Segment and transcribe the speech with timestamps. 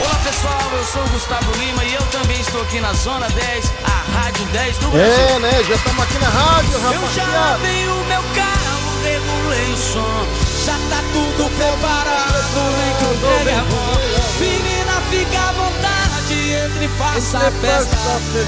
[0.00, 3.72] Olá pessoal, eu sou o Gustavo Lima e eu também estou aqui na Zona 10,
[3.84, 5.12] a Rádio 10 do Brasil.
[5.12, 5.64] É, né?
[5.64, 10.26] Já estamos aqui na rádio, Eu já lavei o meu carro, regulei o som,
[10.64, 12.62] já tá tudo preparado pro
[12.98, 14.20] que o é bom.
[14.40, 17.96] Menina, fica à vontade, entre e faça a festa.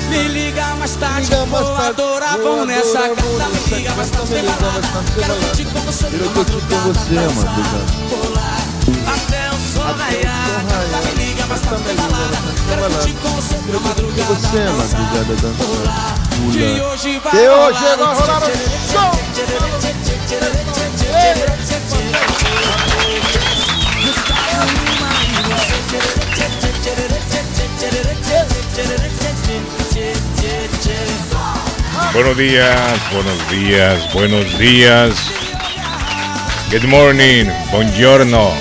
[0.08, 4.52] Me liga mais tarde, Liga mais vou adorar, nessa vamos Me liga mais tarde, liga
[4.52, 5.04] balada.
[5.18, 7.44] Quero curtir com você Quero na curtir com você,
[8.08, 10.64] pular, Até o sol raiar,
[11.60, 12.38] balada.
[12.68, 16.52] Quero curtir com você madrugada, dançando.
[16.52, 18.14] Que hoje vai rolar o
[18.90, 19.12] show.
[32.12, 35.14] Buenos días, buenos días, buenos días.
[36.70, 38.52] Good morning, buongiorno.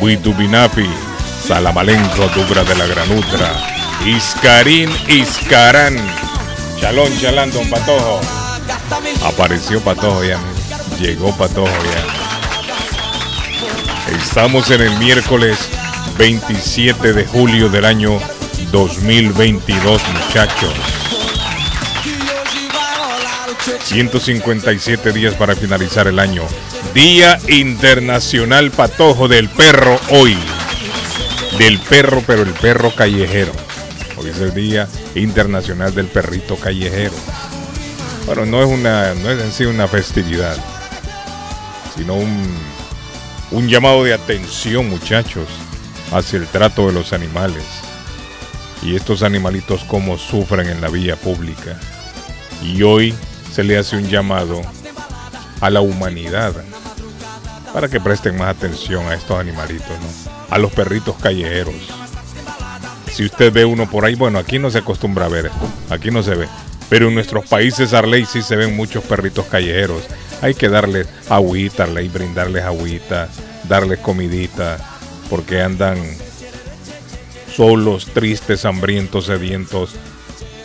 [0.00, 0.88] Buitubinapi,
[1.46, 3.52] Salamalenco, Dubra de la Granutra.
[4.06, 5.96] Iscarín, Iscarán.
[6.80, 8.20] Chalón, chalán, don Patojo.
[9.24, 10.38] Apareció Patojo ya.
[11.00, 12.04] Llegó Patojo ya.
[14.16, 15.58] Estamos en el miércoles
[16.16, 18.20] 27 de julio del año
[18.70, 20.74] 2022, muchachos.
[23.84, 26.44] 157 días para finalizar el año.
[26.94, 30.36] Día Internacional Patojo del Perro hoy.
[31.58, 33.52] Del perro, pero el perro callejero.
[34.16, 37.14] Hoy es el Día Internacional del Perrito Callejero.
[38.26, 40.56] Bueno, no es una, no es en sí una festividad,
[41.94, 45.46] sino un, llamado de atención, muchachos,
[46.10, 47.64] hacia el trato de los animales.
[48.82, 51.78] Y estos animalitos cómo sufren en la vía pública.
[52.62, 53.14] Y hoy
[53.52, 54.62] se le hace un llamado
[55.60, 56.54] a la humanidad
[57.74, 60.41] para que presten más atención a estos animalitos, ¿no?
[60.52, 61.74] A los perritos callejeros.
[63.10, 65.50] Si usted ve uno por ahí, bueno, aquí no se acostumbra a ver
[65.88, 66.46] aquí no se ve.
[66.90, 70.02] Pero en nuestros países, Arley, sí se ven muchos perritos callejeros.
[70.42, 73.30] Hay que darles agüita, Arley, brindarles agüita,
[73.66, 74.76] darles comidita,
[75.30, 75.96] porque andan
[77.56, 79.94] solos, tristes, hambrientos, sedientos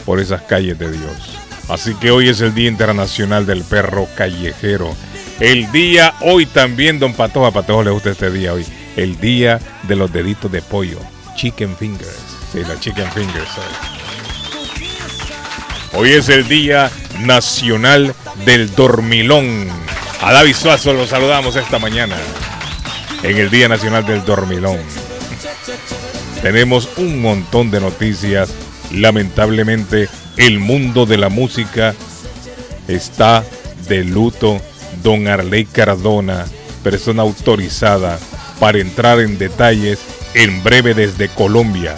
[0.06, 1.38] por esas calles de Dios.
[1.70, 4.94] Así que hoy es el Día Internacional del Perro Callejero.
[5.40, 8.66] El día hoy también, don Patojo, a Patojo le gusta este día hoy.
[8.98, 10.98] El día de los deditos de pollo.
[11.36, 12.18] Chicken fingers.
[12.52, 13.48] Sí, los chicken fingers.
[15.94, 19.68] Hoy, es el Día Nacional del Dormilón.
[20.24, 22.16] A David Suazo lo saludamos esta mañana.
[23.22, 24.80] En el Día Nacional del Dormilón.
[26.42, 28.50] Tenemos un montón de noticias.
[28.92, 31.94] Lamentablemente, el mundo de la música
[32.88, 33.44] está
[33.88, 34.60] de luto.
[35.04, 36.46] Don Arley Cardona,
[36.82, 38.18] persona autorizada
[38.60, 40.00] para entrar en detalles
[40.34, 41.96] en breve desde Colombia.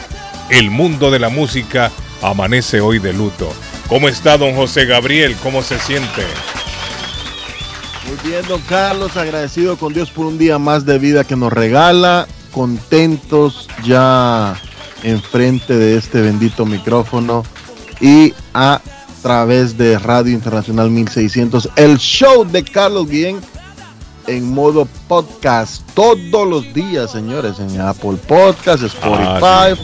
[0.49, 3.51] El mundo de la música amanece hoy de luto.
[3.87, 5.35] ¿Cómo está don José Gabriel?
[5.41, 6.23] ¿Cómo se siente?
[8.07, 11.53] Muy bien, don Carlos, agradecido con Dios por un día más de vida que nos
[11.53, 14.55] regala, contentos ya
[15.03, 17.43] enfrente de este bendito micrófono
[18.01, 18.81] y a
[19.21, 23.39] través de Radio Internacional 1600, el show de Carlos Guillén
[24.28, 29.75] en modo podcast todos los días, señores, en Apple Podcast, Spotify Ah,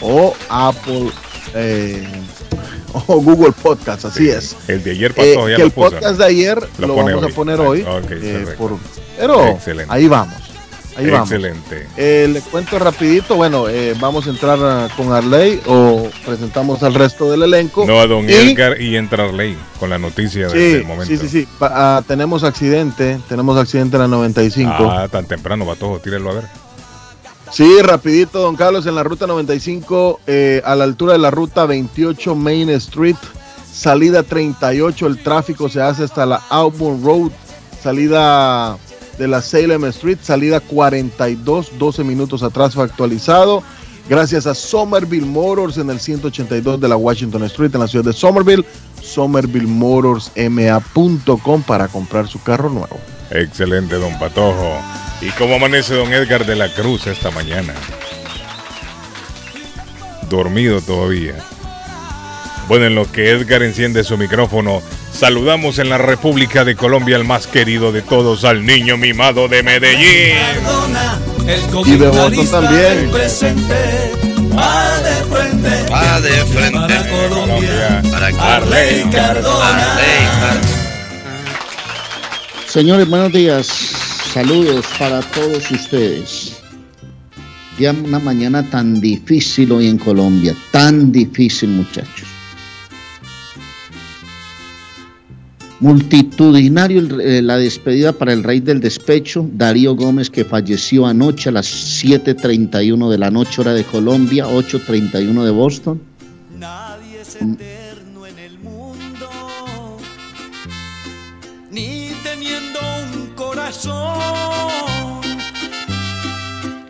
[0.00, 1.10] o Apple
[1.54, 2.06] eh,
[3.06, 4.56] o Google Podcast, así Sí, es.
[4.68, 5.90] El de ayer Eh, pasó, ya que lo el puso.
[5.90, 7.30] podcast de ayer Lo vamos hoy.
[7.30, 7.84] a poner hoy.
[8.10, 8.76] eh, por-
[9.18, 9.92] pero Excelente.
[9.92, 10.34] ahí vamos.
[10.98, 11.30] Ahí vamos.
[11.30, 11.86] Excelente.
[11.96, 16.92] Eh, le cuento rapidito, bueno, eh, vamos a entrar ah, con Arley o presentamos al
[16.94, 17.86] resto del elenco.
[17.86, 21.06] No a don Y- Edgar y entra Ley con la noticia Sí, del momento.
[21.06, 21.48] sí, sí, sí.
[21.58, 24.72] Pa- ah, tenemos accidente, tenemos accidente en la 95.
[24.90, 26.44] Ah, tan temprano va todo, tírelo a ver.
[27.52, 31.64] Sí, rapidito, don Carlos, en la ruta 95, eh, a la altura de la ruta
[31.64, 33.16] 28 Main Street,
[33.72, 37.30] salida 38, el tráfico se hace hasta la Auburn Road,
[37.82, 38.76] salida
[39.18, 43.62] de la Salem Street, salida 42, 12 minutos atrás fue actualizado.
[44.08, 48.14] Gracias a Somerville Motors en el 182 de la Washington Street en la ciudad de
[48.14, 48.64] Somerville,
[49.02, 52.98] somervillemotorsma.com para comprar su carro nuevo.
[53.30, 54.78] Excelente, don Patojo.
[55.20, 57.74] ¿Y cómo amanece don Edgar de la Cruz esta mañana?
[60.30, 61.34] Dormido todavía.
[62.68, 64.80] Bueno, en lo que Edgar enciende su micrófono,
[65.18, 69.64] saludamos en la República de Colombia al más querido de todos, al niño mimado de
[69.64, 70.36] Medellín.
[71.86, 73.10] Y de Boston también.
[74.56, 75.90] Va de frente.
[75.90, 76.78] Va de frente.
[76.78, 78.02] Para Colombia.
[78.10, 79.92] Para Arley Cardona.
[79.92, 80.60] Arley Cardona.
[82.68, 83.66] Señores, buenos días.
[84.32, 86.62] Saludos para todos ustedes.
[87.76, 92.37] Ya una mañana tan difícil hoy en Colombia, tan difícil muchachos.
[95.80, 101.52] Multitudinario eh, la despedida para el rey del despecho, Darío Gómez, que falleció anoche a
[101.52, 106.02] las 7.31 de la noche hora de Colombia, 8.31 de Boston.
[106.58, 109.98] Nadie es eterno en el mundo,
[111.70, 112.80] ni teniendo
[113.12, 115.20] un corazón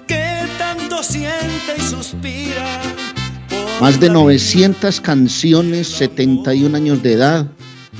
[0.07, 2.81] que tanto siente y suspira.
[3.83, 7.47] Más de la 900 canciones, 71 años de edad,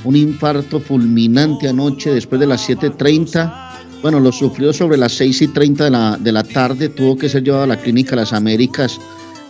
[0.03, 4.01] un infarto fulminante anoche después de las 7.30.
[4.01, 7.27] Bueno, lo sufrió sobre las 6 y 30 de la, de la tarde, tuvo que
[7.27, 8.99] ser llevado a la clínica Las Américas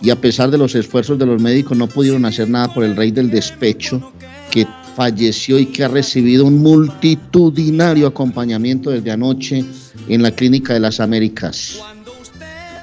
[0.02, 2.96] y a pesar de los esfuerzos de los médicos no pudieron hacer nada por el
[2.96, 4.12] rey del despecho,
[4.50, 4.66] que
[4.96, 9.64] falleció y que ha recibido un multitudinario acompañamiento desde anoche
[10.08, 11.80] en la clínica de Las Américas.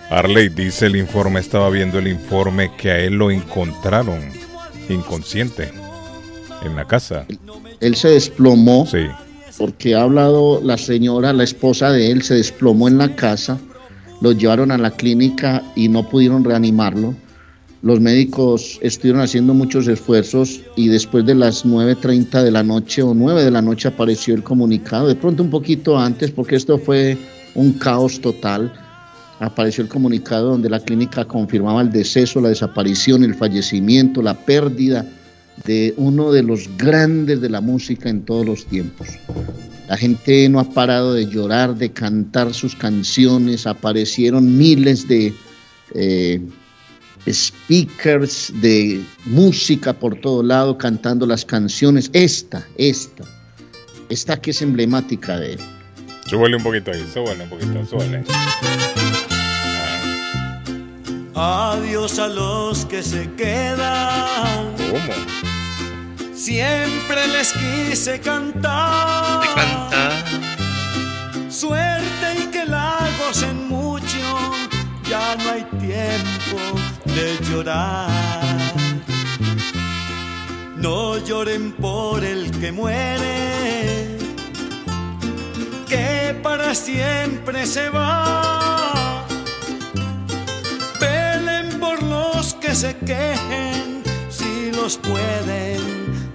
[0.10, 4.22] Arley dice el informe, estaba viendo el informe que a él lo encontraron
[4.88, 5.69] inconsciente
[6.63, 7.25] en la casa.
[7.80, 8.86] Él se desplomó.
[8.86, 9.07] Sí.
[9.57, 13.57] porque ha hablado la señora, la esposa de él, se desplomó en la casa,
[14.21, 17.15] lo llevaron a la clínica y no pudieron reanimarlo.
[17.81, 23.13] Los médicos estuvieron haciendo muchos esfuerzos y después de las 9.30 de la noche o
[23.13, 27.18] 9 de la noche apareció el comunicado, de pronto un poquito antes, porque esto fue
[27.56, 28.71] un caos total.
[29.39, 35.06] Apareció el comunicado donde la clínica confirmaba el deceso, la desaparición, el fallecimiento, la pérdida
[35.65, 39.07] de uno de los grandes de la música en todos los tiempos.
[39.88, 45.33] La gente no ha parado de llorar, de cantar sus canciones, aparecieron miles de
[45.94, 46.42] eh,
[47.30, 52.09] speakers de música por todo lado cantando las canciones.
[52.13, 53.24] Esta, esta,
[54.09, 55.59] esta que es emblemática de él.
[56.27, 58.24] Súbele un poquito ahí, súbele un poquito, súbele.
[61.39, 64.74] Adiós a los que se quedan.
[64.75, 65.13] ¿Cómo?
[66.34, 69.42] Siempre les quise cantar.
[69.42, 70.13] De cantar.
[71.48, 74.18] Suerte y que la gocen mucho.
[75.07, 76.57] Ya no hay tiempo
[77.06, 78.10] de llorar.
[80.75, 84.18] No lloren por el que muere.
[85.88, 88.77] Que para siempre se va.
[92.78, 94.04] Se quejen.
[94.30, 95.80] Si los pueden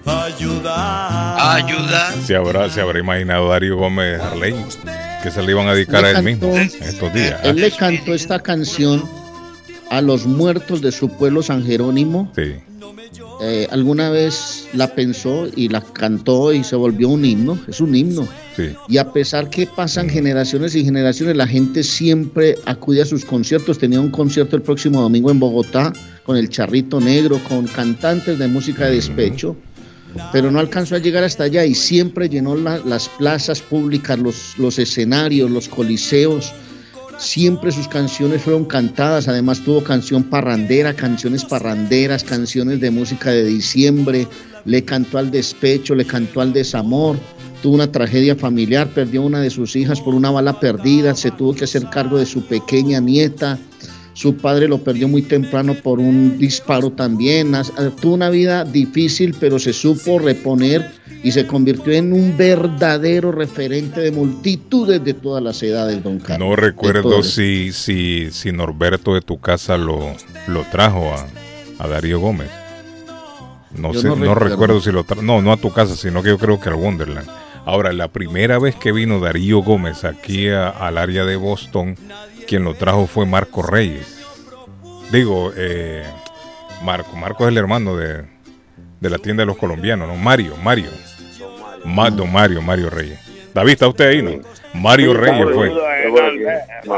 [0.06, 1.56] ayudar.
[1.56, 2.12] Ayuda.
[2.26, 4.54] ¿Se habrá, se habrá imaginado Darío Gómez Arley
[5.22, 7.40] que se le iban a dedicar a él Le mismo cantó- en estos días?
[7.44, 9.08] Él le cantó esta canción
[9.90, 12.32] a los muertos de su pueblo San Jerónimo.
[12.34, 12.54] Sí.
[13.40, 17.94] Eh, alguna vez la pensó y la cantó y se volvió un himno, es un
[17.94, 18.28] himno.
[18.56, 18.70] Sí.
[18.88, 23.78] Y a pesar que pasan generaciones y generaciones, la gente siempre acude a sus conciertos.
[23.78, 25.92] Tenía un concierto el próximo domingo en Bogotá
[26.24, 29.56] con el Charrito Negro, con cantantes de música de despecho,
[30.32, 34.56] pero no alcanzó a llegar hasta allá y siempre llenó la- las plazas públicas, los,
[34.58, 36.52] los escenarios, los coliseos.
[37.22, 43.44] Siempre sus canciones fueron cantadas, además tuvo canción parrandera, canciones parranderas, canciones de música de
[43.44, 44.26] diciembre,
[44.64, 47.16] le cantó al despecho, le cantó al desamor,
[47.62, 51.54] tuvo una tragedia familiar, perdió una de sus hijas por una bala perdida, se tuvo
[51.54, 53.56] que hacer cargo de su pequeña nieta,
[54.14, 57.60] su padre lo perdió muy temprano por un disparo también, eh,
[58.00, 60.90] tuvo una vida difícil, pero se supo reponer
[61.24, 66.48] y se convirtió en un verdadero referente de multitudes de todas las edades, don Carlos.
[66.48, 70.14] No recuerdo si, si, si Norberto de tu casa lo,
[70.46, 71.26] lo trajo a,
[71.82, 72.50] a Darío Gómez.
[73.76, 74.48] No sé, no no, recuerdo.
[74.50, 75.22] recuerdo si lo trajo.
[75.22, 77.26] No, no a tu casa, sino que yo creo que al Wonderland.
[77.64, 81.96] Ahora, la primera vez que vino Darío Gómez aquí a- al área de Boston,
[82.46, 84.18] quien lo trajo fue Marco Reyes.
[85.10, 86.04] Digo, eh,
[86.82, 87.16] Marco.
[87.16, 88.24] Marco es el hermano de,
[89.00, 90.16] de la tienda de los colombianos, ¿no?
[90.16, 90.90] Mario, Mario.
[91.84, 93.18] Ma- don Mario, Mario Reyes.
[93.54, 94.30] David, ¿está usted ahí, no?
[94.74, 95.70] Mario Reyes fue.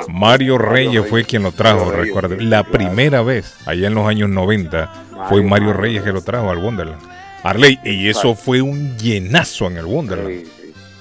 [0.08, 2.36] Mario Reyes fue quien lo trajo, recuerdo.
[2.38, 4.92] La primera vez, allá en los años 90,
[5.28, 7.00] fue Mario Reyes que lo trajo al Wonderland.
[7.42, 10.44] Arley, y eso fue un llenazo en el Wonderland.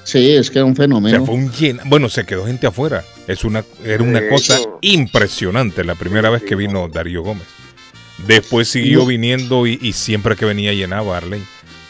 [0.04, 1.26] Sí, es que era un O sea, fenómeno.
[1.26, 3.04] fue un llen- Bueno, se quedó gente afuera.
[3.28, 4.78] Es una, era una De cosa hecho.
[4.82, 7.48] impresionante la primera vez que vino Darío Gómez.
[8.28, 11.42] Después siguió viniendo y, y siempre que venía llenaba Arley.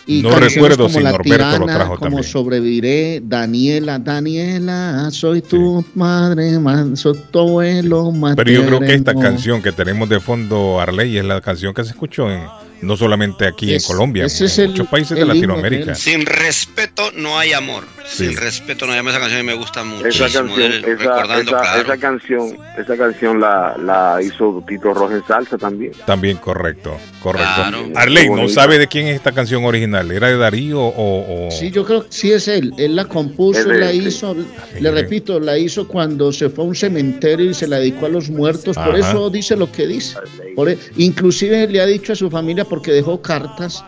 [0.06, 2.24] Y no recuerdo como si Norberto lo trajo como también.
[2.24, 8.36] Sobreviviré, Daniela, Daniela, soy tu madre, man, soy tu abuelo materno.
[8.36, 11.84] Pero yo creo que esta canción que tenemos de fondo, Arley, es la canción que
[11.86, 12.42] se escuchó en,
[12.84, 15.32] no solamente aquí Es- en Colombia, ese en es el- muchos países de el himno
[15.32, 15.96] de Latinoamérica.
[15.96, 17.86] Sin respeto no hay amor.
[18.06, 18.28] Sí.
[18.28, 19.12] Sin respeto no hay amor.
[19.14, 20.06] Esa canción me gusta mucho.
[20.08, 25.58] Esa canción, esa, esa, esa canción, esa canción la, la hizo Tito Roja en salsa
[25.58, 25.94] también.
[26.06, 27.48] También correcto, correcto.
[27.56, 27.88] Claro.
[27.96, 30.12] Arley, ¿no sabe de quién es esta canción original?
[30.12, 31.48] ¿Era de Darío o...?
[31.48, 32.74] o- Sí, yo creo que sí es él.
[32.78, 34.08] Él la compuso, la él, sí.
[34.10, 34.36] hizo,
[34.80, 38.10] le repito, la hizo cuando se fue a un cementerio y se la dedicó a
[38.10, 38.76] los muertos.
[38.76, 39.10] Por Ajá.
[39.12, 40.18] eso dice lo que dice.
[40.56, 43.84] Por e- inclusive le ha dicho a su familia porque dejó cartas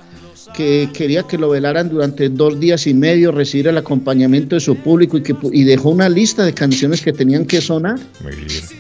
[0.56, 4.76] que quería que lo velaran durante dos días y medio, recibir el acompañamiento de su
[4.78, 7.98] público y que pu- y dejó una lista de canciones que tenían que sonar.
[8.24, 8.38] Mira,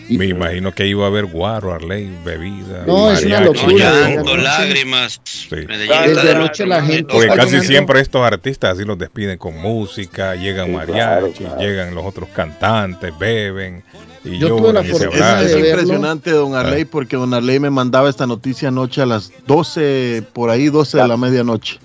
[0.10, 2.84] me imagino que iba a haber guaro, Arley, bebida.
[2.86, 5.20] No, es una mariachi, locura, llanto, lágrimas.
[5.24, 5.48] Sí.
[5.56, 7.12] Desde de anoche la gente.
[7.12, 11.32] Porque casi llenando- siempre estos artistas así los despiden con música, llegan Sí, mariachis, claro,
[11.36, 11.60] claro.
[11.60, 13.84] llegan los otros cantantes, beben
[14.26, 15.42] y Yo tuve la fortuna.
[15.42, 15.70] Es, de es verlo.
[15.82, 20.50] impresionante, don Arley, porque don Arley me mandaba esta noticia anoche a las 12, por
[20.50, 21.80] ahí 12 de la medianoche.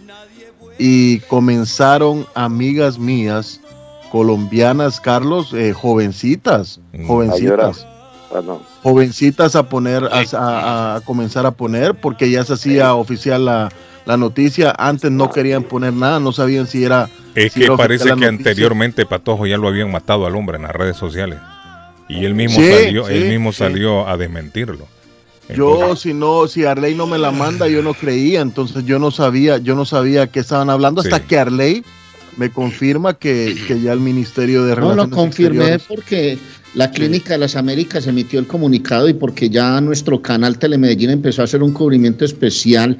[0.78, 3.60] Y comenzaron amigas mías,
[4.10, 7.06] colombianas, Carlos, eh, jovencitas, Mm.
[7.06, 7.86] jovencitas,
[8.34, 8.60] Ah, no.
[8.82, 13.68] jovencitas a poner, a, a- a comenzar a poner, porque ya se hacía oficial la,
[14.06, 14.74] la noticia.
[14.78, 17.08] Antes no querían poner nada, no sabían si era.
[17.34, 18.28] Es si que era parece que noticia.
[18.30, 21.38] anteriormente Patojo ya lo habían matado al hombre en las redes sociales.
[22.10, 23.58] Y él mismo Sí, salió, sí, él mismo sí.
[23.58, 24.86] salió a desmentirlo.
[25.54, 29.10] Yo si no, si Arley no me la manda, yo no creía, entonces yo no
[29.10, 31.24] sabía, yo no sabía qué estaban hablando hasta Sí.
[31.28, 31.84] que Arley
[32.36, 36.38] me confirma que, que ya el Ministerio de No, Relaciones lo confirmé Exteriores- porque
[36.74, 41.42] la Clínica de las Américas emitió el comunicado y porque ya nuestro canal Telemedellín empezó
[41.42, 42.96] a hacer un cubrimiento especial.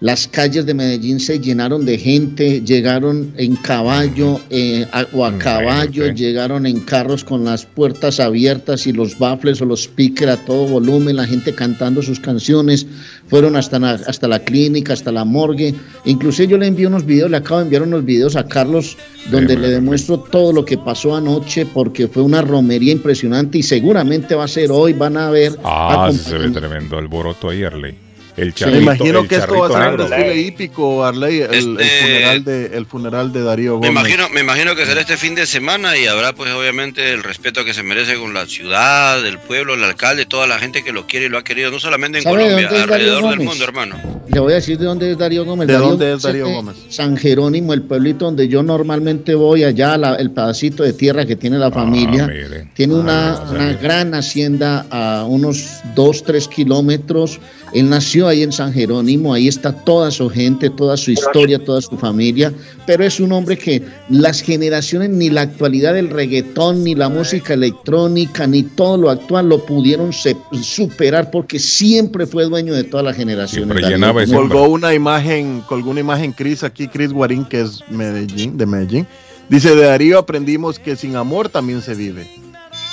[0.00, 5.38] Las calles de Medellín se llenaron de gente, llegaron en caballo eh, a- o a
[5.38, 10.36] caballo, llegaron en carros con las puertas abiertas y los baffles o los speakers a
[10.44, 12.86] todo volumen, la gente cantando sus canciones,
[13.28, 15.74] fueron hasta la, hasta la clínica, hasta la morgue.
[16.04, 18.98] Inclusive yo le envié unos videos, le acabo de enviar unos videos a Carlos
[19.30, 23.62] donde Sí, le demuestro todo lo que pasó anoche porque fue una romería impresionante y
[23.62, 25.58] seguramente va a ser hoy, van a ver.
[25.64, 28.05] ah, se ve tremendo alboroto ahí, Arley.
[28.36, 31.80] El Me imagino el que esto va a ser un desfile hípico, Arley, el, el
[31.80, 33.90] Este- funeral de, el funeral de Darío Me Gómez.
[33.90, 37.64] imagino, me imagino que será este fin de semana y habrá pues obviamente el respeto
[37.64, 41.06] que se merece con la ciudad, el pueblo, el alcalde, toda la gente que lo
[41.06, 43.96] quiere y lo ha querido, no solamente en ¿Sabe de Colombia, alrededor del mundo, hermano.
[44.28, 45.66] Le voy a decir de dónde es Darío Gómez.
[45.68, 46.76] ¿De Darío dónde es Darío Gómez?
[46.90, 51.36] San Jerónimo, el pueblito donde yo normalmente voy, allá la- el pedacito de tierra que
[51.36, 52.24] tiene la familia.
[52.24, 52.68] Ah, mire.
[52.74, 57.40] Tiene Ah, una, gran hacienda a unos 2, 3 kilómetros.
[57.72, 61.80] Él nació ahí en San Jerónimo, ahí está toda su gente, toda su historia, toda
[61.80, 62.52] su familia,
[62.86, 67.54] pero es un hombre que las generaciones, ni la actualidad del reggaetón, ni la música
[67.54, 73.16] electrónica, ni todo lo actual lo pudieron superar porque siempre fue dueño de todas las
[73.16, 73.86] generaciones.
[73.86, 78.66] Siempre colgó una imagen, colgó una imagen Chris aquí, Chris Guarín, que es Medellín, de
[78.66, 79.06] Medellín.
[79.48, 82.28] Dice, de Darío aprendimos que sin amor también se vive.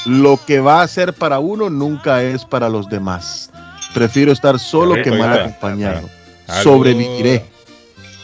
[0.06, 3.50] Lo que va a ser para uno nunca es para los demás.
[3.94, 6.10] Prefiero estar solo que mal acompañado.
[6.62, 7.46] Sobreviviré.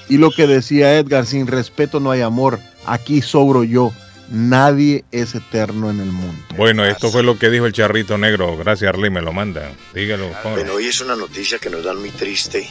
[0.07, 2.59] Y lo que decía Edgar, sin respeto no hay amor.
[2.85, 3.93] Aquí sobro yo.
[4.31, 6.43] Nadie es eterno en el mundo.
[6.55, 8.55] Bueno, esto fue lo que dijo el charrito negro.
[8.57, 9.71] Gracias, Arley, me lo manda.
[9.93, 10.27] Dígalo.
[10.43, 10.55] póngalo.
[10.55, 12.69] Bueno, hoy es una noticia que nos dan muy triste.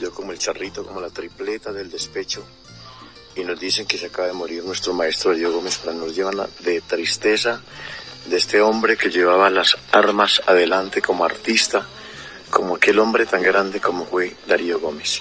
[0.00, 2.46] Yo como el charrito, como la tripleta del despecho.
[3.34, 5.78] Y nos dicen que se acaba de morir nuestro maestro Darío Gómez.
[5.78, 7.60] Para nos llevan de tristeza
[8.26, 11.86] de este hombre que llevaba las armas adelante como artista,
[12.50, 15.20] como aquel hombre tan grande como fue Darío Gómez.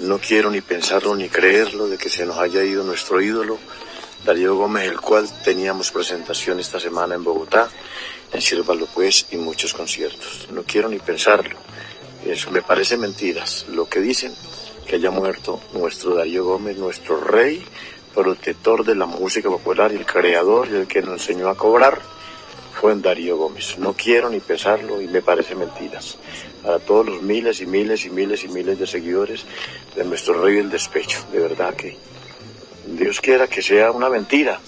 [0.00, 3.58] No quiero ni pensarlo ni creerlo de que se nos haya ido nuestro ídolo,
[4.24, 7.68] Darío Gómez, el cual teníamos presentación esta semana en Bogotá,
[8.32, 10.48] en Sírvalo Pues y muchos conciertos.
[10.50, 11.56] No quiero ni pensarlo.
[12.24, 13.66] Eso me parece mentiras.
[13.68, 14.34] Lo que dicen
[14.86, 17.64] que haya muerto nuestro Darío Gómez, nuestro rey,
[18.14, 22.00] protector de la música popular y el creador y el que nos enseñó a cobrar,
[22.80, 23.76] fue en Darío Gómez.
[23.78, 26.16] No quiero ni pensarlo y me parece mentiras.
[26.62, 29.44] Para todos los miles y miles y miles y miles de seguidores
[29.96, 31.18] de nuestro rey del despecho.
[31.32, 31.96] De verdad que
[32.86, 34.60] Dios quiera que sea una mentira,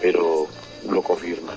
[0.00, 0.46] pero
[0.88, 1.56] lo confirman.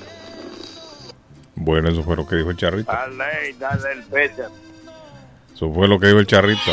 [1.55, 2.91] Bueno, eso fue lo que dijo el charrito.
[2.91, 4.49] Dale, dale el pecho.
[5.53, 6.71] Eso fue lo que dijo el charrito.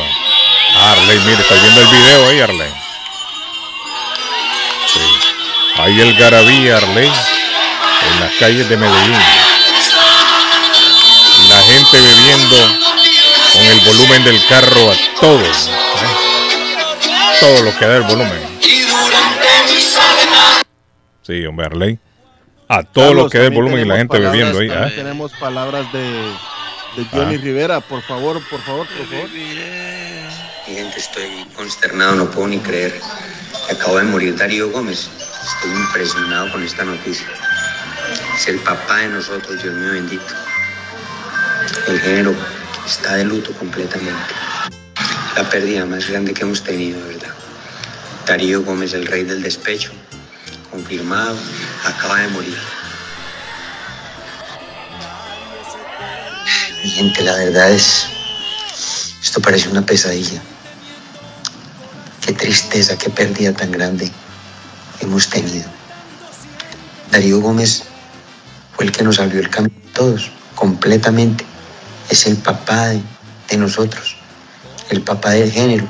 [0.76, 2.73] Arley, mire, está viendo el video ahí, Arley.
[4.87, 5.00] Sí.
[5.76, 9.48] Ahí el Garabí, Arley, en las calles de Medellín.
[11.68, 12.56] Gente bebiendo
[13.52, 15.70] Con el volumen del carro a todos.
[17.40, 18.40] Todo lo que da el volumen.
[21.22, 21.98] Sí, hombre, Arley.
[22.68, 24.68] A todo lo que da el volumen y la gente bebiendo ahí.
[24.70, 24.92] ¿eh?
[24.96, 27.40] Tenemos palabras de, de Johnny Ah.
[27.42, 27.80] Rivera.
[27.80, 29.28] Por favor, por favor, por favor.
[29.30, 33.00] Mi gente, estoy consternado, no puedo ni creer.
[33.70, 35.08] Acabo de morir Darío Gómez.
[35.54, 37.26] Estoy impresionado con esta noticia.
[38.37, 40.25] Es el papá de nosotros, Dios mío bendito.
[41.87, 42.34] El género
[42.87, 44.34] está de luto completamente.
[45.37, 47.34] La pérdida más grande que hemos tenido, ¿verdad?
[48.26, 49.90] Darío Gómez, el rey del despecho,
[50.70, 51.37] confirmado,
[51.84, 52.58] acaba de morir.
[56.84, 58.06] Mi gente, la verdad es,
[59.22, 60.40] esto parece una pesadilla.
[62.25, 64.10] Qué tristeza, qué pérdida tan grande
[65.00, 65.68] hemos tenido.
[67.10, 67.84] Darío Gómez
[68.75, 71.44] fue el que nos abrió el camino a todos, completamente.
[72.11, 74.17] Es el papá de, nosotros,
[74.91, 75.88] el papá del género,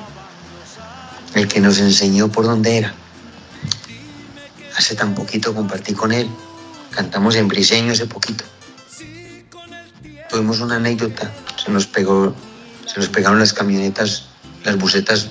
[1.35, 2.95] el que nos enseñó por dónde era.
[4.77, 6.29] Hace tan poquito compartí con él,
[6.91, 8.45] cantamos en Briseño hace poquito.
[10.29, 11.33] Tuvimos una anécdota,
[11.65, 12.35] se nos pegó,
[12.87, 14.25] se nos pegaron las camionetas,
[14.65, 15.29] las busetas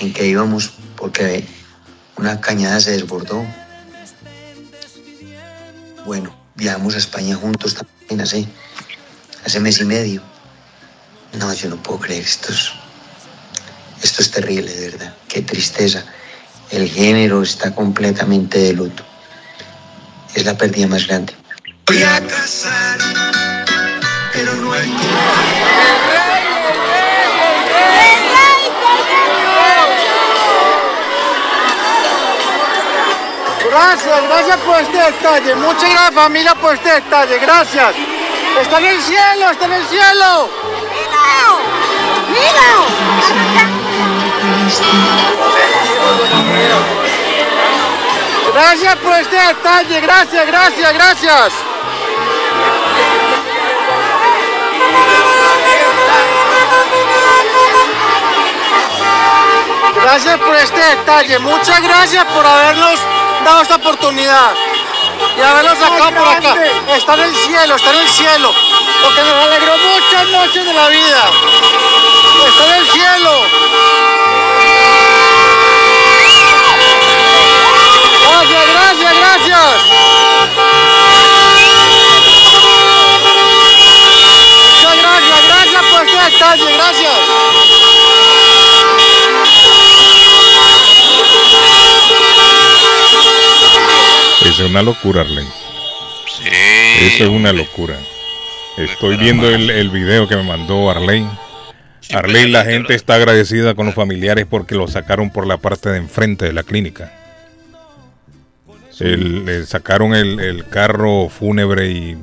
[0.00, 1.46] en que íbamos porque
[2.16, 3.44] una cañada se desbordó.
[6.06, 8.46] Bueno, viajamos a España juntos también hace,
[9.44, 10.22] hace mes y medio.
[11.34, 12.52] No, yo no puedo creer esto.
[12.52, 12.72] Es,
[14.02, 15.14] esto es terrible, de verdad.
[15.28, 16.04] Qué tristeza.
[16.70, 19.02] El género está completamente de luto.
[20.34, 21.34] Es la pérdida más grande.
[21.86, 22.98] Voy a casar,
[24.32, 24.90] pero no hay
[33.70, 35.54] Gracias, gracias por este detalle.
[35.56, 37.38] Muchas gracias familia por este detalle.
[37.40, 38.13] Gracias.
[38.60, 40.50] Está en el cielo, está en el cielo.
[48.54, 50.00] Gracias por este detalle.
[50.00, 51.52] Gracias, gracias, gracias.
[60.02, 61.38] Gracias por este detalle.
[61.40, 63.00] Muchas gracias por habernos
[63.44, 64.54] dado esta oportunidad
[65.36, 66.56] y habernos sacado por acá.
[66.94, 68.54] Está en el cielo, está en el cielo.
[69.02, 71.30] Porque nos alegró muchas noches de la vida.
[72.46, 73.32] Está en el cielo.
[78.28, 80.04] Gracias, gracias, gracias.
[84.72, 87.18] Muchas gracias, gracias por este detalle, gracias.
[93.64, 95.44] Eso es una locura, Arley.
[97.06, 97.96] Eso es una locura.
[98.76, 101.26] Estoy viendo el, el video que me mandó Arley.
[102.12, 105.98] Arley, la gente está agradecida con los familiares porque lo sacaron por la parte de
[105.98, 107.12] enfrente de la clínica.
[109.00, 112.16] El- le sacaron el, el carro fúnebre y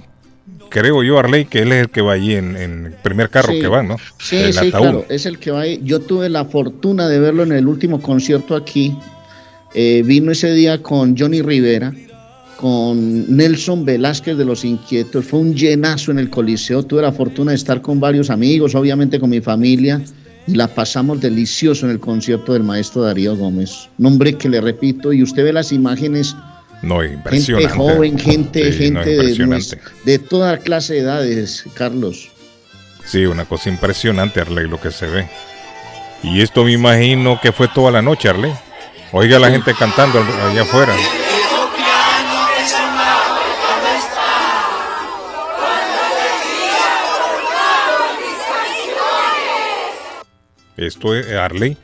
[0.69, 3.51] creo yo, Arley, que él es el que va allí en, en el primer carro
[3.53, 3.59] Sí.
[3.59, 3.97] que va, ¿no?
[4.19, 4.81] Sí, el sí, ataúd.
[4.81, 5.81] claro, es el que va ahí.
[5.83, 8.95] Yo tuve la fortuna de verlo en el último concierto aquí.
[9.73, 11.93] Eh, vino ese día con Johnny Rivera,
[12.61, 15.25] con Nelson Velázquez de Los Inquietos.
[15.25, 16.83] Fue un llenazo en el Coliseo.
[16.83, 19.99] Tuve la fortuna de estar con varios amigos, obviamente con mi familia.
[20.47, 23.89] Y la pasamos delicioso en el concierto del maestro Darío Gómez.
[23.97, 26.35] Nombre que le repito, y usted ve las imágenes
[26.83, 27.77] No, Gente impresionante.
[27.77, 29.77] joven, gente, Sí, no, gente de, impresionante.
[29.77, 32.29] nues- de toda clase de edades, Carlos.
[33.05, 35.27] Sí, una cosa impresionante, Arley, lo que se ve.
[36.23, 38.51] Y esto me imagino que fue toda la noche, Arley.
[39.11, 40.93] Oiga la gente cantando allá afuera.
[50.81, 51.77] Esto es Arley.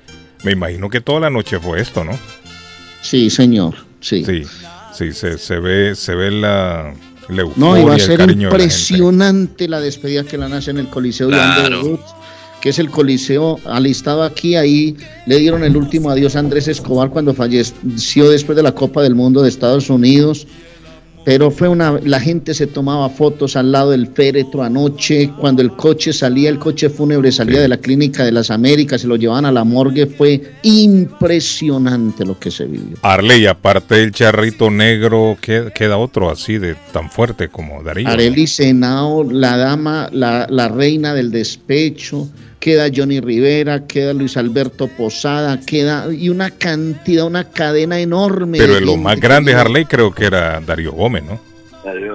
[0.43, 2.17] Me imagino que toda la noche fue esto, ¿no?
[3.01, 3.75] Sí, señor.
[3.99, 4.23] Sí.
[4.25, 4.43] Sí,
[4.93, 6.93] sí, se, se ve, se ve la,
[7.29, 10.77] la No, euforia, iba a ser de la impresionante la, despedida que la nace en
[10.77, 11.79] el Coliseo de Claro.
[11.81, 11.99] Underwood,
[12.62, 14.55] que es el Coliseo alistado aquí.
[14.55, 19.01] Ahí le dieron el último adiós a Andrés Escobar cuando falleció después de la Copa
[19.01, 20.47] del Mundo de Estados Unidos.
[21.28, 25.74] Pero fue una, la gente se tomaba fotos al lado del féretro anoche, cuando el
[25.74, 29.44] coche salía, el coche fúnebre salía de la clínica de las Américas, se lo llevaban
[29.44, 32.96] a la morgue, fue impresionante lo que se vivió.
[33.02, 38.08] Arley, aparte del charrito negro, ¿qué- queda otro así de tan fuerte como Darío.
[38.08, 44.88] Arely Senao, la dama, la, la reina del despecho, queda Johnny Rivera, queda Luis Alberto
[44.88, 48.58] Posada, queda y una cantidad, una cadena enorme.
[48.58, 49.62] Pero de de lo gente más que grande, llega.
[49.62, 51.48] Harley, creo que era Darío Gómez, ¿no?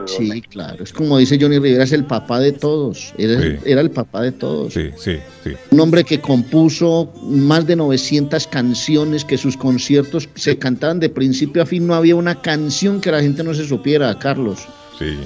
[0.06, 0.84] Sí, claro.
[0.84, 3.14] Es como dice Johnny Rivera, es el papá de todos.
[3.16, 4.74] Era, era, el papá de todos.
[4.74, 5.52] Sí, sí, sí.
[5.70, 11.62] Un hombre que compuso más de 900 canciones, que sus conciertos se cantaban de principio
[11.62, 11.86] a fin.
[11.86, 14.66] No había una canción que la gente no se supiera, Carlos.
[14.98, 15.18] Sí.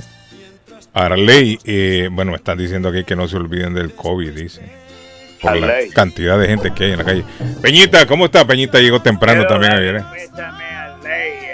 [0.93, 4.86] Arley, eh, bueno, están diciendo aquí que no se olviden del COVID, dice.
[5.47, 7.25] Por la cantidad de gente que hay en la calle.
[7.63, 8.47] Peñita, ¿cómo está?
[8.47, 9.97] Peñita llegó temprano también ayer.
[9.97, 10.03] ¿eh?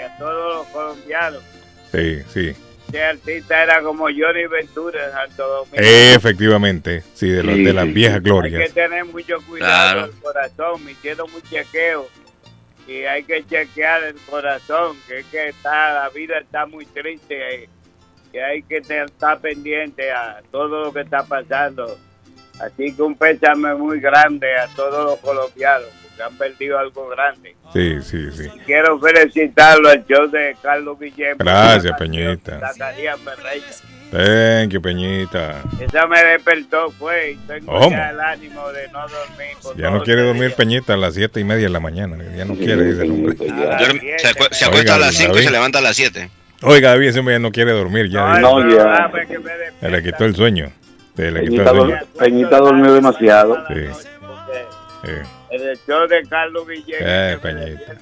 [0.03, 1.43] a todos los colombianos.
[1.91, 2.55] Sí, sí.
[2.93, 5.77] Este artista era como Johnny Ventura en Santo Domingo.
[5.79, 8.61] efectivamente, sí, de, los, de las viejas glorias.
[8.61, 12.07] Hay que tener mucho cuidado el corazón, me hicieron un chequeo.
[12.87, 17.67] Y hay que chequear el corazón, que es que está, la vida está muy triste.
[18.31, 21.97] Y hay que estar pendiente a todo lo que está pasando.
[22.59, 25.89] Así que un pésame muy grande a todos los colombianos
[26.23, 27.55] han perdido algo grande.
[27.73, 28.49] Sí, sí, sí.
[28.65, 31.37] Quiero felicitarlo al show de Carlos Guillermo.
[31.39, 32.59] Gracias, Peñita.
[34.11, 35.63] Thank you, Peñita.
[35.79, 37.35] Esa me despertó, fue.
[37.47, 39.57] tengo ya el ánimo de no dormir.
[39.75, 42.17] Ya no quiere dormir Peñita a las siete y media de la mañana.
[42.35, 43.35] Ya no quiere, dice el hombre.
[43.37, 46.29] se, acuesta a las 5 y se levanta a las 7.
[46.61, 48.09] Oiga, David, ese hombre ya no quiere dormir.
[48.09, 49.11] Ya, no, ya.
[49.81, 50.71] Se le quitó el sueño.
[51.15, 51.99] Se le Peñita, quitó el sueño.
[52.17, 53.57] Peñita durmió demasiado.
[53.67, 54.03] Sí.
[55.03, 55.09] sí
[55.53, 56.99] el show de Carlos Guillén.
[56.99, 57.95] Eh, Peñita.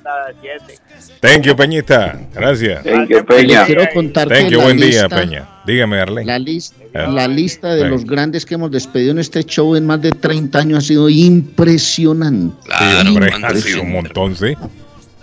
[1.20, 2.20] Thank you, Peñita.
[2.34, 2.84] Gracias.
[2.84, 3.66] Thank you, Peña.
[3.66, 5.48] Quiero contar Thank you, buen día, Peña.
[5.66, 6.26] Dígame, Arlene.
[6.26, 7.08] La, lista, eh.
[7.12, 10.60] la lista de los grandes que hemos despedido en este show en más de 30
[10.60, 12.56] años ha sido impresionante.
[12.66, 14.56] Claro, hombre, han sido un montón, sí.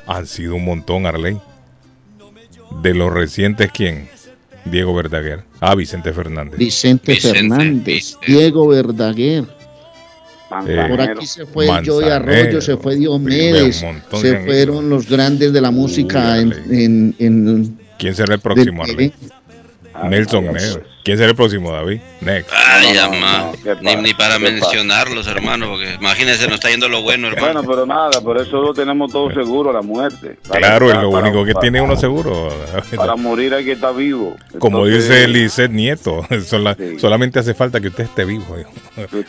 [0.07, 1.39] Han sido un montón, Arley.
[2.83, 4.09] De los recientes, ¿quién?
[4.71, 5.45] Diego Verdaguer.
[5.61, 6.59] Ah, Vicente Fernández.
[6.59, 8.17] Vicente, Fernández.
[8.27, 9.45] Diego Verdaguer.
[10.49, 15.71] Por aquí se fue Joey Arroyo, se fue Diomedes, se fueron los grandes de la
[15.71, 18.83] música en, en, ¿Quién será el próximo,
[20.09, 20.83] Nelson Negro.
[21.09, 22.01] ¿Quién será el próximo, David?
[22.21, 22.53] Next.
[22.55, 22.95] Ay,
[23.81, 27.63] ni, ni, para mencionarlos, hermano, porque imagínense, nos está yendo lo bueno, hermano.
[27.63, 30.37] Bueno, pero nada, por eso lo tenemos todo seguro, la muerte.
[30.51, 32.51] claro, es lo único que tiene uno seguro.
[32.95, 34.37] Para morir hay que estar vivo.
[34.59, 36.27] Como dice Lisset Nieto,
[36.99, 38.45] solamente hace falta que usted esté vivo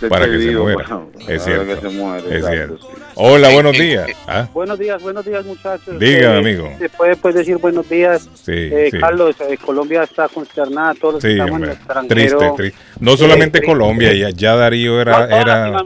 [0.10, 1.00] para que se muera.
[1.30, 1.88] es cierto.
[2.30, 2.90] es cierto.
[3.22, 4.08] Hola, buenos días.
[4.28, 4.48] ¿Ah?
[4.54, 6.00] Buenos días, buenos días, muchachos.
[6.00, 6.72] Dígame, eh, amigo.
[6.80, 8.30] Se puede pues, decir buenos días.
[8.34, 12.16] Sí, eh, Carlos, eh, Colombia está consternada, todos los que estamos en el extranjero.
[12.16, 12.80] Triste, triste.
[13.02, 15.26] No solamente Colombia, ya, ya, Darío era...
[15.26, 15.84] era...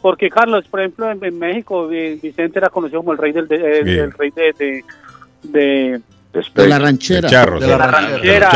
[0.00, 3.46] porque, Carlos, por ejemplo, en, México, Vicente era conocido como el rey del...
[3.52, 4.84] el rey de, de,
[5.44, 6.00] de
[6.54, 7.28] la ranchera.
[7.28, 8.50] de, la ranchera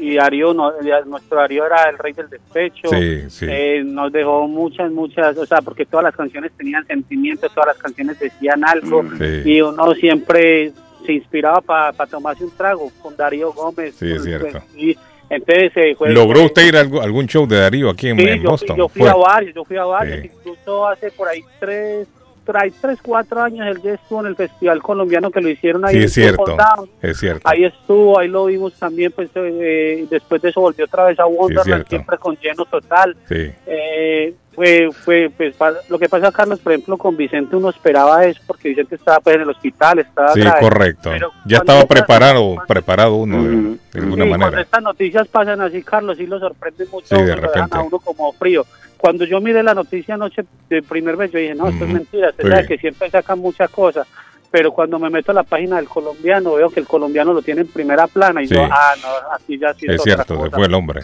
[0.00, 2.88] y Darío, nuestro Darío era el rey del despecho.
[2.92, 7.76] Eh, nos dejó muchas, muchas, o sea, porque todas las canciones tenían sentimientos, todas las
[7.76, 9.04] canciones decían algo
[9.44, 10.72] y uno siempre
[11.04, 13.94] se inspiraba para tomarse un trago con Darío Gómez.
[13.96, 14.62] Sí, es cierto.
[14.74, 14.96] Y,
[15.28, 18.76] entonces, eh, ¿Logró usted ir a algún show de Darío aquí en, Boston?
[18.76, 22.08] Yo fui, a varios, yo fui a varios, incluso hace por ahí tres,
[22.58, 25.94] hay 3, 4 años él ya estuvo en el Festival Colombiano que lo hicieron ahí.
[25.94, 26.56] Sí, es cierto,
[27.00, 27.48] es cierto.
[27.48, 31.26] Ahí estuvo, ahí lo vimos también, pues eh, después de eso volvió otra vez a
[31.26, 33.16] Wonderland, siempre con lleno total.
[33.28, 33.50] Sí.
[33.66, 35.54] Eh, fue, fue, pues,
[35.88, 39.36] lo que pasa, Carlos, por ejemplo, con Vicente uno esperaba eso, porque Vicente estaba pues,
[39.36, 41.10] en el hospital, estaba Sí, correcto.
[41.46, 44.38] ya estaba preparado, preparado uno de, alguna manera.
[44.38, 47.76] Cuando estas noticias pasan así, Carlos, sí lo sorprende mucho, sí, de repente.
[47.76, 48.66] a uno como frío
[49.00, 52.32] cuando yo miré la noticia anoche de primer vez, yo dije, no, esto es mentira,
[52.36, 54.06] se sabe que siempre sacan muchas cosas,
[54.50, 57.62] pero cuando me meto a la página del colombiano, veo que el colombiano lo tiene
[57.62, 60.74] en primera plana y yo, ah, no, así ya sí es, cierto, se fue el
[60.74, 61.02] hombre.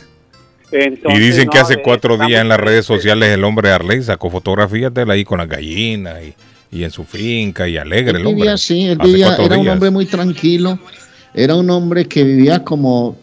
[0.72, 4.92] y dicen que hace cuatro días en las redes sociales el hombre Arley sacó fotografías
[4.92, 6.34] de él ahí con las gallinas y,
[6.70, 8.58] y en su finca y alegre el hombre.
[8.58, 10.78] sí, él vivía, era un hombre muy tranquilo,
[11.32, 13.16] era un hombre que vivía como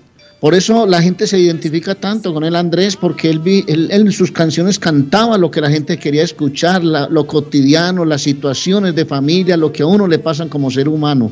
[0.44, 4.30] por eso la gente se identifica tanto con el Andrés, porque él, él, en sus
[4.30, 9.72] canciones cantaba lo que la gente quería escuchar, lo cotidiano, las situaciones de familia, lo
[9.72, 11.32] que a uno le pasan como ser humano.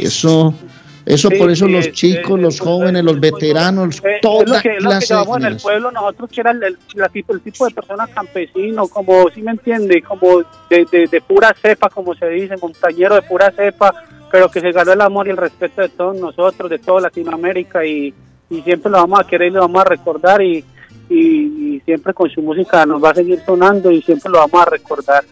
[0.00, 0.52] Eso,
[1.06, 5.92] eso por eso los chicos, los jóvenes, los veteranos, toda que, clase en el pueblo
[5.92, 6.76] nosotros que era el,
[7.12, 11.88] tipo, el tipo de persona campesino, como, si me entiende, como de, de pura cepa,
[11.88, 13.94] como se dice, montañero de pura cepa,
[14.34, 17.86] pero que se ganó el amor y el respeto de todos nosotros, de toda Latinoamérica
[17.86, 18.12] y,
[18.64, 20.64] siempre lo vamos a querer y lo vamos a recordar y,
[21.08, 24.70] y, siempre con su música nos va a seguir sonando y siempre lo vamos a
[24.70, 25.24] recordar.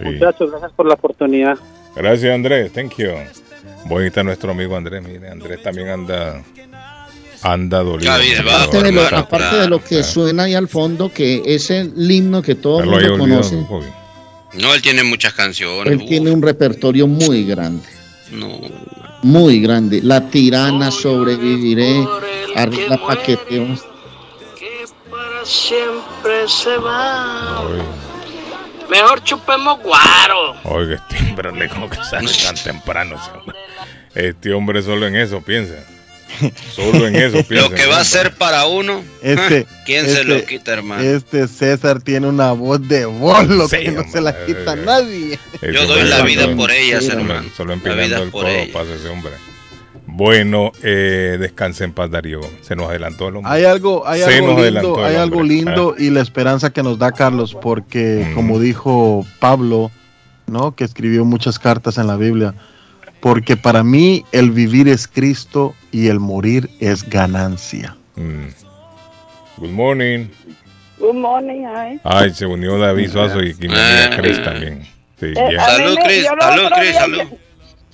[0.00, 1.58] Muchachos, gracias por la oportunidad.
[1.94, 3.10] Gracias Andrés, thank you.
[3.84, 6.42] Bonita nuestro amigo Andrés, mire, Andrés también anda
[7.42, 8.10] anda dolido.
[8.10, 12.40] Aparte, de lo, aparte de lo que suena ahí al fondo, que es el himno
[12.40, 13.56] que todos mundo conoce.
[14.54, 15.92] No, él tiene muchas canciones.
[15.92, 17.97] Él tiene un repertorio muy grande.
[18.30, 18.60] No.
[19.22, 20.00] muy grande.
[20.02, 22.06] La tirana sobreviviré.
[22.56, 23.84] Arriba paqueteos.
[24.58, 27.62] Que para siempre se va.
[28.88, 30.56] Mejor chupemos guaro.
[30.64, 33.16] Oiga, este hombre le como que sale tan temprano.
[34.14, 35.74] Este hombre solo en eso piensa.
[36.72, 37.68] Solo en eso piensa.
[37.68, 41.02] Lo que va a ser para uno, Este, ¿quién se este- lo quita, hermano?
[41.02, 45.38] Este César tiene una voz de bolo Sí, que no se la quita nadie.
[45.62, 47.48] Yo doy la solo- vida por ellas, hermano.
[47.56, 49.32] Solo La empinando vida el por codo pasa ese hombre.
[50.10, 52.40] Bueno, eh, descanse en paz, Darío.
[52.62, 53.52] Se nos adelantó el hombre.
[53.52, 56.82] Hay algo, hay Se algo nos adelantó lindo, hay algo lindo y la esperanza que
[56.82, 59.90] nos da Carlos, porque como dijo Pablo,
[60.46, 60.74] ¿no?
[60.74, 62.54] Que escribió muchas cartas en la Biblia,
[63.20, 67.96] porque para mí el vivir es Cristo y el morir es ganancia.
[68.16, 68.46] Mm.
[69.58, 70.26] Good morning.
[70.98, 72.00] Good morning, hi.
[72.04, 74.82] Ay, se unió David Suazo y, mi amiga Chris también.
[75.18, 75.56] Sí, Eh,
[76.06, 77.22] me- yo lo otro día- salud.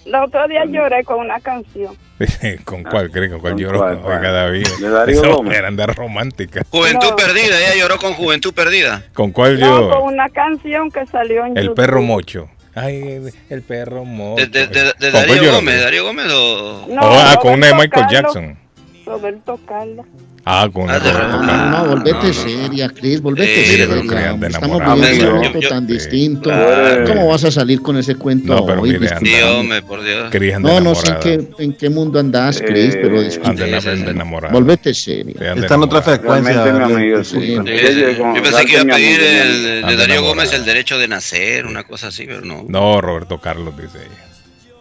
[0.07, 1.97] El otro día lloré con una canción.
[2.65, 3.31] ¿Con cuál, Chris?
[3.31, 3.79] ¿Con cuál lloró?
[3.79, 4.01] cuál?
[4.05, 4.67] Oiga, David.
[4.79, 5.45] De Darío Esa Gómez.
[5.45, 6.63] mujer anda romántica.
[6.71, 9.03] Juventud perdida, ella lloró con Juventud perdida.
[9.15, 10.01] ¿Con cuál No, lloró?
[10.01, 11.77] con una canción que salió en El YouTube.
[11.77, 12.49] perro mocho.
[12.75, 14.47] Ay, el perro mocho.
[14.47, 15.53] De, de- de- de ¿Con cuál Darío?
[15.53, 16.87] Gómez, Darío Gómez o...
[16.89, 18.13] No, Oh, ah, con una de Michael Carlos.
[18.13, 18.59] Jackson.
[19.07, 20.07] Roberto Carlos.
[20.47, 22.33] Ah, con Roberto No, volvete No, no.
[22.35, 23.87] seria, Cris, volvete Eh, seria.
[23.89, 26.51] pero anda Estamos viviendo un momento yo- tan distinto.
[26.51, 27.05] Claro.
[27.07, 28.99] ¿Cómo vas a salir con ese cuento No, pero hoy?
[28.99, 30.31] mire, hombre, por Dios.
[30.61, 33.65] No, no sé en qué, en qué mundo andas, Cris, Eh, pero disculpe.
[33.69, 34.53] ena- anda enamorada.
[34.53, 35.55] Volvete seria.
[35.55, 36.53] Está en otra frecuencia.
[36.53, 37.23] Yo
[38.43, 40.21] pensé que iba a pedir el, de Darío enamorada.
[40.21, 42.65] Gómez el derecho de nacer, una cosa así, pero no.
[42.69, 44.34] No, Roberto Carlos, dice ella.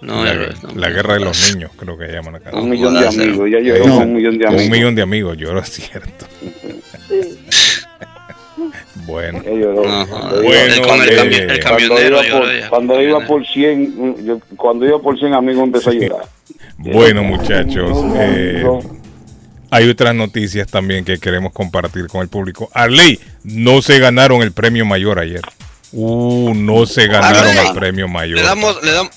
[0.03, 0.41] No, la, no,
[0.75, 0.95] la no.
[0.95, 2.51] guerra de los niños, creo que llaman acá.
[2.55, 3.47] Un millón de amigos.
[3.47, 4.63] Ella lloró No, un millón de amigos.
[4.65, 6.25] un millón de amigos, lloró, es cierto.
[9.05, 9.41] Bueno.
[9.43, 12.19] Bueno, con el, eh, cami- el cuando camionero
[12.69, 16.25] cuando iba por 100, yo- cuando iba por 100 amigos empezó a llorar.
[16.77, 18.63] Bueno, muchachos, eh,
[19.71, 22.69] hay otras noticias también que queremos compartir con el público.
[22.73, 25.41] Arley, no se ganaron el premio mayor ayer.
[25.91, 28.37] Uh, no se ganaron Arley, el premio mayor.
[28.39, 29.11] Le damos, le damos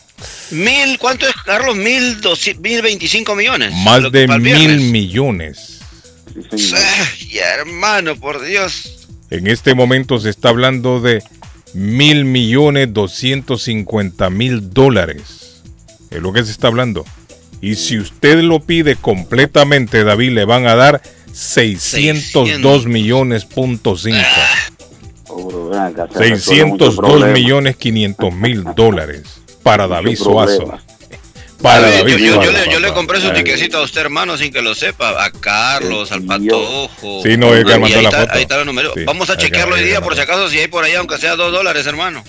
[0.50, 1.76] mil, ¿cuánto es, Carlos?
[1.76, 3.72] Mil, doci- mil veinticinco millones.
[3.74, 5.80] Más de mil millones.
[6.52, 9.06] Ay, hermano, por Dios.
[9.30, 11.22] En este momento se está hablando de
[11.74, 15.62] mil millones doscientos cincuenta mil dólares.
[16.10, 17.04] Es lo que se está hablando.
[17.60, 21.02] Y si usted lo pide completamente, David, le van a dar
[21.32, 24.18] 602 millones punto cinco.
[25.28, 27.32] Oh, ven acá, se resuelven muchos 602 problemas.
[27.34, 29.22] millones 500 mil dólares
[29.66, 30.78] para David Suazo.
[31.60, 32.94] Para Yo- David yo, yo- Suazo, yo le, yo le papá.
[33.00, 35.24] compré su tiquecito a usted, hermano, sin que lo sepa.
[35.24, 37.22] A Carlos, al Patojo.
[37.24, 38.32] Sí, no, es que mandó ahí la está, foto.
[38.34, 38.92] Ahí está el número.
[38.94, 41.34] Sí, Vamos a chequearlo hoy día por si acaso, si hay por ahí, aunque sea
[41.34, 42.22] dos dólares, hermano.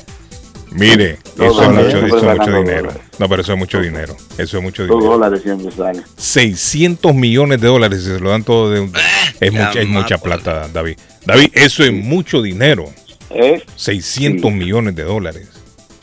[0.71, 2.81] Mire, Dos eso es mucho, eso es mucho dinero.
[2.87, 3.01] dólares.
[3.19, 4.17] No, pero eso es mucho dinero.
[4.39, 5.13] Eso es mucho Dos dinero.
[5.13, 6.01] dólares siempre sale.
[6.17, 8.91] 600 millones de dólares, si se lo dan todo de un...
[9.39, 10.97] Es, ya mucha, es mucha plata, David.
[11.25, 12.91] David, eso es mucho dinero.
[13.29, 13.61] ¿Eh?
[13.75, 15.47] 600 millones de dólares.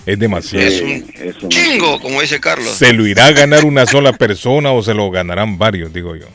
[0.06, 0.66] Es demasiado.
[0.66, 2.70] Es un chingo, como dice Carlos.
[2.74, 6.26] ¿Se lo irá a ganar una sola persona o se lo ganarán varios, digo yo?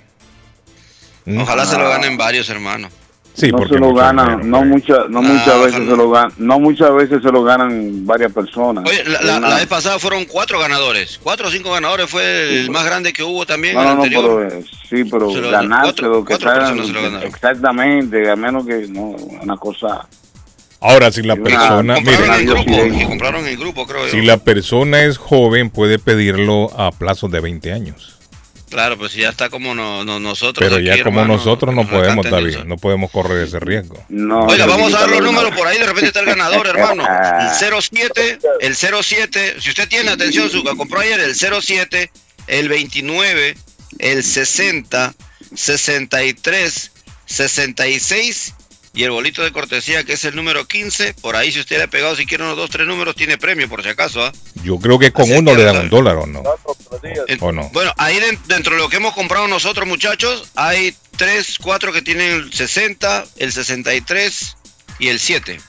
[1.26, 1.40] ¿Mm?
[1.42, 2.90] Ojalá se lo ganen varios, hermano.
[3.36, 4.74] Sí, no porque se lo ganan, dinero, no hombre.
[4.80, 5.86] muchas, no Ah, muchas veces ojalá.
[5.92, 8.84] se lo ganan, no muchas veces se lo ganan varias personas.
[8.86, 11.20] Oye, la, la- Una- la vez pasada fueron cuatro ganadores.
[11.24, 14.48] Cuatro o cinco ganadores fue el más grande que hubo también no, el no, anterior.
[14.50, 16.52] pero eh, sí, pero lo- ganarse cuatro- lo que se lo
[17.02, 17.24] ganaron.
[17.24, 19.02] exactamente, a menos que no,
[19.42, 20.06] una cosa.
[20.82, 24.12] Ahora, si la persona, compraron mire, en grupo, compraron en grupo, creo yo.
[24.12, 28.16] si la persona es joven, puede pedirlo a plazo de 20 años.
[28.70, 30.64] Claro, pues si ya está como no, no- nosotros.
[30.64, 32.66] Pero aquí, ya como hermano, nosotros no podemos, David, eso.
[32.66, 34.02] no podemos correr ese riesgo.
[34.10, 37.04] No, Oiga, vamos a dar los números por ahí, de repente está el ganador, hermano.
[37.04, 42.12] El 07, el 07, si usted tiene atención, su que compró ayer, el 07,
[42.48, 43.58] el 29,
[43.98, 45.14] el 60,
[45.56, 46.92] 63,
[47.26, 48.54] 66
[48.94, 51.14] y el bolito de cortesía que es el número 15.
[51.16, 53.70] Por ahí, si usted le ha pegado, si quiere unos dos, tres números, tiene premio,
[53.70, 54.24] por si acaso.
[54.26, 54.32] ¿ah?
[54.64, 56.44] Yo creo que con Así uno que le dan un dólar o no.
[57.28, 57.70] En- ¿O no?
[57.74, 62.02] Bueno, ahí den- dentro de lo que hemos comprado nosotros, muchachos, hay 3, 4 que
[62.02, 64.56] tienen el 60, el 63
[65.00, 65.60] y el 7.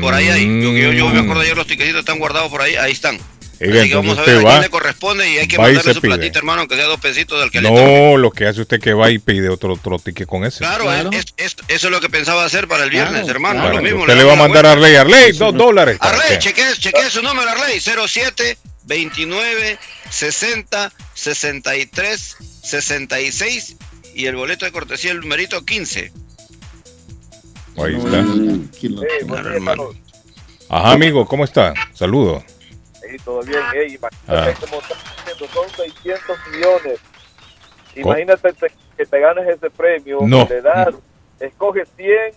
[0.00, 0.44] Por ahí hay.
[0.62, 3.18] Yo, yo, yo me acuerdo ayer los tiquecitos están guardados por ahí, ahí están.
[3.62, 5.92] Oiga, Así que vamos a ver a quién va, le corresponde y hay que mandarle
[5.94, 6.14] su pide.
[6.14, 7.82] platita, hermano, aunque sea dos pesitos del que le toque.
[8.10, 10.58] No, lo que hace usted que va y pide otro, otro ticket con ese.
[10.60, 11.10] Claro, Claro.
[11.12, 13.60] es- es- eso es lo que pensaba hacer para el viernes, Claro, hermano.
[13.60, 14.72] Bueno, lo mismo, usted le va a mandar a.
[14.72, 15.98] Arley, Arley, dos dólares.
[15.98, 17.80] ¿para Arley, chequee, chequee su número, Arley.
[17.80, 23.76] 07 29 60 63 66
[24.14, 26.12] y el boleto de cortesía, el numerito 15.
[27.76, 28.24] Ahí No, está.
[29.26, 29.90] Claro, hermano.
[30.68, 31.74] Ajá, amigo, ¿cómo está?
[31.94, 32.42] Saludos.
[33.10, 33.60] Sí, todo bien.
[33.74, 34.50] Ey, Ah.
[34.50, 37.00] imagínate está el Eso son 600 millones.
[37.96, 40.18] Imagínate te- que te ganes ese premio.
[40.22, 40.46] No.
[40.48, 40.94] Le das,
[41.40, 42.32] escoge 100,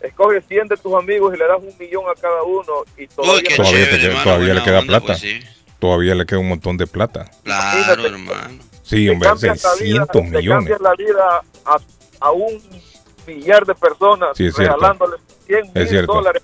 [0.00, 2.84] escoge 100 de tus amigos y le das un millón a cada uno.
[2.96, 5.06] Y todavía, qué Todavía, te chévere, queda- hermano, todavía le queda onda, plata.
[5.06, 5.40] pues sí.
[5.78, 7.30] Todavía le queda un montón de plata.
[7.42, 8.58] Claro, hermano.
[8.82, 10.48] Sí, te hombre, cambias la vida, 600 te millones.
[10.70, 11.78] cambias la vida a,
[12.20, 12.58] a un
[13.26, 16.42] millar de personas Sí, regalándoles 100 Es mil dólares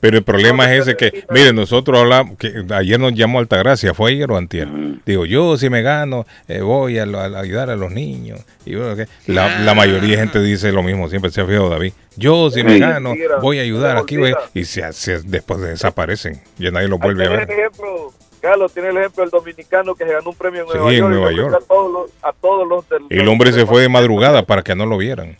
[0.00, 4.12] pero el problema es ese que, mire, nosotros hablamos, que ayer nos llamó Altagracia, fue
[4.12, 4.68] ayer o antier.
[5.04, 8.40] Digo, yo si me gano, eh, voy a, a ayudar a los niños.
[8.64, 11.68] Y bueno, que la, la mayoría de gente dice lo mismo, siempre se ha fijado
[11.68, 11.92] David.
[12.16, 12.78] Yo si me Sí.
[12.80, 16.40] gano, Mentira, voy a ayudar aquí, voy, y se, se- después desaparecen.
[16.58, 17.40] Ya nadie los vuelve a ver.
[17.40, 20.74] el ejemplo, Carlos, tiene el ejemplo del dominicano que se ganó un premio en Sí,
[20.78, 21.10] Nueva en York.
[21.10, 21.54] y Nueva York.
[21.54, 24.74] A todos los, a todos los del, El hombre se fue de madrugada para que
[24.76, 25.38] no lo vieran.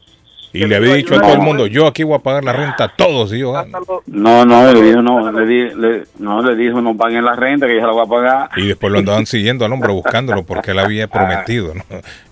[0.54, 2.84] Y le había dicho a todo el mundo, yo aquí voy a pagar la renta
[2.84, 3.78] a todos si yo gano.
[4.06, 7.66] No, no, le dijo, no, le, di- le- no, le dijo, no paguen la renta,
[7.66, 8.50] que ya la va a pagar.
[8.56, 11.72] Y después lo andaban siguiendo al hombre buscándolo porque él había prometido.
[11.74, 11.82] ¿no?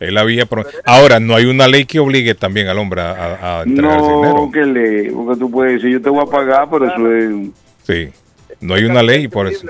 [0.01, 3.61] Él había pro- Ahora, no hay una ley que obligue también al hombre a, a-
[3.63, 4.35] ese dinero.
[4.35, 7.35] No, que le, porque tú puedes decir, yo te voy a pagar, pero eso es...
[7.85, 8.09] Sí.
[8.61, 9.67] No hay una ley por eso.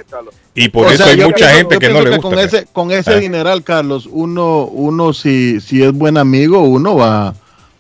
[0.57, 2.23] Y por O eso sea, hay mucha pienso- gente que no le gusta.
[2.23, 3.17] Con ese, con ese Ah.
[3.19, 7.35] dineral, Carlos, uno, uno si, si es buen amigo, uno va,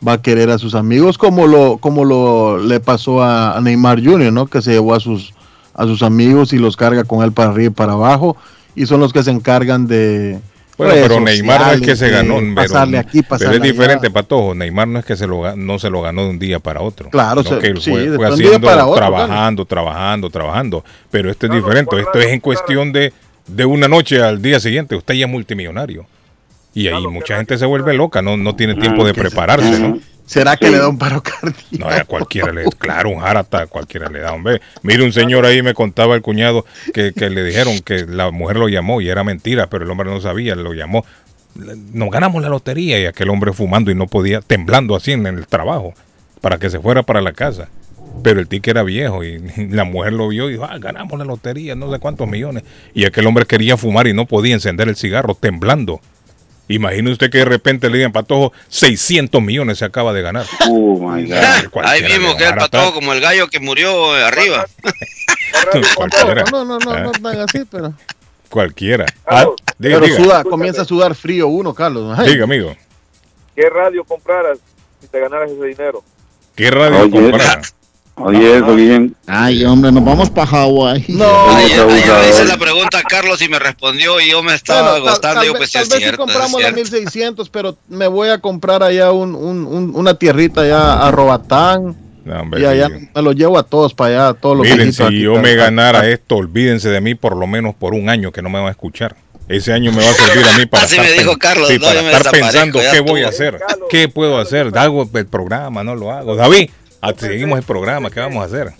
[0.07, 4.03] va a querer a sus amigos como lo, como lo le pasó a, a Neymar
[4.03, 4.47] Jr., ¿no?
[4.47, 5.35] Que se llevó a sus,
[5.75, 8.37] a sus amigos y los carga con él para arriba y para abajo.
[8.75, 10.39] Y son los que se encargan de.
[10.79, 13.63] Bueno, pero Neymar no es que se ganó, de pero, pasarle aquí, pero pasarle es
[13.63, 13.73] allá.
[13.73, 14.55] diferente, Patojo.
[14.55, 17.11] Neymar no es que se lo, no se lo ganó de un día para otro.
[17.11, 20.85] Claro, No, se- que él sí, fue, un día haciendo, para otro, trabajando, trabajando, trabajando.
[21.11, 22.01] Pero esto es diferente.
[22.01, 23.13] Esto es en cuestión de,
[23.47, 24.97] de una noche al día siguiente.
[24.97, 26.07] Usted ya es multimillonario.
[26.74, 29.98] Y ahí mucha gente se vuelve loca, no, no tiene tiempo de prepararse, ¿no?
[30.30, 31.64] ¿Será que le da un paro cardíaco?
[31.72, 34.61] No, a cualquiera le claro, un jarata, a cualquiera le da, hombre.
[34.83, 38.56] Mire, un señor ahí me contaba el cuñado que, que le dijeron que la mujer
[38.56, 41.04] lo llamó y era mentira, pero el hombre no sabía, lo llamó.
[41.56, 45.48] Nos ganamos la lotería y aquel hombre fumando y no podía, temblando así en el
[45.48, 45.94] trabajo,
[46.40, 47.68] para que se fuera para la casa.
[48.22, 51.24] Pero el ticket era viejo y la mujer lo vio y dijo, ah, ganamos la
[51.24, 52.62] lotería, no sé cuántos millones.
[52.94, 56.00] Y aquel hombre quería fumar y no podía encender el cigarro, temblando.
[56.70, 60.46] Imagine usted que de repente le digan, Patojo, 600 millones se acaba de ganar.
[60.68, 61.83] Oh, my God.
[61.85, 64.66] Ahí mismo que el patojo como el gallo que murió eh, arriba.
[65.96, 66.44] Cualquiera.
[66.50, 67.92] No, no, no, Ah, no tan así, pero.
[68.48, 69.06] Cualquiera.
[69.26, 69.46] Ah,
[69.78, 70.16] diga, Pero diga.
[70.16, 72.16] suda, comienza a sudar frío uno, Carlos.
[72.18, 72.30] Ay.
[72.33, 72.76] Diga, amigo.
[73.56, 74.59] ¿Qué radio compraras
[75.00, 76.04] si te ganaras ese dinero?
[76.54, 77.62] ¿Qué radio Oye, comprar?
[78.16, 79.14] Oye, eso bien.
[79.27, 81.07] Ay, hombre, nos vamos para Hawái.
[81.09, 81.25] No,
[81.57, 84.90] Ayer, ayer le hice la pregunta a Carlos y me respondió y yo me estaba
[84.90, 85.40] Bueno, tal- agotando.
[85.40, 86.75] tal vez- pues sí tal es vez es compramos la cierto.
[86.77, 91.96] 1600, pero me voy a comprar allá un, un- un- una tierrita allá a Robatán.
[92.23, 93.09] No, hombre, y allá sí.
[93.14, 95.55] me lo llevo a todos para allá, a todos los Miren, si aquí yo me
[95.55, 98.68] ganara esto, olvídense de mí por lo menos por un año que no me van
[98.68, 99.16] a escuchar.
[99.49, 101.75] Ese año me va a servir a mí para Así estar, me dijo Carlos, sí,
[101.79, 104.70] no, para yo me estar pensando qué voy a hacer, qué puedo hacer.
[104.77, 106.37] Hago el programa, no lo hago.
[106.37, 106.70] David,
[107.17, 108.73] seguimos el programa, ¿qué vamos a hacer?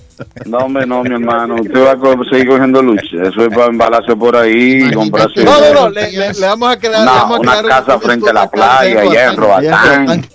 [0.45, 1.55] No, hombre, no, mi hermano.
[1.55, 3.03] Usted va a seguir cogiendo lucha.
[3.23, 6.69] Eso es para embalarse por ahí y comprarse No, no, no, le, le- le vamos
[6.75, 10.07] a Una- le vamos a una casa un frente a la playa, allá en Roatán.
[10.07, 10.27] Roatán.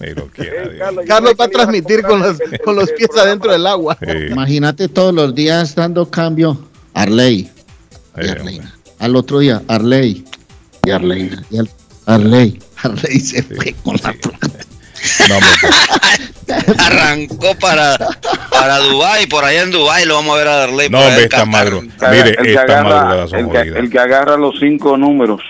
[1.08, 3.96] Carlos va a transmitir con los, con los pies adentro del agua.
[4.30, 6.58] Imagínate todos los días dando cambio.
[6.94, 7.50] Arley.
[8.20, 8.74] Y Arleina.
[8.98, 10.24] Al otro día, Arley.
[10.84, 11.42] Y Arleina.
[11.50, 11.58] Y
[12.06, 12.58] Arley.
[12.82, 14.64] Arley se fue con la plata.
[16.78, 17.96] Arrancó para,
[18.50, 20.88] para Dubai por allá en Dubai lo vamos a ver a darle.
[20.90, 23.76] No, hombre, esta madru- Mire, el que, esta agarra, madrugada son el, que, jodidas.
[23.78, 25.40] el que agarra los cinco números.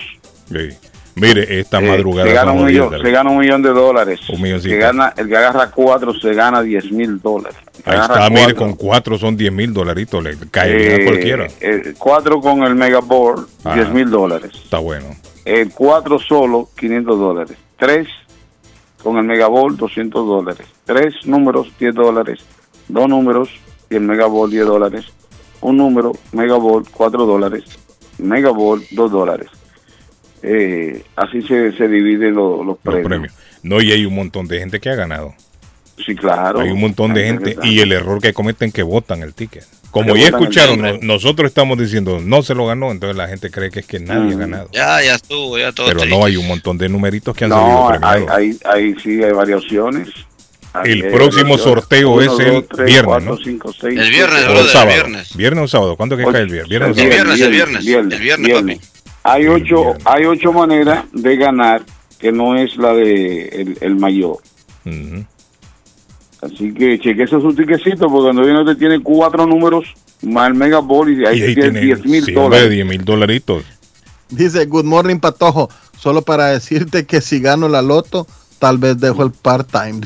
[0.49, 0.69] Sí.
[1.15, 4.19] Mire, esta eh, madrugada se, gana son un millón, se gana un millón de dólares.
[4.29, 4.73] Un milloncito.
[4.73, 7.57] Se gana, el que agarra cuatro se gana diez mil dólares.
[7.85, 11.47] Ahí está, mire, con cuatro son 10 mil dolaritos, le cae bien eh, a cualquiera.
[11.61, 13.75] eh, cuatro con el mega board, Ajá.
[13.75, 14.51] diez mil dólares.
[14.63, 15.15] Está bueno.
[15.45, 17.57] El cuatro solo, 500 dólares.
[17.77, 18.07] Tres
[19.03, 20.67] con el Megaball, 200 dólares.
[20.85, 22.39] Tres números, 10 dólares.
[22.87, 23.49] Dos números
[23.89, 25.05] y el Megaball, 10 dólares.
[25.61, 27.63] Un número, Megaball, 4 dólares.
[28.17, 29.47] Megaball, 2 dólares.
[30.41, 33.07] Eh, así se, se dividen lo- los Los premios.
[33.07, 33.33] premios.
[33.63, 35.33] No, y hay un montón de gente que ha ganado.
[36.05, 36.59] Sí, claro.
[36.61, 39.65] Hay un montón de gente y el error que cometen que votan el ticket.
[39.91, 43.79] Como ya escucharon, nosotros estamos diciendo no se lo ganó, entonces la gente cree que
[43.79, 44.39] es que nadie ha Mm.
[44.39, 44.69] ganado.
[44.71, 46.17] Ya, ya estuvo, ya todo Pero triste.
[46.17, 48.29] no, hay un montón de numeritos que han salido No, hay, premiados.
[48.31, 50.09] hay, hay, sí, hay variaciones.
[50.73, 51.61] Hay- El hay próximo variaciones.
[51.63, 53.37] sorteo Uno, es dos, el tres, viernes, cuatro, ¿no?
[53.43, 54.91] cinco, seis, El viernes, O el sábado.
[54.93, 55.35] viernes.
[55.35, 55.95] Viernes o sábado.
[55.95, 56.69] ¿Cuándo que cae el viernes?
[56.69, 58.79] Viernes El viernes, el viernes, el viernes, papi.
[59.23, 61.81] Hay ocho, hay ocho maneras de ganar
[62.19, 64.37] que no es la de el, el mayor.
[64.85, 65.25] Ujú.
[66.41, 69.85] Así que cheque esos su tiquecito porque cuando viene te tiene cuatro números
[70.21, 72.69] más el mega ball y ahí, Y ahí tiene tiene 10 mil sí, dólares.
[72.69, 73.63] 10 mil dolaritos.
[74.29, 75.69] Dice, good morning, Patojo.
[75.97, 78.25] Solo para decirte que si gano la loto,
[78.59, 80.01] tal vez dejo el part-time.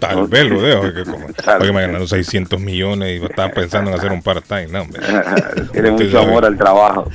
[0.00, 0.92] Tal vez lo dejo.
[0.92, 4.68] Que como, porque me ganaron 600 millones y estaba pensando en hacer un part-time.
[4.68, 4.86] No,
[5.72, 7.08] Tiene mucho amor al trabajo.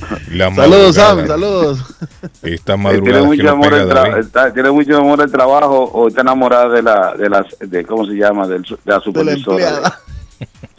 [0.54, 1.78] Saludos, Sam, saludos.
[2.40, 7.28] Tiene mucho, amor al tiene mucho amor al trabajo o está enamorada de la, de
[7.28, 8.46] las, de, ¿cómo se llama?
[8.46, 9.98] de la supervisora.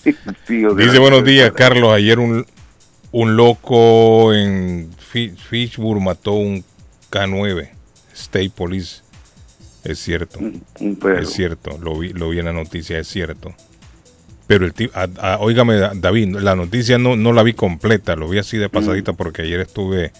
[0.48, 1.94] Dice buenos días, Carlos.
[1.94, 2.46] Ayer un,
[3.12, 6.64] un loco en Fishburne mató un
[7.12, 7.70] K9,
[8.14, 9.02] State Police.
[9.84, 10.40] Es cierto.
[11.20, 11.78] es cierto.
[11.80, 13.54] Lo vi, lo vi en la noticia, es cierto.
[14.48, 14.94] Pero el tipo,
[15.40, 19.44] oígame, David, la noticia no, no la vi completa, lo vi así de pasadita porque
[19.44, 20.12] ayer estuve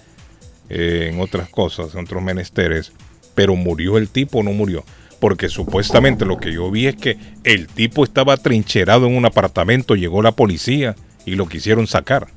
[0.70, 2.94] eh, en otras cosas, en otros menesteres.
[3.36, 4.84] Pero murió el tipo o no murió.
[5.20, 9.96] Porque supuestamente lo que yo vi es que el tipo estaba trincherado en un apartamento,
[9.96, 10.96] llegó la policía
[11.26, 12.28] y lo quisieron sacar.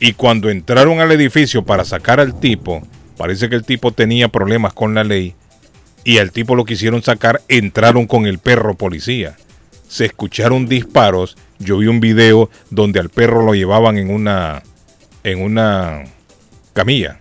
[0.00, 2.82] Y cuando entraron al edificio para sacar al tipo,
[3.16, 5.36] parece que el tipo tenía problemas con la ley
[6.04, 9.36] y al tipo lo quisieron sacar, entraron con el perro policía.
[9.88, 14.62] Se escucharon disparos, yo vi un video donde al perro lo llevaban en una
[15.24, 16.04] en una
[16.72, 17.18] camilla.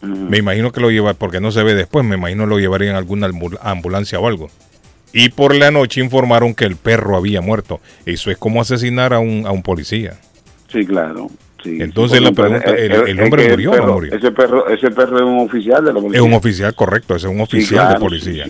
[0.00, 2.96] Me imagino que lo lleva, porque no se ve después, me imagino lo llevarían en
[2.96, 3.28] alguna
[3.62, 4.50] ambulancia o algo.
[5.14, 7.80] Y por la noche informaron que el perro había muerto.
[8.04, 10.18] Eso es como asesinar a un, a un policía.
[10.70, 11.30] Sí, claro.
[11.64, 14.14] Entonces la pregunta, ¿el, hombre murió o no murió?
[14.14, 16.18] Ese perro, ese perro es un oficial de la policía.
[16.18, 18.46] Es un oficial, correcto, es un oficial de policía.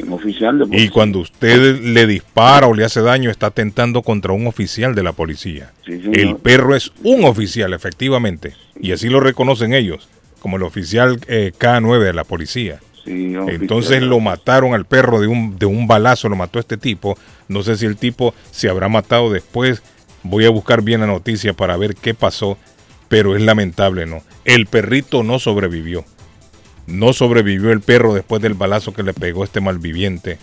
[0.73, 5.03] Y cuando usted le dispara o le hace daño, está atentando contra un oficial de
[5.03, 5.73] la policía.
[5.87, 10.09] el perro es un oficial, efectivamente, y así lo reconocen ellos,
[10.41, 12.81] como el oficial eh, K9 de la policía.
[13.07, 17.19] Entonces lo mataron al perro de un, de un balazo, lo mató este tipo.
[17.49, 19.83] No sé si el tipo se habrá matado después.
[20.23, 22.57] Voy a buscar bien la noticia para ver qué pasó
[23.09, 24.23] pero es lamentable, ¿no?
[24.45, 26.05] El perrito no sobrevivió.
[26.87, 30.39] No sobrevivió el perro después del balazo que le pegó este malviviente.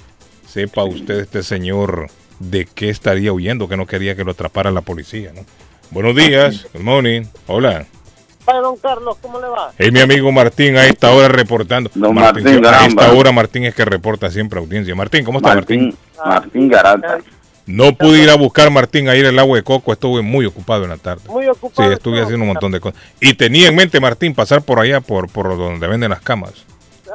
[0.47, 2.07] Sepa usted, este señor,
[2.39, 5.45] de qué estaría huyendo, que no quería que lo atrapara la policía, ¿no?
[5.91, 7.85] Buenos días, good morning, hola.
[8.45, 9.71] Hola, don Carlos, ¿cómo le va?
[9.77, 11.91] Es mi amigo Martín a esta hora reportando.
[11.95, 14.95] Martín, a esta hora Martín es que reporta siempre audiencia.
[14.95, 15.95] Martín, ¿cómo está Martín?
[16.23, 17.19] Martín, Garanta.
[17.65, 20.83] No pude ir a buscar Martín a ir el agua de coco, estuve muy ocupado
[20.83, 21.21] en la tarde.
[21.27, 21.89] Muy ocupado.
[21.89, 22.99] Sí, estuve haciendo un montón de cosas.
[23.19, 26.53] Y tenía en mente, Martín, pasar por allá, por, por donde venden las camas.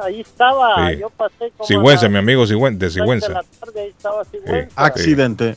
[0.03, 3.41] Ahí estaba, yo pasé como Sigüenza, mi amigo Sigüenza, de Sigüenza.
[3.75, 4.71] ahí estaba Sigüenza.
[4.75, 5.55] Accidente.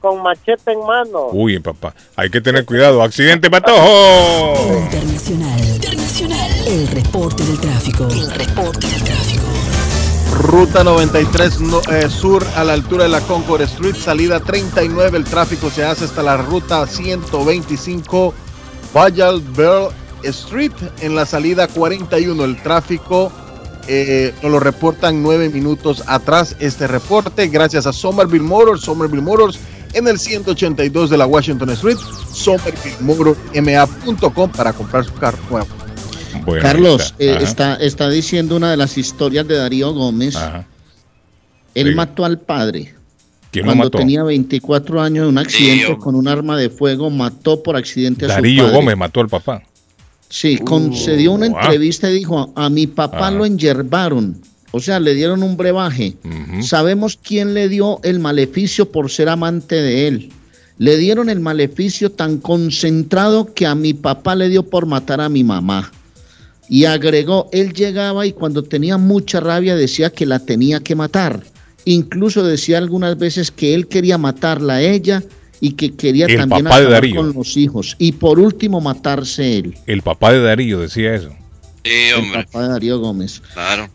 [0.00, 1.28] Con, machete en mano.
[1.32, 3.02] Uy, papá, hay que tener cuidado.
[3.02, 4.78] Accidente, patojo.
[4.84, 6.50] Internacional, internacional.
[6.66, 8.06] El reporte del tráfico.
[8.08, 9.53] El reporte del tráfico.
[10.38, 11.58] Ruta 93
[11.90, 15.18] eh, Sur a la altura de la Concord Street, salida 39.
[15.18, 18.34] El tráfico se hace hasta la ruta 125
[18.92, 19.88] Bayal Bell
[20.24, 22.44] Street en la salida 41.
[22.44, 23.30] El tráfico
[23.86, 27.48] eh, nos lo reportan nueve minutos atrás este reporte.
[27.48, 28.80] Gracias a Somerville Motors.
[28.82, 29.58] Somerville Motors
[29.92, 31.98] en el 182 de la Washington Street.
[32.32, 35.83] SomervilleMotorsMA.com para comprar su carro nuevo.
[36.60, 40.36] Carlos, eh, está, está diciendo una de las historias de Darío Gómez.
[41.74, 42.94] Él mató al padre.
[43.62, 48.26] Cuando tenía 24 años en un accidente con un arma de fuego, mató por accidente
[48.26, 48.56] a su padre.
[48.56, 49.62] Darío Gómez mató al papá.
[50.28, 54.40] Sí, concedió una uh, entrevista y dijo, a mi papá lo enyerbaron.
[54.72, 56.16] O sea, le dieron un brebaje.
[56.62, 60.32] Sabemos quién le dio el maleficio por ser amante de él.
[60.78, 65.28] Le dieron el maleficio tan concentrado que a mi papá le dio por matar a
[65.28, 65.92] mi mamá.
[66.68, 71.42] Y agregó, él llegaba y cuando tenía mucha rabia decía que la tenía que matar.
[71.84, 75.22] Incluso decía algunas veces que él quería matarla a ella
[75.60, 77.96] y que quería también acabar con los hijos.
[77.98, 79.74] Y por último matarse él.
[79.86, 81.30] El papá de Darío decía eso.
[81.84, 82.40] Sí, hombre.
[82.40, 83.42] El papá de Darío Gómez.
[83.52, 83.88] Claro.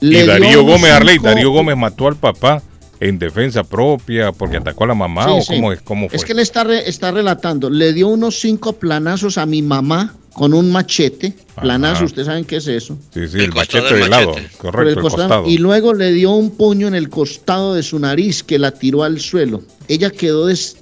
[0.00, 2.62] y Darío Gómez, Arley, Darío Gómez mató al papá
[3.00, 6.16] en defensa propia porque atacó a la mamá o cómo, es, cómo fue.
[6.16, 10.54] Es que le está, está relatando, le dio unos cinco planazos a mi mamá con
[10.54, 12.96] un machete, planazo, ustedes saben qué es eso.
[13.12, 15.46] Sí, sí, el, machete de lado, correcto, el costado.
[15.46, 19.02] Y luego le dio un puño en el costado de su nariz que la tiró
[19.02, 19.62] al suelo.
[19.88, 20.76] Ella quedó des,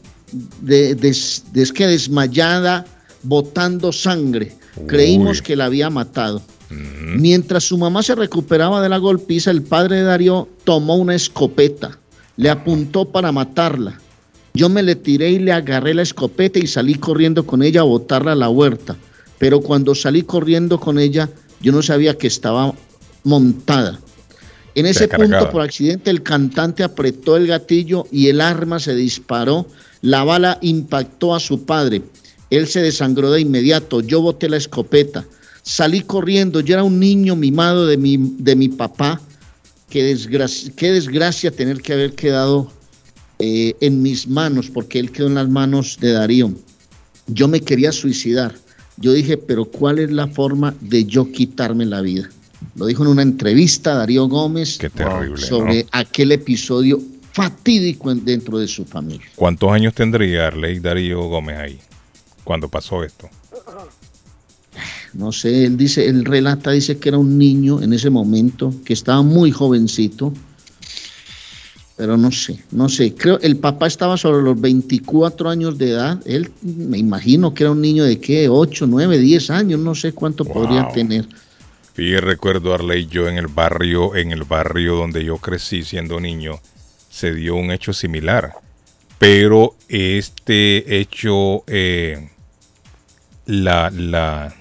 [0.61, 0.97] de,
[1.75, 2.85] que desmayada,
[3.23, 4.55] botando sangre.
[4.87, 6.43] Creímos que la había matado.
[6.71, 11.99] Mientras su mamá se recuperaba de la golpiza, el padre de Darío tomó una escopeta,
[12.37, 13.99] le apuntó para matarla.
[14.53, 17.85] Yo me le tiré y le agarré la escopeta y salí corriendo con ella a
[17.85, 18.97] botarla a la huerta
[19.39, 21.29] pero cuando salí corriendo con ella,
[21.61, 22.75] yo no sabía que estaba
[23.25, 23.99] montada.
[24.75, 29.67] En ese punto, por accidente, el cantante apretó el gatillo y el arma se disparó.
[30.03, 32.03] La bala impactó a su padre.
[32.51, 34.01] Él se desangró de inmediato.
[34.01, 35.27] Yo boté la escopeta.
[35.63, 39.21] Salí corriendo, yo era un niño mimado de mi, de mi papá.
[39.91, 42.71] Qué desgracia, qué desgracia tener que haber quedado
[43.39, 46.53] eh, en mis manos, porque él quedó en las manos de Darío.
[47.27, 48.55] Yo me quería suicidar.
[49.01, 52.29] Yo dije, pero ¿cuál es la forma de yo quitarme la vida?
[52.75, 55.89] Lo dijo en una entrevista Darío Gómez terrible, sobre ¿no?
[55.93, 57.01] aquel episodio
[57.33, 59.27] fatídico en- dentro de su familia.
[59.37, 61.79] ¿Cuántos años tendría Arley Darío Gómez ahí
[62.43, 63.29] cuando pasó esto?
[65.15, 68.93] No sé, él dice, él relata, dice que era un niño en ese momento, que
[68.93, 70.33] estaba muy jovencito,
[71.99, 76.21] pero no sé, no sé, creo, el papá estaba sobre los 24 años de edad,
[76.27, 80.13] él me imagino que era un niño de qué, 8, 9, 10 años, no sé
[80.13, 80.93] cuánto podría Wow.
[80.95, 81.27] tener.
[81.97, 86.61] Y recuerdo Arley, yo en el barrio, en el barrio donde yo crecí siendo niño,
[87.11, 88.53] se dio un hecho similar.
[89.19, 92.31] Pero este hecho, eh,
[93.47, 94.55] la, la,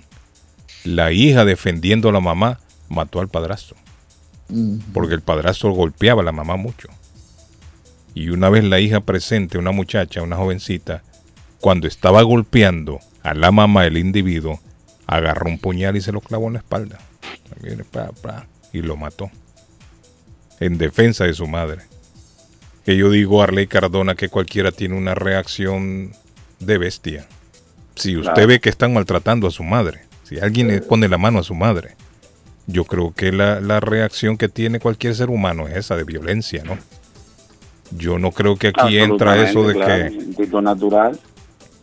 [0.84, 2.60] la hija defendiendo a la mamá
[2.90, 3.78] mató al padrastro.
[4.50, 4.78] Mm.
[4.92, 6.88] Porque el padrastro golpeaba a la mamá mucho.
[8.18, 11.03] Y una vez la hija presente, una muchacha, una jovencita,
[11.59, 14.59] cuando estaba golpeando a la mamá, el individuo,
[15.05, 16.97] agarró un puñal y se lo clavó en la espalda.
[18.74, 19.30] Y lo mató.
[20.59, 21.84] En defensa de su madre.
[22.86, 26.11] Que yo digo, Arley Cardona, que cualquiera tiene una reacción
[26.59, 27.28] de bestia.
[27.93, 28.47] Si usted Claro.
[28.47, 31.53] ve que están maltratando a su madre, si alguien le pone la mano a su
[31.53, 31.95] madre,
[32.65, 36.63] yo creo que la, la reacción que tiene cualquier ser humano es esa de violencia,
[36.63, 36.80] ¿no?
[37.92, 39.80] Yo no creo que aquí entra eso de que...
[39.80, 41.20] claro, instinto natural.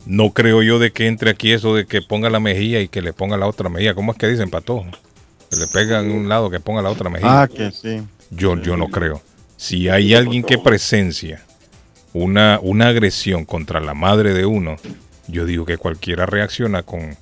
[0.07, 3.01] No creo yo de que entre aquí eso de que ponga la mejilla y que
[3.01, 3.95] le ponga la otra mejilla.
[3.95, 4.85] ¿Cómo es que dicen, pato?
[5.51, 7.43] Que le pega en un lado que ponga la otra mejilla.
[7.43, 8.03] Ah, que sí.
[8.31, 9.23] Yo, yo no creo.
[9.57, 11.43] Si hay alguien que presencia
[12.13, 14.77] una, una agresión contra la madre de uno,
[15.27, 17.17] yo digo que cualquiera reacciona con,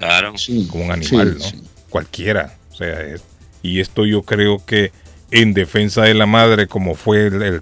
[0.71, 1.63] como un animal, sí, ¿no?
[1.89, 2.57] Cualquiera.
[2.73, 3.23] O sea, es-
[3.63, 4.91] y esto yo creo que
[5.33, 7.61] en defensa de la madre, como fue el, el-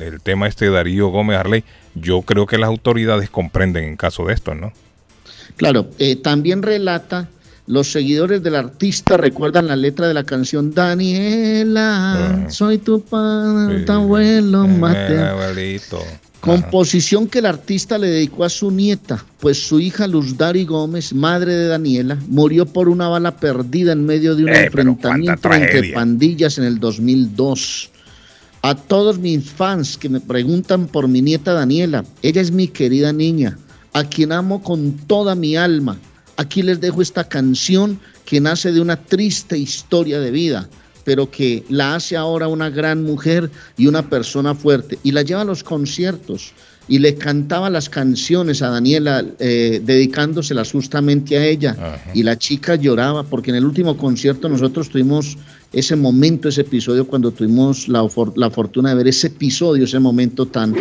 [0.00, 1.64] el- tema este Darío Gómez Arley,
[1.94, 4.72] yo creo que las autoridades comprenden en caso de esto, ¿no?
[5.56, 7.28] Claro, eh, también relata,
[7.66, 13.92] los seguidores del artista recuerdan la letra de la canción Daniela, soy tu padre, tu
[13.92, 15.16] abuelo, Mateo.
[15.16, 16.02] Eh, abuelito.
[16.40, 21.12] Composición que el artista le dedicó a su nieta, pues su hija Luz Dari Gómez,
[21.12, 25.92] madre de Daniela, murió por una bala perdida en medio de un Eh, enfrentamiento entre
[25.92, 27.90] pandillas en el 2002.
[28.62, 33.12] A todos mis fans que me preguntan por mi nieta Daniela, ella es mi querida
[33.12, 33.58] niña,
[33.92, 35.96] a quien amo con toda mi alma.
[36.36, 40.68] Aquí les dejo esta canción que nace de una triste historia de vida,
[41.04, 44.98] pero que la hace ahora una gran mujer y una persona fuerte.
[45.02, 46.52] Y la lleva a los conciertos
[46.88, 52.00] y le cantaba las canciones a Daniela, eh, dedicándoselas justamente a ella.
[52.14, 55.36] Y la chica lloraba, porque en el último concierto nosotros tuvimos
[55.72, 58.06] ese momento, ese episodio, cuando tuvimos la,
[58.36, 60.74] la fortuna de ver ese episodio, ese momento tan,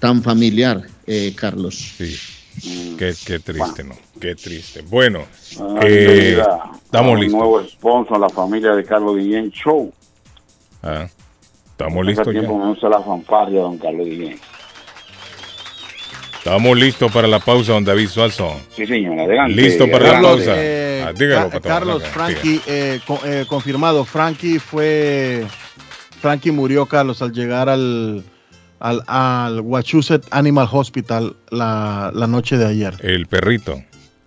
[0.00, 1.92] tan familiar, eh, Carlos.
[1.96, 2.16] Sí.
[2.96, 4.05] Qué, qué triste, ¿no?
[4.20, 4.82] Qué triste.
[4.82, 5.24] Bueno,
[5.60, 6.42] Ah, eh,
[6.84, 7.38] estamos listos.
[7.38, 9.92] nuevo sponsor, la familia de Carlos Guillén Show.
[10.82, 11.06] Ah,
[11.66, 12.32] estamos Hace listos ya.
[12.32, 14.38] tiempo me usa la fanfarria, don Carlos Guillén.
[16.38, 18.54] Estamos listos para la pausa, don David Suazo.
[18.74, 19.54] Sí, señor, adelante.
[19.54, 20.36] Listo para la adelante.
[20.44, 20.52] pausa.
[20.56, 24.04] Eh, Ah, dígalo, patrón, Carlos, dígalo, Frankie, eh, co- eh, confirmado.
[24.04, 25.46] Frankie fue.
[26.20, 28.24] Frankie murió, Carlos, al llegar al,
[28.80, 32.94] al, al Wachusett Animal Hospital la, la noche de ayer.
[33.02, 33.80] El perrito.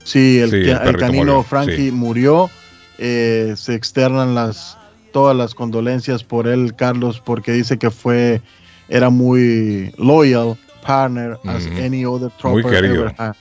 [0.03, 1.91] Sí, el, Sí, el que- el perrito canino murió, Frankie sí.
[1.91, 2.49] murió.
[2.97, 4.77] Eh, se externan las
[5.11, 8.41] todas las condolencias por él, Carlos, porque dice que fue
[8.89, 11.77] era muy loyal partner as Ujú.
[11.83, 12.95] any other Muy trooper querido.
[13.05, 13.35] ever had.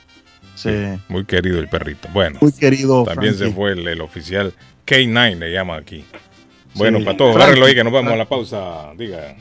[0.55, 0.69] Sí.
[1.07, 2.07] Muy querido el perrito.
[2.13, 4.53] Bueno, Muy querido, También se fue el, el oficial
[4.85, 6.03] K9, le llama aquí.
[6.75, 8.91] Bueno, para todos, agárrelo ahí que nos vamos a la pausa.
[8.97, 9.35] Diga.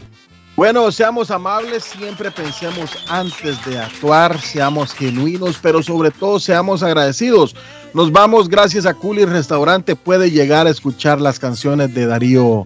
[0.58, 7.54] Bueno, seamos amables, siempre pensemos antes de actuar, seamos genuinos, pero sobre todo seamos agradecidos.
[7.94, 9.94] Nos vamos gracias a Culi Restaurante.
[9.94, 12.64] Puede llegar a escuchar las canciones de Darío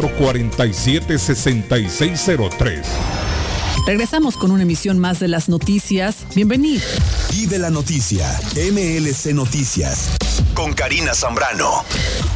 [0.09, 3.40] 47 6603
[3.85, 6.17] Regresamos con una emisión más de las noticias.
[6.35, 6.83] Bienvenido.
[7.33, 10.11] Y de la noticia, MLC Noticias,
[10.53, 11.83] con Karina Zambrano.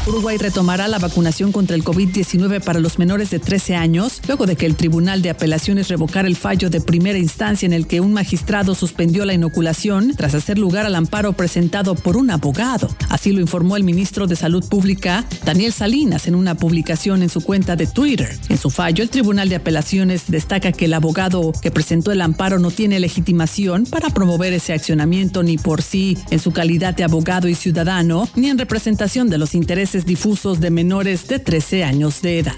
[0.08, 4.56] Uruguay retomará la vacunación contra el COVID-19 para los menores de 13 años, luego de
[4.56, 8.14] que el Tribunal de Apelaciones revocara el fallo de primera instancia en el que un
[8.14, 12.88] magistrado suspendió la inoculación tras hacer lugar al amparo presentado por un abogado.
[13.10, 17.41] Así lo informó el ministro de Salud Pública, Daniel Salinas, en una publicación en su
[17.41, 18.38] cuenta de Twitter.
[18.50, 22.60] En su fallo, el Tribunal de Apelaciones destaca que el abogado que presentó el amparo
[22.60, 27.48] no tiene legitimación para promover ese accionamiento ni por sí en su calidad de abogado
[27.48, 32.40] y ciudadano, ni en representación de los intereses difusos de menores de 13 años de
[32.40, 32.56] edad.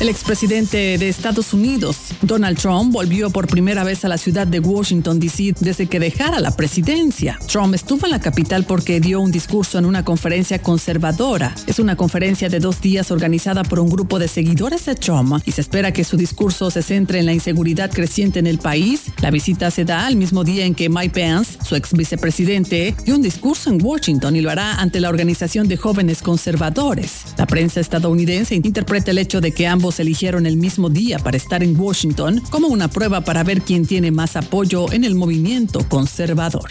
[0.00, 4.58] El expresidente de Estados Unidos, Donald Trump, volvió por primera vez a la ciudad de
[4.58, 5.54] Washington, D.C.
[5.60, 7.38] desde que dejara la presidencia.
[7.46, 11.54] Trump estuvo en la capital porque dio un discurso en una conferencia conservadora.
[11.68, 15.52] Es una conferencia de dos días organizada por un grupo de seguidores de Trump y
[15.52, 19.04] se espera que su discurso se centre en la inseguridad creciente en el país.
[19.20, 23.14] La visita se da al mismo día en que Mike Pence, su ex vicepresidente, dio
[23.14, 27.22] un discurso en Washington y lo hará ante la Organización de Jóvenes Conservadores.
[27.36, 31.62] La prensa estadounidense interpreta el hecho de que ambos eligieron el mismo día para estar
[31.62, 36.70] en Washington como una prueba para ver quién tiene más apoyo en el movimiento conservador.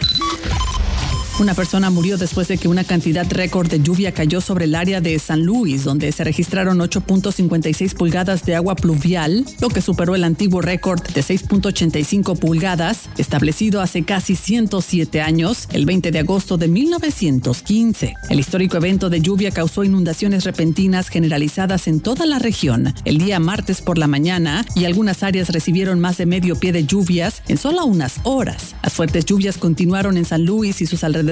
[1.42, 5.02] Una persona murió después de que una cantidad récord de lluvia cayó sobre el área
[5.02, 10.24] de San Luis, donde se registraron 8.56 pulgadas de agua pluvial, lo que superó el
[10.24, 16.68] antiguo récord de 6.85 pulgadas, establecido hace casi 107 años, el 20 de agosto de
[16.68, 18.14] 1915.
[18.30, 23.40] El histórico evento de lluvia causó inundaciones repentinas generalizadas en toda la región el día
[23.40, 27.58] martes por la mañana y algunas áreas recibieron más de medio pie de lluvias en
[27.58, 28.76] solo unas horas.
[28.84, 31.31] Las fuertes lluvias continuaron en San Luis y sus alrededores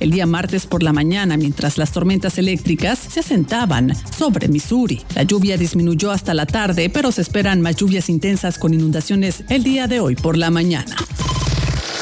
[0.00, 5.02] el día martes por la mañana mientras las tormentas eléctricas se asentaban sobre Missouri.
[5.14, 9.64] La lluvia disminuyó hasta la tarde, pero se esperan más lluvias intensas con inundaciones el
[9.64, 10.96] día de hoy por la mañana.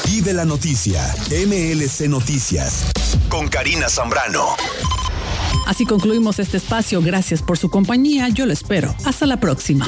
[0.05, 2.91] Vive la noticia, MLC Noticias,
[3.29, 4.55] con Karina Zambrano.
[5.65, 7.01] Así concluimos este espacio.
[7.01, 8.27] Gracias por su compañía.
[8.29, 8.93] Yo lo espero.
[9.05, 9.87] Hasta la próxima.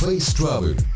[0.00, 0.95] Face Travel.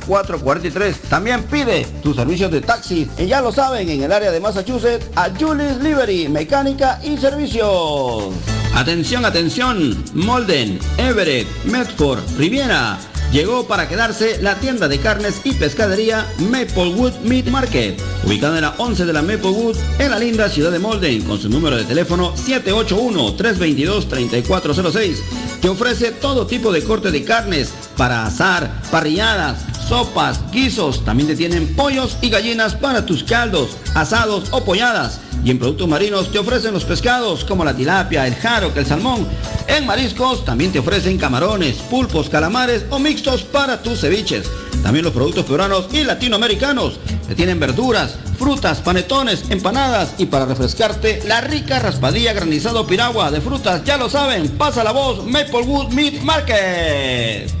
[1.09, 3.09] También pide tus servicios de taxi.
[3.17, 8.33] Y ya lo saben, en el área de Massachusetts, a Julie's Livery, mecánica y servicios.
[8.75, 10.03] Atención, atención.
[10.13, 12.97] Molden, Everett, Medford, Riviera.
[13.31, 18.75] Llegó para quedarse la tienda de carnes y pescadería Maplewood Meat Market, ubicada en la
[18.77, 22.35] 11 de la Maplewood, en la linda ciudad de Molden, con su número de teléfono
[22.35, 25.15] 781-322-3406,
[25.61, 31.35] que ofrece todo tipo de corte de carnes para asar, parrilladas, sopas, guisos, también te
[31.35, 35.19] tienen pollos y gallinas para tus caldos, asados o polladas.
[35.43, 39.27] Y en productos marinos te ofrecen los pescados como la tilapia, el jaro, el salmón.
[39.67, 44.49] En mariscos también te ofrecen camarones, pulpos, calamares o mixtos para tus ceviches.
[44.83, 46.99] También los productos peruanos y latinoamericanos.
[47.27, 53.41] Te tienen verduras, frutas, panetones, empanadas y para refrescarte la rica raspadilla granizado piragua de
[53.41, 53.83] frutas.
[53.83, 57.60] Ya lo saben, pasa la voz Maplewood Meat Market.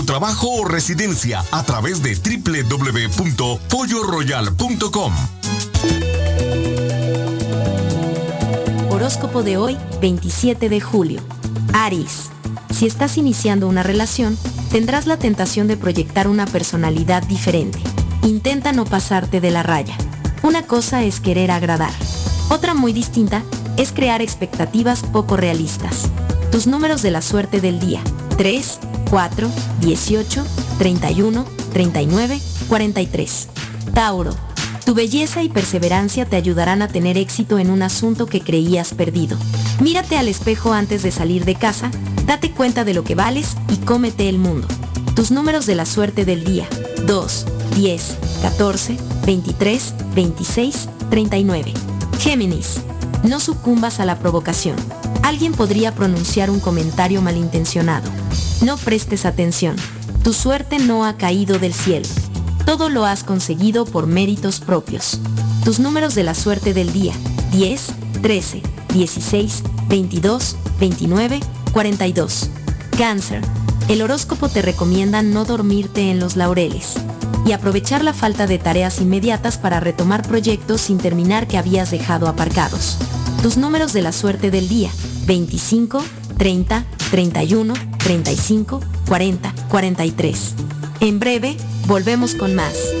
[0.05, 5.13] trabajo o residencia a través de www.polloroyal.com.
[8.89, 11.21] Horóscopo de hoy, 27 de julio.
[11.73, 12.29] Aries.
[12.69, 14.37] Si estás iniciando una relación,
[14.71, 17.79] tendrás la tentación de proyectar una personalidad diferente.
[18.23, 19.95] Intenta no pasarte de la raya.
[20.43, 21.93] Una cosa es querer agradar.
[22.49, 23.43] Otra muy distinta
[23.77, 26.09] es crear expectativas poco realistas.
[26.51, 28.01] Tus números de la suerte del día.
[28.37, 28.79] 3,
[29.11, 29.49] 4,
[29.81, 30.45] 18,
[30.77, 32.39] 31, 39,
[32.69, 33.47] 43.
[33.93, 34.33] Tauro.
[34.85, 39.37] Tu belleza y perseverancia te ayudarán a tener éxito en un asunto que creías perdido.
[39.81, 41.91] Mírate al espejo antes de salir de casa,
[42.25, 44.69] date cuenta de lo que vales y cómete el mundo.
[45.13, 46.65] Tus números de la suerte del día.
[47.05, 47.45] 2,
[47.75, 51.73] 10, 14, 23, 26, 39.
[52.17, 52.79] Géminis.
[53.23, 54.77] No sucumbas a la provocación.
[55.23, 58.09] Alguien podría pronunciar un comentario malintencionado.
[58.61, 59.75] No prestes atención.
[60.23, 62.07] Tu suerte no ha caído del cielo.
[62.65, 65.19] Todo lo has conseguido por méritos propios.
[65.63, 67.13] Tus números de la suerte del día.
[67.51, 67.87] 10,
[68.21, 68.61] 13,
[68.93, 71.39] 16, 22, 29,
[71.73, 72.49] 42.
[72.97, 73.41] Cáncer.
[73.87, 76.95] El horóscopo te recomienda no dormirte en los laureles
[77.45, 82.27] y aprovechar la falta de tareas inmediatas para retomar proyectos sin terminar que habías dejado
[82.27, 82.97] aparcados.
[83.41, 84.91] Tus números de la suerte del día.
[85.25, 86.03] 25,
[86.37, 90.53] 30, 31, 35, 40, 43.
[90.99, 91.57] En breve,
[91.87, 93.00] volvemos con más.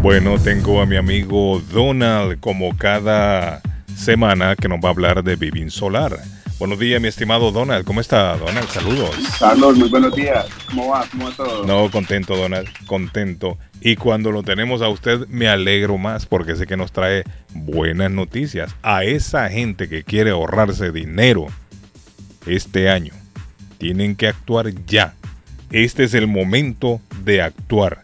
[0.00, 3.60] Bueno, tengo a mi amigo Donald como cada
[3.94, 6.18] semana que nos va a hablar de Vivin Solar.
[6.58, 7.84] Buenos días, mi estimado Donald.
[7.84, 8.68] ¿Cómo está, Donald?
[8.68, 9.14] Saludos.
[9.38, 10.44] Carlos, muy buenos días.
[10.66, 11.06] ¿Cómo va?
[11.08, 11.64] ¿Cómo va todo?
[11.64, 12.66] No, contento, Donald.
[12.88, 13.58] Contento.
[13.80, 17.22] Y cuando lo tenemos a usted, me alegro más porque sé que nos trae
[17.54, 18.74] buenas noticias.
[18.82, 21.46] A esa gente que quiere ahorrarse dinero
[22.44, 23.12] este año,
[23.78, 25.14] tienen que actuar ya.
[25.70, 28.02] Este es el momento de actuar.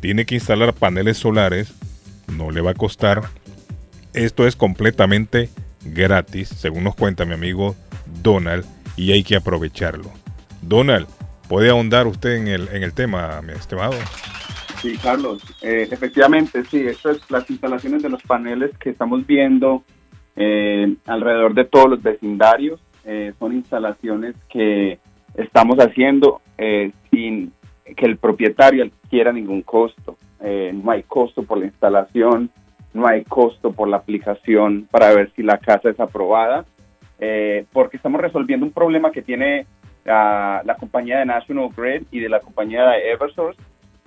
[0.00, 1.74] Tiene que instalar paneles solares.
[2.28, 3.24] No le va a costar.
[4.14, 5.50] Esto es completamente
[5.84, 7.76] gratis, según nos cuenta mi amigo
[8.22, 8.64] Donald,
[8.96, 10.10] y hay que aprovecharlo.
[10.62, 11.06] Donald,
[11.50, 13.94] ¿Puede ahondar usted en el, en el tema, mi estimado?
[14.80, 19.82] Sí, Carlos, eh, efectivamente, sí, esto es las instalaciones de los paneles que estamos viendo
[20.36, 22.80] eh, alrededor de todos los vecindarios.
[23.04, 25.00] eh, son instalaciones que
[25.34, 27.52] estamos haciendo eh, sin
[27.96, 30.18] que el propietario adquiera ningún costo.
[30.38, 32.48] Eh, no hay costo por la instalación,
[32.94, 36.64] no hay costo por la aplicación para ver si la casa es aprobada,
[37.20, 39.66] eh, porque estamos resolviendo un problema que tiene
[40.06, 43.60] ah, la compañía de National Grid y de la compañía de Eversource,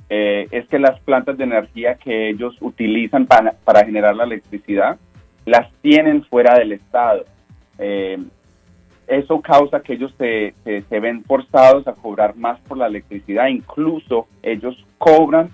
[0.10, 4.98] eh, es que las plantas de energía que ellos utilizan para, para generar la electricidad
[5.46, 7.26] las tienen fuera del estado.
[7.78, 8.18] Eh,
[9.08, 13.48] eso causa que ellos se, se, se ven forzados a cobrar más por la electricidad.
[13.48, 15.50] Incluso ellos cobran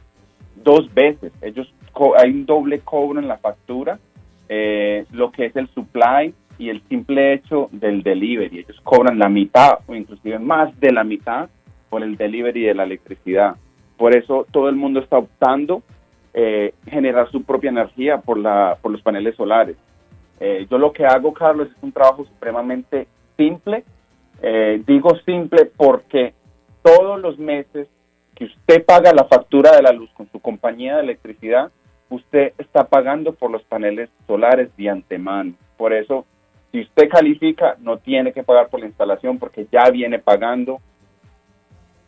[0.63, 1.31] dos veces.
[1.41, 3.97] Ellos co- hay un doble cobro en la factura,
[4.47, 8.59] eh, lo que es el supply y el simple hecho del delivery.
[8.59, 11.49] Ellos cobran la mitad o inclusive más de la mitad
[11.89, 13.55] por el delivery de la electricidad.
[13.97, 15.81] Por eso todo el mundo está optando
[16.33, 19.77] eh, generar su propia energía por, la, por los paneles solares.
[20.39, 23.83] Eh, yo lo que hago, Carlos, es un trabajo supremamente simple.
[24.41, 26.33] Eh, digo simple porque
[26.83, 27.87] todos los meses
[28.35, 31.71] que usted paga la factura de la luz con su compañía de electricidad,
[32.09, 35.53] usted está pagando por los paneles solares de antemano.
[35.77, 36.25] Por eso,
[36.71, 40.79] si usted califica, no tiene que pagar por la instalación porque ya viene pagando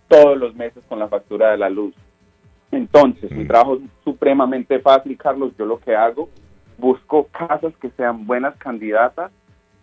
[0.07, 1.95] todos los meses con la factura de la luz.
[2.71, 5.53] Entonces, mi trabajo es supremamente fácil, Carlos.
[5.57, 6.29] Yo lo que hago,
[6.77, 9.31] busco casas que sean buenas candidatas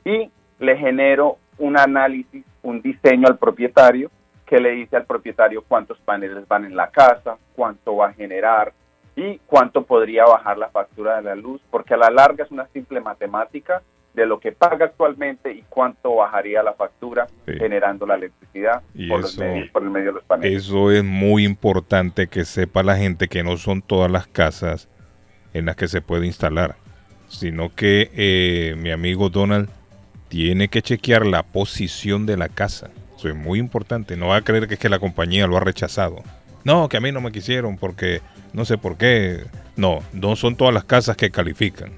[0.05, 4.11] y le genero un análisis, un diseño al propietario
[4.47, 8.73] que le dice al propietario cuántos paneles van en la casa, cuánto va a generar
[9.15, 12.67] y cuánto podría bajar la factura de la luz, porque a la larga es una
[12.69, 13.83] simple matemática
[14.15, 19.33] de lo que paga actualmente y cuánto bajaría la factura generando la electricidad por, los
[19.33, 20.65] eso- medios- por el medio de los paneles.
[20.65, 24.89] Eso es muy importante que sepa la gente que no son todas las casas
[25.55, 26.77] en las que se puede instalar,
[27.29, 29.69] sino que eh, mi amigo Donald
[30.29, 32.91] tiene que chequear la posición de la casa.
[33.17, 34.17] Eso es muy importante.
[34.17, 36.17] No va a creer que es que la compañía lo ha rechazado.
[36.65, 38.21] No, que a mí no me quisieron porque
[38.53, 39.45] no sé por qué.
[39.77, 41.93] No, no son todas las casas que califican.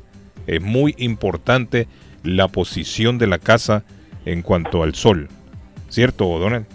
[0.51, 1.87] Es muy importante
[2.25, 3.85] la posición de la casa
[4.25, 5.29] en cuanto al sol.
[5.89, 6.67] ¿Cierto, Donald?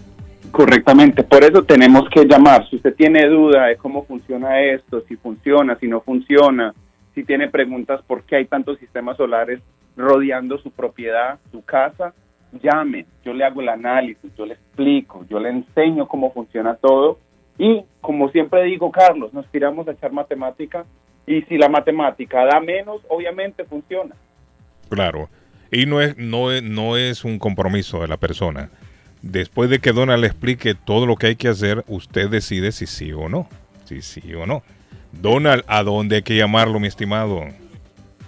[0.52, 2.66] Correctamente, por eso tenemos que llamar.
[2.70, 6.74] Si usted tiene duda de cómo funciona esto, si funciona, si no funciona,
[7.14, 9.60] si tiene preguntas por qué hay tantos sistemas solares
[9.98, 12.14] rodeando su propiedad, su casa,
[12.64, 13.06] llame.
[13.26, 17.20] Yo le hago el análisis, yo le explico, yo le enseño cómo funciona todo.
[17.58, 20.86] Y como siempre digo, Carlos, nos tiramos a echar matemática
[21.28, 24.16] y si la matemática da menos, obviamente funciona.
[24.90, 25.30] Claro.
[25.72, 28.70] Y no es, no es, no es un compromiso de la persona.
[29.22, 32.86] Después de que Donald le explique todo lo que hay que hacer, usted decide si
[32.86, 33.50] sí o no.
[33.86, 34.62] Si sí o no.
[35.12, 37.42] Donald, ¿a dónde hay que llamarlo, mi estimado?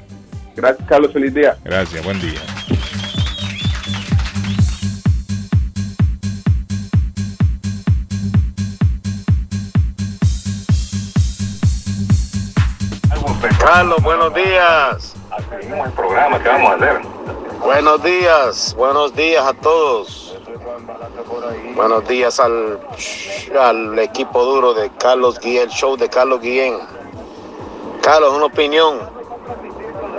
[0.56, 1.12] Gracias, Carlos.
[1.14, 1.58] Feliz día.
[1.64, 2.42] Gracias, buen día.
[13.40, 15.14] Carlos, buenos días.
[15.62, 17.02] el programa que vamos a hacer.
[17.60, 20.36] Buenos días, buenos días a todos.
[21.74, 22.80] Buenos días al,
[23.58, 26.80] al equipo duro de Carlos Guillén, el show de Carlos Guillén.
[28.02, 29.00] Carlos, una opinión.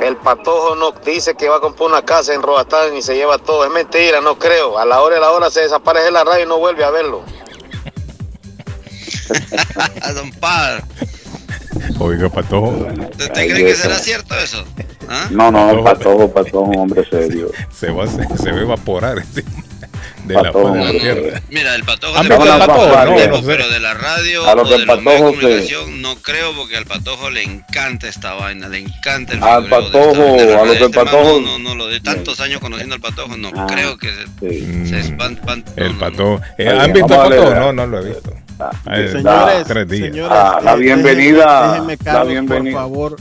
[0.01, 3.37] El patojo no dice que va a comprar una casa en Roatán y se lleva
[3.37, 3.65] todo.
[3.67, 4.79] Es mentira, no creo.
[4.79, 7.23] A la hora de la hora se desaparece la radio y no vuelve a verlo.
[10.15, 10.83] Don Par,
[11.99, 12.87] Oiga, Patojo.
[13.11, 14.65] ¿usted cree que será cierto eso?
[15.09, 15.27] ¿Ah?
[15.31, 17.51] No, no, Patojo, Patojo, un hombre serio.
[17.73, 19.51] Se va, se, se va a evaporar encima
[20.25, 21.43] de la Patojo, faz de la tierra.
[21.51, 23.03] Mira, el patojo ¿Han le visto al gusta Patojo?
[23.03, 23.47] el No, tiempo, no sé.
[23.49, 25.37] pero de la radio A los o de los medios de Patojo, sí.
[25.41, 29.69] comunicación no creo porque al patojo le encanta esta vaina, le encanta el Al de
[29.71, 31.41] Patojo, esta- de la a del Este man Patojo.
[31.41, 35.01] No, no, lo de tantos años conociendo al patojo, no Ah, creo que se, se
[35.01, 36.41] espan- pan- El patojo.
[36.59, 37.51] Eh, ¿Han visto el patojo?
[37.51, 38.33] darle- No, no lo he visto.
[38.85, 42.73] Señores, señores, Ah, la eh, bienvenida, déjenme- déjenme, la Carlos, bienvenida.
[42.73, 43.17] por favor,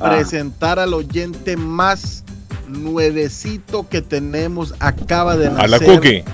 [0.00, 0.10] Ah.
[0.10, 2.24] presentar al oyente más
[2.68, 4.74] nuevecito que tenemos.
[4.80, 5.64] Acaba de nacer.
[5.64, 6.24] A la cookie.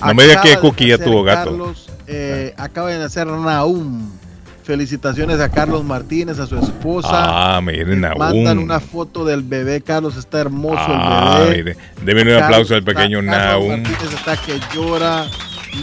[0.00, 1.50] No, No me digas que cookie ya tuvo gato.
[1.50, 4.10] Carlos, eh, acaba de nacer Naum.
[4.64, 7.10] Felicitaciones a Carlos Martínez, a su esposa.
[7.56, 8.18] Ah, miren, aún.
[8.18, 9.82] Mandan una foto del bebé.
[9.82, 11.56] Carlos está hermoso Ah, el bebé.
[11.74, 11.76] mire.
[12.02, 13.68] Deben un aplauso al pequeño Carlos Naum.
[13.82, 15.26] Martínez está que llora.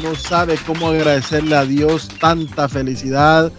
[0.03, 3.51] No sabe cómo agradecerle a Dios tanta felicidad.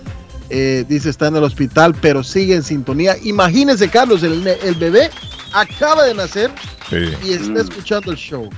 [0.51, 3.17] Eh, dice está en el hospital, pero sigue en sintonía.
[3.23, 5.11] Imagínense, Carlos, el, el bebé
[5.53, 6.51] acaba de nacer
[6.91, 6.97] Sí.
[7.27, 8.51] y está escuchando el show.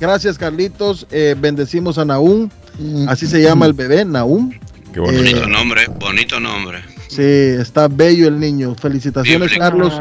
[0.00, 1.06] Gracias, Carlitos.
[1.10, 2.48] Eh, bendecimos a Naum.
[3.08, 4.50] Así se llama el bebé, Naum.
[4.92, 6.82] Qué Bonito Eh, nombre, bonito nombre.
[7.08, 8.74] Sí, está bello el niño.
[8.74, 9.60] Felicitaciones, Bíblico.
[9.62, 9.94] Carlos.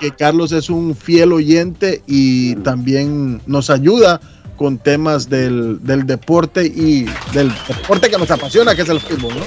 [0.00, 4.20] Que Carlos es un fiel oyente y también nos ayuda
[4.56, 9.34] con temas del, del deporte y del deporte que nos apasiona, que es el fútbol.
[9.34, 9.44] ¿no?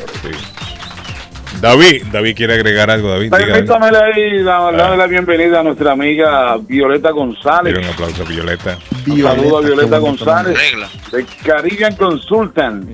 [1.62, 3.32] David, David quiere agregar algo, David.
[3.32, 7.74] Permítame darle la bienvenida a nuestra amiga Violeta González.
[7.74, 8.78] Dile un aplauso a Violeta.
[9.08, 10.88] Un saludo a Violeta González nombre.
[11.12, 12.90] de Caribbean Consultant,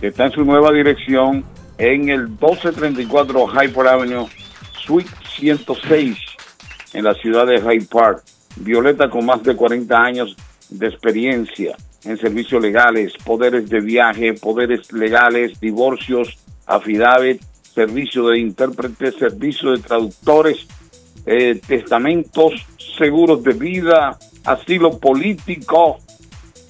[0.00, 1.44] que está en su nueva dirección
[1.76, 4.26] en el 1234 Hyper Avenue,
[4.86, 6.16] Suite 106,
[6.94, 8.22] en la ciudad de Hyde Park.
[8.56, 10.34] Violeta con más de 40 años
[10.70, 17.42] de experiencia en servicios legales, poderes de viaje, poderes legales, divorcios, affidavit,
[17.74, 20.66] servicio de intérpretes, servicio de traductores,
[21.26, 22.66] eh, testamentos,
[22.96, 25.98] seguros de vida, asilo político.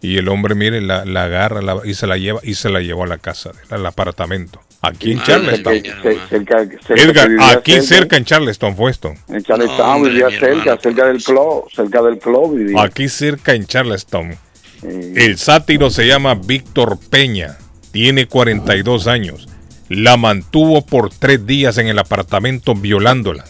[0.00, 2.80] Y el hombre, mire, la, la agarra la- y se la lleva y se la
[2.80, 4.60] llevó a la casa, al apartamento.
[4.80, 5.82] Aquí en Charleston.
[6.30, 6.94] cerca, cerca
[7.24, 9.12] Edgar, aquí cerca en Charleston fue esto.
[9.28, 12.82] En Charleston vivía cerca, cerca del club, cerca del club vivía.
[12.82, 14.36] Aquí cerca en Charleston.
[14.82, 17.58] El sátiro se llama Víctor Peña.
[17.90, 19.48] Tiene 42 años.
[19.88, 23.44] La mantuvo por tres días en el apartamento violándola.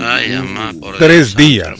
[0.00, 1.76] Ay, mamá, por Tres días.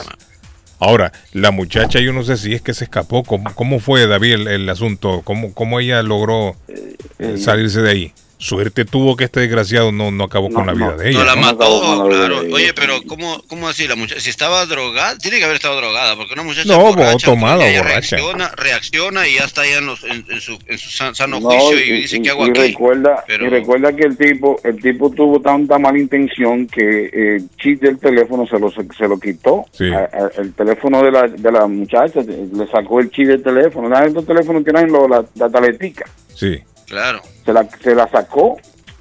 [0.79, 3.23] Ahora, la muchacha, yo no sé si es que se escapó.
[3.23, 5.21] ¿Cómo, cómo fue, David, el, el asunto?
[5.23, 8.13] ¿Cómo, ¿Cómo ella logró eh, salirse de ahí?
[8.41, 11.19] Suerte tuvo que este desgraciado no, no acabó con la vida de ella.
[11.19, 11.41] No la ¿no?
[11.41, 12.39] mató, claro.
[12.51, 14.19] Oye, pero ¿cómo, cómo así la muchacha?
[14.19, 17.83] Si estaba drogada, tiene que haber estado drogada, porque una muchacha No, borracha, tomada, ella
[17.83, 18.15] borracha.
[18.17, 21.39] Reacciona, reacciona y ya está ya en, los- en- en su, en su san- sano
[21.39, 22.61] No, juicio y, dice, ¿qué hago y aquí?
[22.61, 26.81] recuerda, Pero- y recuerda que el tipo, el tipo tuvo tanta mala intención que
[27.13, 29.65] eh, el chip del teléfono se lo, se lo quitó.
[29.93, 33.95] A- a- el teléfono de la, de la muchacha le sacó el chip del teléfono.
[34.03, 36.05] Estos teléfonos que eran lo- la, la taletica.
[36.33, 36.59] Sí.
[36.91, 37.21] Claro.
[37.45, 38.57] Se la, se la sacó.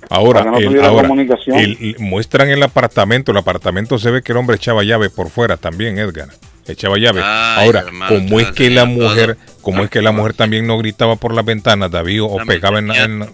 [0.08, 1.58] Ahora, no el- tuviera ahora comunicación.
[1.58, 3.32] el- el- muestran el apartamento.
[3.32, 6.28] El apartamento se ve que el hombre echaba llave por fuera también, Edgar.
[6.66, 7.20] Echaba llave.
[7.22, 10.78] Ay, ahora, hermano, ¿cómo es que la mujer, cómo es que la mujer también no
[10.78, 13.28] gritaba por las ventanas, David, o, o pegaba en, la- en la-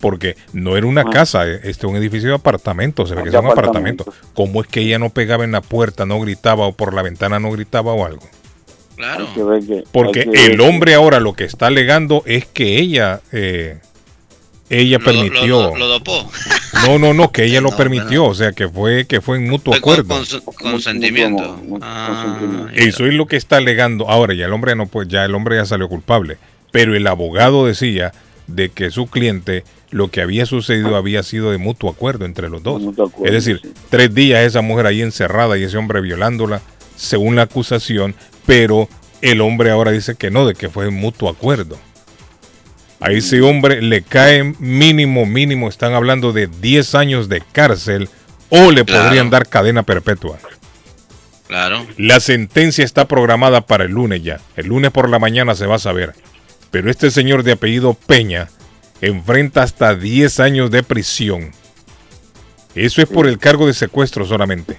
[0.00, 1.10] porque no era una Ah.
[1.12, 4.04] casa, eh, este es un edificio de apartamentos, se ve que De es un apartamento.
[4.04, 4.32] apartamentos.
[4.34, 7.40] ¿Cómo es que ella no pegaba en la puerta, no gritaba o por la ventana
[7.40, 8.22] no gritaba o algo?
[8.96, 9.28] Claro.
[9.34, 13.78] Que Porque el hombre ahora lo que está alegando es que ella, eh,
[14.70, 15.46] ella Lo- permitió.
[15.62, 16.30] Lo, lo- lo dopó.
[16.86, 19.72] No, no, no, que ella lo permitió, o sea, que fue que fue en mutuo
[19.72, 20.14] Fue con, acuerdo.
[20.16, 21.60] con su- consentimiento.
[21.80, 24.08] Ah, Eso es lo que está alegando.
[24.08, 26.38] Ahora ya el hombre no pues ya el hombre ya salió culpable,
[26.70, 28.12] pero el abogado decía,
[28.46, 32.62] de que su cliente lo que había sucedido había sido de mutuo acuerdo entre los
[32.62, 32.82] dos.
[32.82, 33.70] acuerdo, es decir, sí.
[33.90, 36.60] tres días esa mujer ahí encerrada y ese hombre violándola,
[36.96, 38.14] según la acusación,
[38.46, 38.88] pero
[39.22, 41.78] el hombre ahora dice que no, de que fue en mutuo acuerdo.
[43.00, 48.08] A ese hombre le cae mínimo, mínimo, están hablando de 10 años de cárcel
[48.48, 49.04] o le Claro.
[49.04, 50.38] podrían dar cadena perpetua.
[51.46, 51.86] Claro.
[51.96, 54.40] La sentencia está programada para el lunes ya.
[54.56, 56.14] El lunes por la mañana se va a saber.
[56.70, 58.48] Pero este señor de apellido Peña
[59.00, 61.52] enfrenta hasta 10 años de prisión.
[62.74, 64.78] Eso es por el cargo de secuestro solamente.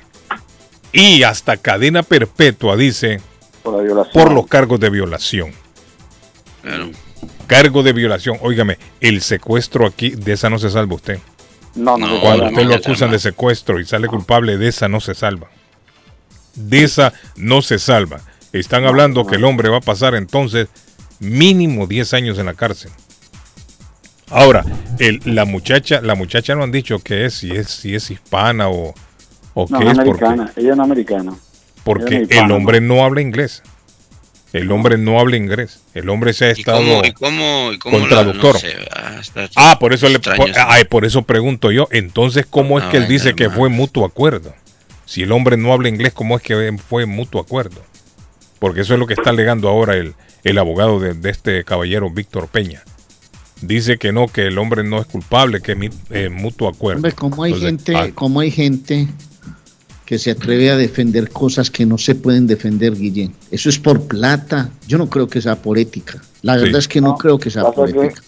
[0.91, 3.19] Y hasta cadena perpetua, dice,
[3.63, 4.13] Por la violación.
[4.13, 5.51] por los cargos de violación.
[7.47, 8.37] Cargo de violación.
[8.41, 11.19] Óigame, el secuestro aquí, de esa no se salva usted.
[11.75, 14.67] No, no, no, Cuando no, usted no, lo acusan de secuestro y sale culpable, de
[14.67, 15.47] esa no se salva.
[16.55, 18.21] De esa no se salva.
[18.51, 20.67] Están hablando que el hombre va a pasar entonces
[21.19, 22.91] mínimo 10 años en la cárcel.
[24.31, 24.63] Ahora,
[24.99, 28.69] el- la muchacha, la muchacha no han dicho que es, si es, si es hispana
[28.69, 28.93] o,
[29.55, 30.51] o No, qué es es, porque, americana.
[30.55, 31.33] Ella no es americana.
[31.83, 33.63] porque el hispana, hombre no habla inglés.
[34.51, 35.81] El hombre no habla inglés.
[35.93, 38.53] El hombre se ha ¿Y estado cómo, y cómo, y cómo con la- traductor.
[38.55, 39.21] no sé, ah,
[39.55, 40.59] Ah, por eso le por, eso.
[40.67, 41.87] ay, por eso pregunto yo.
[41.91, 44.53] Entonces, ¿cómo es No, que él dice que fue mutuo acuerdo?
[45.05, 47.81] Si el hombre no habla inglés, ¿cómo es que fue mutuo acuerdo?
[48.59, 52.09] Porque eso es lo que está alegando ahora el, el abogado de, de este caballero
[52.09, 52.83] Víctor Peña.
[53.61, 56.97] Dice que no, que el hombre no es culpable, que es mi- eh, mutuo acuerdo.
[56.99, 59.07] Hombre, como hay Entonces, gente, ah, como hay gente
[60.09, 63.31] que se atreve a defender cosas que no se pueden defender, Guillén.
[63.51, 64.71] Eso es por plata.
[64.87, 66.19] Yo no creo que sea por ética.
[66.41, 66.61] La Sí.
[66.63, 68.21] verdad es que no, creo que sea por que- ética.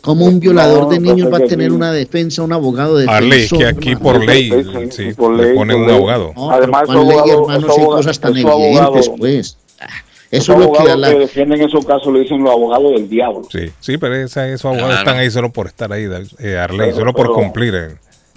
[0.00, 2.96] Como un no, violador de pasa niños va a tener aquí- una defensa, un abogado
[2.98, 3.58] de defensor.
[3.58, 4.04] que aquí hermano.
[4.18, 5.96] por ley, Sí, sí, por le ley, ponen por un ley.
[5.96, 6.32] abogado.
[6.36, 9.56] No, Además, pero ¿cuál esos ley, abogados- hermano, esos si hay cosas tan evidentes, pues.
[9.80, 9.86] Ah,
[10.30, 11.10] Esos Eso es lo que a la...
[11.10, 13.42] que defienden esos casos le dicen los abogados del diablo.
[13.50, 15.00] Sí, sí, pero esa- esos abogados Claro.
[15.00, 16.04] están ahí solo por estar ahí,
[16.38, 17.88] eh, Arley, Pero- solo por pero- cumplir eh,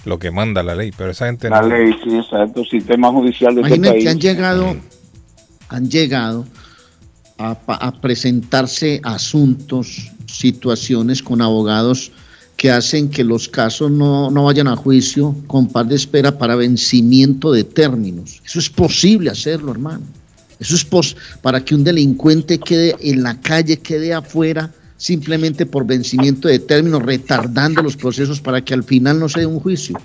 [0.07, 0.91] lo que manda la ley.
[0.97, 2.63] Pero esa gente La no- ley, sí, exacto.
[2.65, 4.03] Sistema judicial de este Imaginen país.
[4.03, 4.75] que han llegado,
[5.69, 6.45] han llegado
[7.37, 12.11] a, pa- a presentarse asuntos, situaciones con abogados
[12.55, 16.55] que hacen que los casos no, no vayan a juicio con par de espera para
[16.55, 18.41] vencimiento de términos.
[18.43, 20.01] Eso es posible hacerlo, hermano.
[20.59, 25.85] Eso es pos para que un delincuente quede en la calle, quede afuera, simplemente por
[25.85, 29.97] vencimiento de términos, retardando los procesos para que al final no se dé un juicio.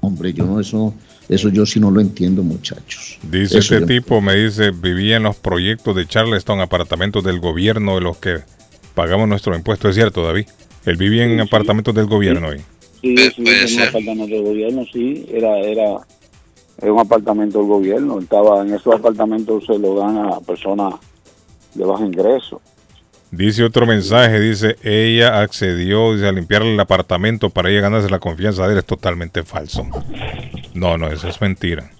[0.00, 0.94] Hombre, yo no, eso,
[1.28, 3.18] eso yo sí no lo entiendo, muchachos.
[3.22, 7.94] Dice Eso este tipo, me dice, vivía en los proyectos de Charleston, apartamentos del gobierno
[7.94, 8.40] de los que
[8.94, 9.88] pagamos nuestro impuesto.
[9.88, 10.46] Es cierto, David.
[10.84, 12.60] Él vivía en apartamentos del gobierno ahí.
[13.00, 15.96] Sí, Puede- sí, en un apartamento del gobierno, sí, era, era,
[16.82, 18.18] era un apartamento del gobierno.
[18.20, 20.94] Estaba en esos apartamentos se lo dan a personas
[21.74, 22.60] de bajo ingreso.
[23.36, 28.20] Dice otro mensaje, dice, ella accedió dice, a limpiarle el apartamento para ella ganarse la
[28.20, 28.78] confianza de él.
[28.78, 29.84] Es totalmente falso.
[30.72, 31.90] No, no, eso es mentira.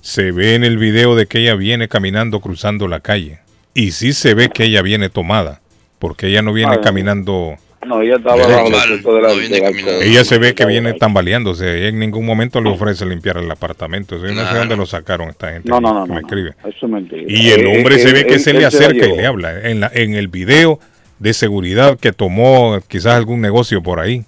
[0.00, 3.40] Se ve en el video de que ella viene caminando cruzando la calle.
[3.74, 5.60] Y sí se ve que ella viene tomada,
[5.98, 7.56] porque ella no viene caminando...
[7.86, 10.02] No, ella estaba bajo el de la, del alcohol.
[10.02, 11.78] Ella se ve que viene tambaleándose.
[11.78, 14.16] Ella en ningún momento le ofrece limpiar el apartamento.
[14.16, 16.26] Yo no sé dónde lo sacaron esta gente No, no, no, que no, me no.
[16.26, 16.50] escribe.
[16.64, 17.22] Eso es mentira.
[17.28, 19.16] Y el Eh, hombre eh, se ve él- que él- se él le acerca y
[19.16, 19.68] le habla.
[19.68, 20.80] En, la, en el video
[21.18, 24.24] de seguridad que tomó quizás algún negocio por ahí,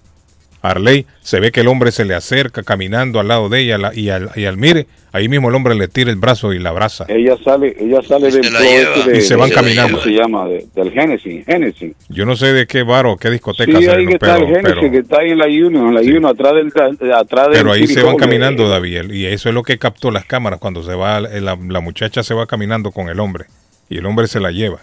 [0.61, 3.95] Arley, se ve que el hombre se le acerca caminando al lado de ella la-
[3.95, 6.71] y, al, y al mire, ahí mismo el hombre le tira el brazo y la
[6.71, 7.05] abraza.
[7.09, 8.95] Ella sale, ella sale del flow lleva.
[8.97, 9.99] este de, Y se van de- caminando.
[9.99, 10.49] ¿cómo se llama?
[10.49, 11.93] De- del Genesis, Genesis.
[12.09, 14.39] Yo no sé de qué bar o qué discoteca Sí, se ahí que está pero,
[14.39, 16.73] el Genesis, pero, que está ahí en la Union, en la Union, atrás del,
[17.13, 19.79] atrás del pero ahí se van Hall, caminando, eh, David, y eso es lo que
[19.79, 23.45] captó las cámaras cuando se va, la, la muchacha se va caminando con el hombre
[23.89, 24.81] y el hombre se la lleva.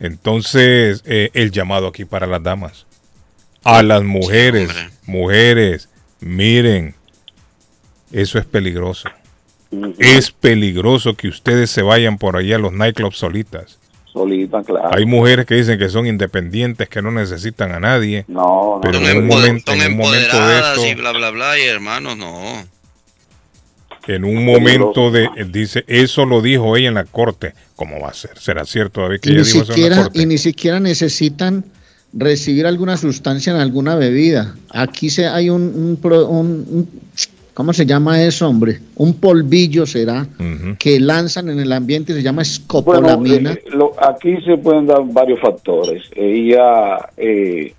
[0.00, 2.86] Entonces, eh, el llamado aquí para las damas.
[3.64, 4.70] A las mujeres,
[5.06, 5.88] mujeres,
[6.20, 6.94] miren,
[8.10, 9.08] eso es peligroso.
[9.98, 13.78] Es peligroso que ustedes se vayan por ahí a los nightclubs solitas.
[14.12, 14.90] Solita, claro.
[14.92, 18.26] Hay mujeres que dicen que son independientes, que no necesitan a nadie.
[18.28, 21.12] No, pero Son, en un momento, son en un momento de empoderadas esto, y bla,
[21.12, 22.64] bla, bla, y hermanos, no.
[24.06, 27.54] en un momento de, él dice, eso lo dijo ella en la corte.
[27.74, 28.38] ¿Cómo va a ser?
[28.38, 30.20] ¿Será cierto, David, que Y ella ni, dijo eso en la siquiera, corte?
[30.20, 31.64] y ni siquiera necesitan
[32.12, 34.54] recibir alguna sustancia en alguna bebida.
[34.70, 36.88] Aquí se, hay un, un pro- un- un-
[37.54, 38.80] ¿cómo se llama eso, hombre?
[38.96, 40.26] Un polvillo será,
[40.78, 43.52] que lanzan en el ambiente, se llama Bueno, escopolamina.
[43.52, 46.02] eh, lo- aquí se pueden dar varios factores.
[46.14, 47.72] Ella, eh,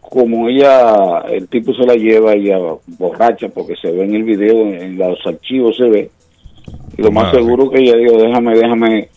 [0.00, 2.58] como ella, el tipo se la lleva, ella
[2.98, 6.10] borracha, porque se ve en el video, en los archivos se ve.
[6.96, 7.38] Y lo más Madre.
[7.42, 9.08] seguro que ella dijo, déjame, déjame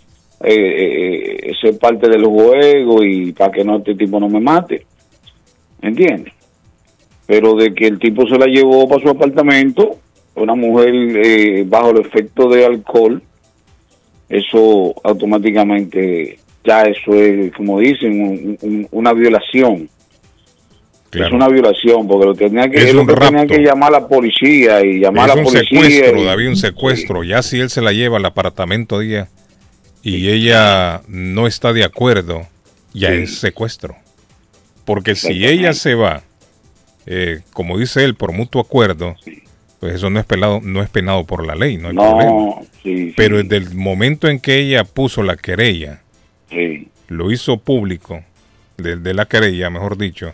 [0.43, 4.85] eh, eh, ser parte del juego y para que no este tipo no me mate.
[5.81, 6.33] ¿entiendes?
[7.25, 9.97] Pero de que el tipo se la llevó para su apartamento,
[10.35, 13.21] una mujer eh, bajo el efecto de alcohol,
[14.29, 19.89] eso automáticamente, ya eso es, como dicen, un- un- una violación.
[21.13, 23.99] Es una violación, porque lo tenía que, Es lo un que tenía que llamar a
[24.01, 25.79] la policía y llamar es a la un policía.
[25.81, 27.23] secuestro, y- David, un secuestro.
[27.23, 29.27] Ya si él se la lleva al apartamento día
[30.09, 32.47] y ella no está de acuerdo,
[32.93, 33.15] ya Sí.
[33.23, 33.95] es secuestro.
[34.85, 36.23] Porque si ella se va,
[37.05, 39.15] eh, como dice él, por mutuo acuerdo,
[39.79, 42.67] pues eso no es penado, no es penado por la ley, no hay No, problema.
[42.83, 46.01] sí, Pero desde el momento en que ella puso la querella,
[46.49, 46.87] sí.
[47.09, 48.23] lo hizo público,
[48.77, 50.33] desde la querella, mejor dicho,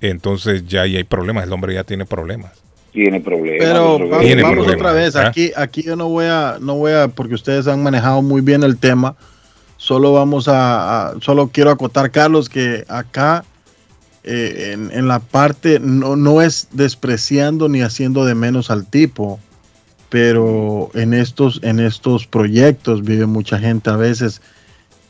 [0.00, 2.52] entonces ya ahí hay problemas, el hombre ya tiene problemas.
[2.92, 3.58] Tiene problemas.
[3.68, 5.16] Pero vamos, Tiene vamos problemas, otra vez.
[5.16, 5.26] ¿ah?
[5.28, 8.62] Aquí, aquí yo no voy a, no voy a, porque ustedes han manejado muy bien
[8.62, 9.14] el tema.
[9.76, 13.44] Solo vamos a, a- solo quiero acotar, Carlos, que acá
[14.24, 19.38] eh, en, en la parte no, no es despreciando ni haciendo de menos al tipo,
[20.08, 24.42] pero en estos, en estos proyectos vive mucha gente a veces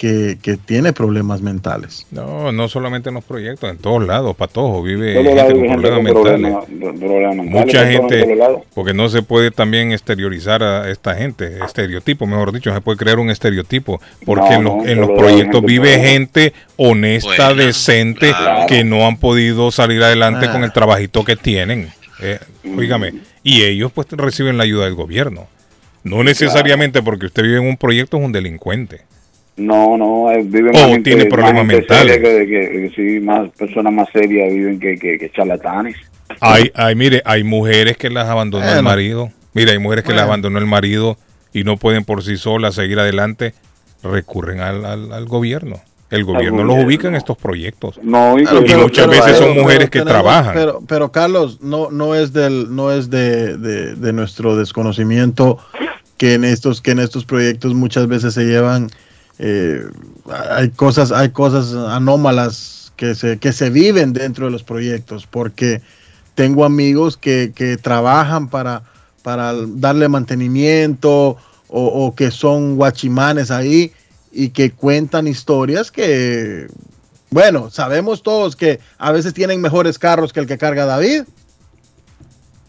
[0.00, 2.06] que, que tiene problemas mentales.
[2.10, 5.76] No, no solamente en los proyectos, en todos lados, Patojo, vive Todos gente con gente
[5.76, 6.54] problemas con mentales.
[6.54, 12.26] problemas- problemas mentales, Mucha gente, porque no se puede también exteriorizar a esta gente, estereotipo,
[12.26, 15.18] mejor dicho, se puede crear un estereotipo, porque No, en los, no, en los solo
[15.20, 18.66] hay proyectos gente vive gente honesta, Buena, decente, claro.
[18.68, 20.52] que no han podido salir adelante Ah.
[20.52, 21.90] con el trabajito que tienen.
[22.22, 22.38] Eh,
[22.74, 23.12] Óigame,
[23.42, 25.46] y ellos pues reciben la ayuda del gobierno.
[26.04, 29.02] No necesariamente porque usted vive en un proyecto es un delincuente.
[29.56, 32.14] No, no, eh, viven O más gente- tiene problemas mentales.
[32.14, 35.96] seria Que, que- que sí, más personas más serias viven que, que, que charlatanes.
[36.40, 39.30] Hay, hay, mire, hay mujeres que las abandonó el marido.
[39.52, 41.18] Mire, hay mujeres que las abandonó el marido
[41.52, 43.52] y no pueden por sí solas seguir adelante.
[44.02, 45.80] Recurren al, al- al gobierno.
[46.08, 48.00] El gobierno los ubica en estos proyectos.
[48.02, 50.54] No, y, Y muchas veces son mujeres que tenemos- trabajan.
[50.54, 55.58] Pero, pero Carlos, no, no es del, no es de, de- de nuestro desconocimiento
[56.16, 58.90] que en estos, que en estos proyectos muchas veces se llevan,
[59.42, 59.82] eh,
[60.50, 65.80] hay cosas, hay cosas anómalas que se, que se viven dentro de los proyectos, porque
[66.34, 68.82] tengo amigos que, que trabajan para,
[69.22, 71.38] para darle mantenimiento
[71.68, 73.92] o, o que son guachimanes ahí
[74.30, 76.66] y que cuentan historias que,
[77.30, 81.22] bueno, sabemos todos que a veces tienen mejores carros que el que carga David.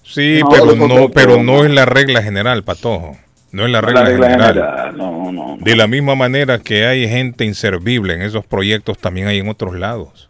[0.04, 3.18] Sí, No, pero no, pero no es la regla general, Patojo.
[3.52, 4.54] No es la regla, la regla general.
[4.54, 5.58] general, no, no.
[5.60, 9.76] De la misma manera que hay gente inservible en esos proyectos, también hay en otros
[9.78, 10.30] lados.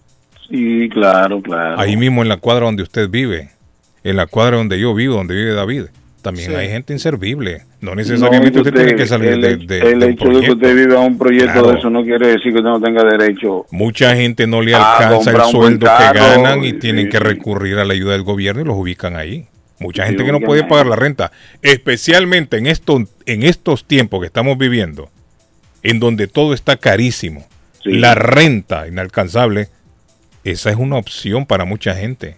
[0.50, 1.80] Sí, claro, claro.
[1.80, 3.50] Ahí mismo en la cuadra donde usted vive,
[4.04, 5.84] en la cuadra donde yo vivo, donde vive David,
[6.22, 6.56] también Sí.
[6.56, 7.62] hay gente inservible.
[7.80, 10.76] No necesariamente No, usted, tiene que salir el, de, de- el hecho de que usted
[10.76, 11.72] viva un proyecto Claro.
[11.72, 13.66] de eso no quiere decir que usted no tenga derecho.
[13.72, 17.86] Mucha gente no le Ah, alcanza el sueldo que ganan y tienen que recurrir a
[17.86, 19.46] la ayuda del gobierno y los ubican ahí.
[19.82, 21.32] Mucha gente que no puede pagar la renta,
[21.62, 25.10] especialmente en estos, en estos tiempos que estamos viviendo,
[25.84, 27.46] en donde todo está carísimo,
[27.84, 27.94] Sí.
[27.94, 29.70] la renta inalcanzable,
[30.44, 32.38] esa es una opción para mucha gente.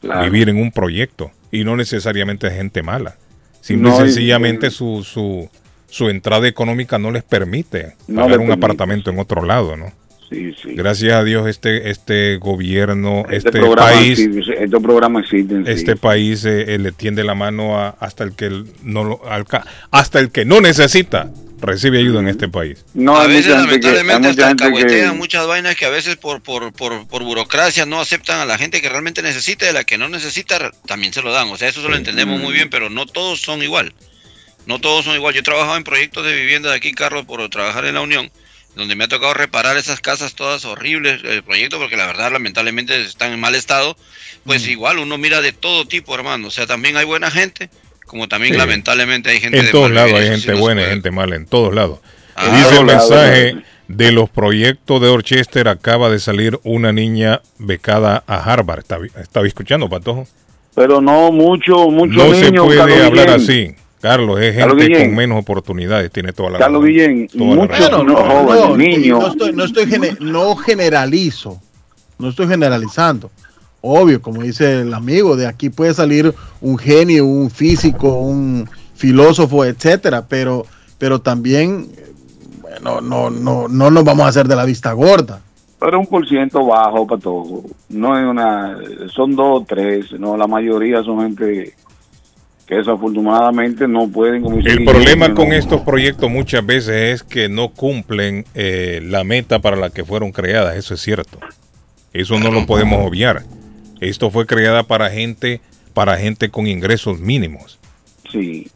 [0.00, 0.22] Claro.
[0.22, 3.16] Vivir en un proyecto y no necesariamente gente mala.
[3.60, 5.50] Simple No, y y- sencillamente su, su,
[5.88, 9.92] su entrada económica no les permite No pagar un permite, apartamento en otro lado, ¿no?
[10.30, 10.74] Sí, sí.
[10.74, 15.66] Gracias a Dios este este gobierno, Este, este, programa país, existe, estos programas existen.
[15.66, 15.72] sí.
[15.72, 18.48] este país eh, eh, le tiende la mano a- hasta el que
[18.84, 21.30] no lo alca- hasta el que no necesita
[21.60, 22.86] recibe ayuda en este país.
[22.94, 26.16] No, a veces que- lamentablemente mucha hasta gente que- alcahuetean muchas vainas que a veces
[26.16, 29.72] por, por, por, por burocracia no aceptan a la gente que realmente necesita y a
[29.72, 31.48] la que no necesita también se lo dan.
[31.50, 33.92] O sea, eso se lo entendemos muy bien, pero no todos son igual.
[34.66, 35.34] No todos son igual.
[35.34, 38.30] Yo he trabajado en proyectos de vivienda de aquí, Carlos, por trabajar en la Unión,
[38.76, 43.00] donde me ha tocado reparar esas casas todas horribles, el proyecto, porque la verdad lamentablemente
[43.02, 43.96] están en mal estado.
[44.44, 46.48] Pues igual uno mira de todo tipo, hermano.
[46.48, 47.68] O sea, también hay buena gente,
[48.06, 48.58] como también Sí.
[48.58, 50.94] lamentablemente hay gente En de todos lados hay sí gente se buena y puede.
[50.94, 51.98] gente mala, en todos lados.
[52.36, 53.56] Ah, Dice el mensaje
[53.88, 58.78] de los proyectos de Orchester, acaba de salir una niña becada a Harvard.
[58.78, 60.26] ¿Estaba, estaba escuchando, Patojo?
[60.76, 63.74] Pero no mucho, mucho No se niños, puede Carlos hablar así.
[64.00, 65.08] Carlos, es Carlos gente Guillén.
[65.10, 66.92] con menos oportunidades, tiene toda la Carlos razón.
[66.94, 68.06] Guillén, muchos razón.
[68.06, 69.18] no, jóvenes, no, niños.
[69.20, 71.60] No estoy, no estoy gene- no generalizo,
[72.18, 73.30] no estoy generalizando.
[73.82, 79.64] Obvio, como dice el amigo, de aquí puede salir un genio, un físico, un filósofo,
[79.64, 80.66] etcétera, pero,
[80.98, 81.88] pero también,
[82.60, 85.40] bueno, no, no, no nos vamos a hacer de la vista gorda.
[85.78, 87.62] Pero un por ciento bajo para todo.
[87.88, 88.76] No es una,
[89.14, 91.74] son dos o tres, no, la mayoría son gente
[92.70, 94.44] que desafortunadamente no pueden.
[94.64, 99.58] El problema no- con estos proyectos muchas veces es que no cumplen eh, la meta
[99.58, 101.40] para la que fueron creadas, eso es cierto.
[102.12, 103.42] Eso no lo podemos obviar.
[104.00, 105.60] Esto fue creada para gente,
[105.94, 107.80] para gente con ingresos mínimos.
[108.30, 108.70] Sí.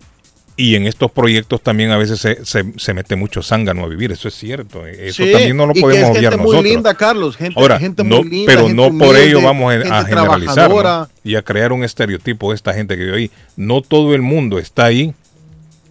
[0.57, 4.13] Y en estos proyectos también a veces se, se, se mete mucho zángano a vivir,
[4.13, 4.87] eso es cierto.
[4.87, 6.73] Eso Sí, también no lo y que podemos es obviar gente muy nosotros.
[6.73, 9.79] linda, Carlos, gente, Ahora, gente no, muy linda, pero gente no por ello vamos a,
[9.79, 10.71] gente a generalizar
[11.25, 13.31] y a crear un estereotipo de esta gente que vive ahí.
[13.57, 15.13] No todo el mundo está ahí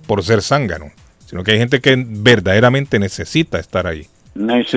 [0.07, 0.91] por ser zángano,
[1.25, 4.07] sino que hay gente que verdaderamente necesita estar ahí.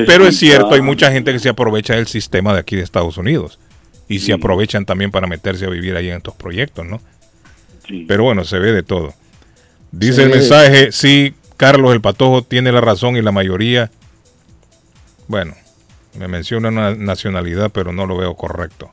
[0.07, 3.19] Pero es cierto, hay mucha gente que se aprovecha del sistema de aquí de Estados
[3.19, 3.61] Unidos
[4.09, 7.01] y se aprovechan también para meterse a vivir ahí en estos proyectos, ¿no?
[8.09, 9.15] Pero bueno, se ve de todo.
[9.93, 13.91] Dice el mensaje, sí, Carlos el Patojo tiene la razón y la mayoría,
[15.29, 15.55] bueno,
[16.19, 18.91] me menciona una nacionalidad, pero no lo veo correcto.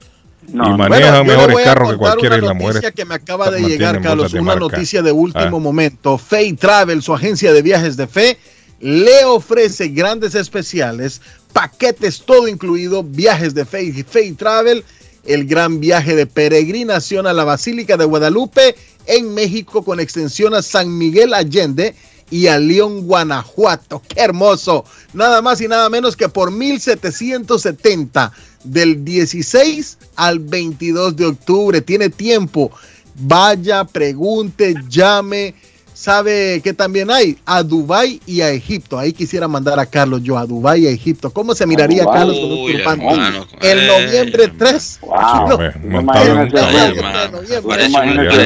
[0.48, 2.60] No, y manejan Bueno, mejores carros que cualquiera y mujeres.
[2.76, 5.60] noticia que me acaba de llegar, Carlos, una noticia de último Ah.
[5.60, 6.18] momento.
[6.18, 8.38] Fay Travel, su agencia de viajes de fe,
[8.82, 11.22] le ofrece grandes especiales,
[11.54, 14.84] paquetes todo incluido, viajes de Fay, Fay Travel,
[15.26, 18.76] el gran viaje de peregrinación a la Basílica de Guadalupe
[19.06, 21.96] en México con extensión a San Miguel Allende
[22.30, 24.02] y a León, Guanajuato.
[24.08, 24.86] ¡Qué hermoso!
[25.14, 28.32] Nada más y nada menos que por 1770
[28.64, 31.82] del 16 al 22 de octubre.
[31.82, 32.72] Tiene tiempo.
[33.16, 35.54] Vaya, pregunte, llame.
[35.94, 37.38] ¿Sabe qué también hay?
[37.46, 38.98] A Dubái y a Egipto.
[38.98, 41.30] Ahí quisiera mandar a Carlos yo a Dubái y a Egipto.
[41.32, 42.06] ¿Cómo se miraría.
[42.06, 43.06] Carlos con un turbante?
[43.06, 45.00] hermano, El eh, noviembre 3.
[45.02, 45.60] Wow.
[45.86, 46.38] montado en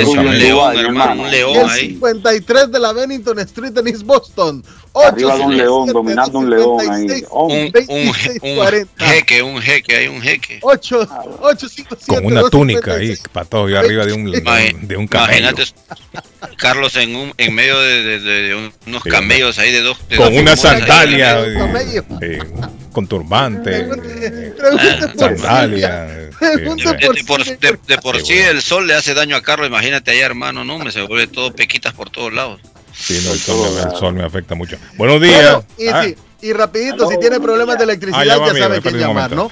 [0.07, 1.87] un león, hermano, un león el ahí.
[1.89, 4.63] 53 de la Bennington Street en East Boston.
[5.01, 7.23] Arriba de un león, dominando un león ahí.
[7.31, 8.13] Un, un, un
[8.97, 10.59] jeque, un jeque, hay un jeque.
[10.61, 11.07] 8,
[11.41, 12.05] 857.
[12.07, 15.37] Con una túnica ahí, Patojo, yo arriba de un, de un camello.
[15.39, 15.63] Imagínate,
[16.57, 19.97] Carlos, en, un, en medio de, de- de- de un- unos camellos ahí de dos.
[20.09, 22.03] de Con dos una sandalia, Un camello.
[22.21, 22.39] eh,
[22.91, 26.07] con turbante, por sandalia.
[26.09, 26.29] eh,
[27.25, 30.77] por de por sí el sol le hace daño a Carlos, imagínate allá, hermano, no,
[30.79, 32.59] me se vuelve todo pequitas por todos lados.
[32.99, 34.77] Sí, no, el, sol me, el sol me afecta mucho.
[34.97, 35.53] Buenos días.
[35.53, 38.59] Bueno, y, Ah, sí, y rapidito, si tiene problemas de electricidad, Ah, ya ya, va,
[38.59, 39.51] sabe quién llamar, ¿no?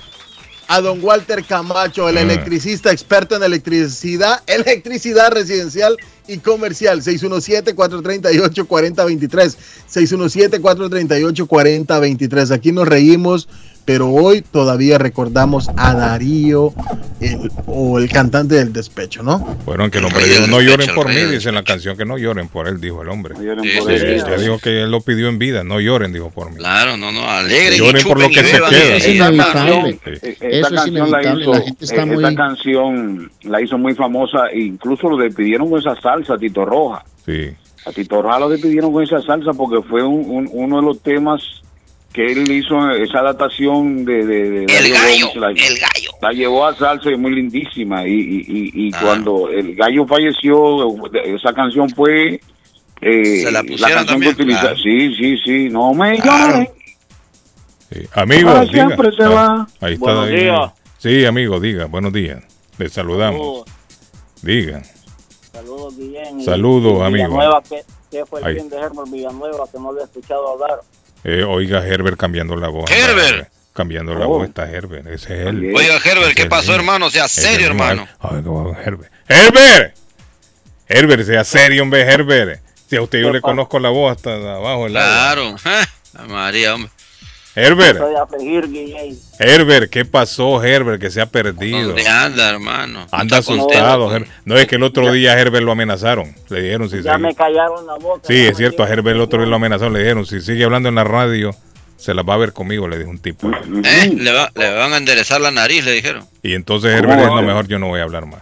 [0.67, 2.21] A don Walter Camacho, el Ah.
[2.21, 5.95] electricista experto en electricidad, electricidad residencial
[6.27, 7.03] y comercial.
[7.03, 9.57] 617-438-4023.
[9.91, 12.51] 617-438-4023.
[12.51, 13.47] Aquí nos reímos,
[13.85, 16.73] pero hoy todavía recordamos a Darío,
[17.21, 19.39] el- o el cantante del despecho, ¿no?
[19.65, 22.17] Bueno, aunque el hombre dijo, no lloren por mí, dice en la canción que no
[22.17, 23.35] lloren por él, dijo el hombre.
[23.35, 24.23] lloren Sí, por sí, él.
[24.27, 26.57] Ya dijo que él lo pidió en vida, no lloren, dijo por mí.
[26.57, 28.95] Claro, no, no, alegren Lloren y por lo que se queda.
[28.97, 29.99] Es inevitable.
[30.05, 33.61] Eh, Eso Esta es canción la inevitable, hizo, la gente está eh, muy- canción la
[33.61, 37.03] hizo muy famosa, e incluso lo despidieron con esa salsa, a Tito Roja.
[37.25, 37.49] Sí.
[37.85, 41.01] A Tito Roja lo despidieron con esa salsa porque fue un- un- uno de los
[41.01, 41.41] temas
[42.15, 44.25] que él hizo, esa adaptación de...
[44.25, 46.09] de, de El gallo, Gómez, la, el gallo.
[46.21, 48.07] la llevó a salsa y es muy lindísima.
[48.07, 48.99] Y, y, y, y Ah.
[49.03, 50.87] cuando el gallo falleció,
[51.25, 52.39] esa canción fue...
[53.01, 54.75] eh, Se la pusieron canción también, que claro.
[54.77, 56.65] Sí, sí, sí, no me Claro.
[57.91, 57.99] sí.
[58.13, 58.71] Amigo, Para diga.
[58.87, 59.67] siempre se Ah, va.
[59.81, 60.05] Ahí está.
[60.05, 60.39] Buenos David.
[60.41, 60.71] días.
[60.97, 62.41] Sí, amigo, diga, buenos días.
[62.77, 63.65] Le saludamos.
[64.41, 64.81] Diga.
[65.51, 66.41] Saludos, Guillén.
[66.43, 67.27] Saludos, amigo.
[67.27, 68.55] Villanueva, ¿qué, qué fue el Ahí.
[68.55, 70.79] fin de Herbert Villanueva que no le he escuchado hablar?
[71.27, 72.89] Eh, oiga, Herbert cambiando la voz.
[72.91, 73.49] Herbert.
[73.73, 74.29] Cambiando la Oh.
[74.37, 75.07] voz está Herbert.
[75.07, 75.73] Ese es él.
[75.75, 76.79] Oiga, Herbert, ¿qué pasó, él.
[76.79, 77.09] hermano?
[77.09, 78.07] Sea serio, el hermano.
[78.19, 79.11] Ay, qué bueno, Herbert.
[79.27, 79.95] ¡Herbert!
[80.87, 82.61] Herbert, sea serio, hombre, Herbert.
[82.87, 85.57] Si a usted yo le conozco la voz hasta abajo del agua.
[85.57, 85.87] Claro.
[86.29, 86.91] María, hombre.
[87.55, 87.99] Herbert,
[88.69, 89.17] Guillén.
[89.39, 90.99] Herbert, ¿qué pasó, Herbert?
[91.01, 91.87] Que se ha perdido.
[91.87, 93.07] ¿Dónde anda, hermano?
[93.11, 93.69] Anda contento.
[93.71, 94.11] asustado.
[94.15, 96.35] Her- No es que el otro día a Herbert lo amenazaron.
[96.49, 98.21] Le dijeron si Ya sigue- me callaron la boca.
[98.27, 98.83] Sí, es cierto.
[98.83, 99.93] A Herbert el otro día lo amenazaron.
[99.93, 101.55] Le dijeron si sigue hablando en la radio,
[101.97, 102.87] se las va a ver conmigo.
[102.87, 103.49] Le dijo un tipo.
[103.49, 104.11] ¿Eh?
[104.17, 106.25] Le, va- le van a enderezar la nariz, le dijeron.
[106.43, 107.67] Y entonces ¿Cómo Herbert lo mejor.
[107.67, 108.41] Yo no voy a hablar más.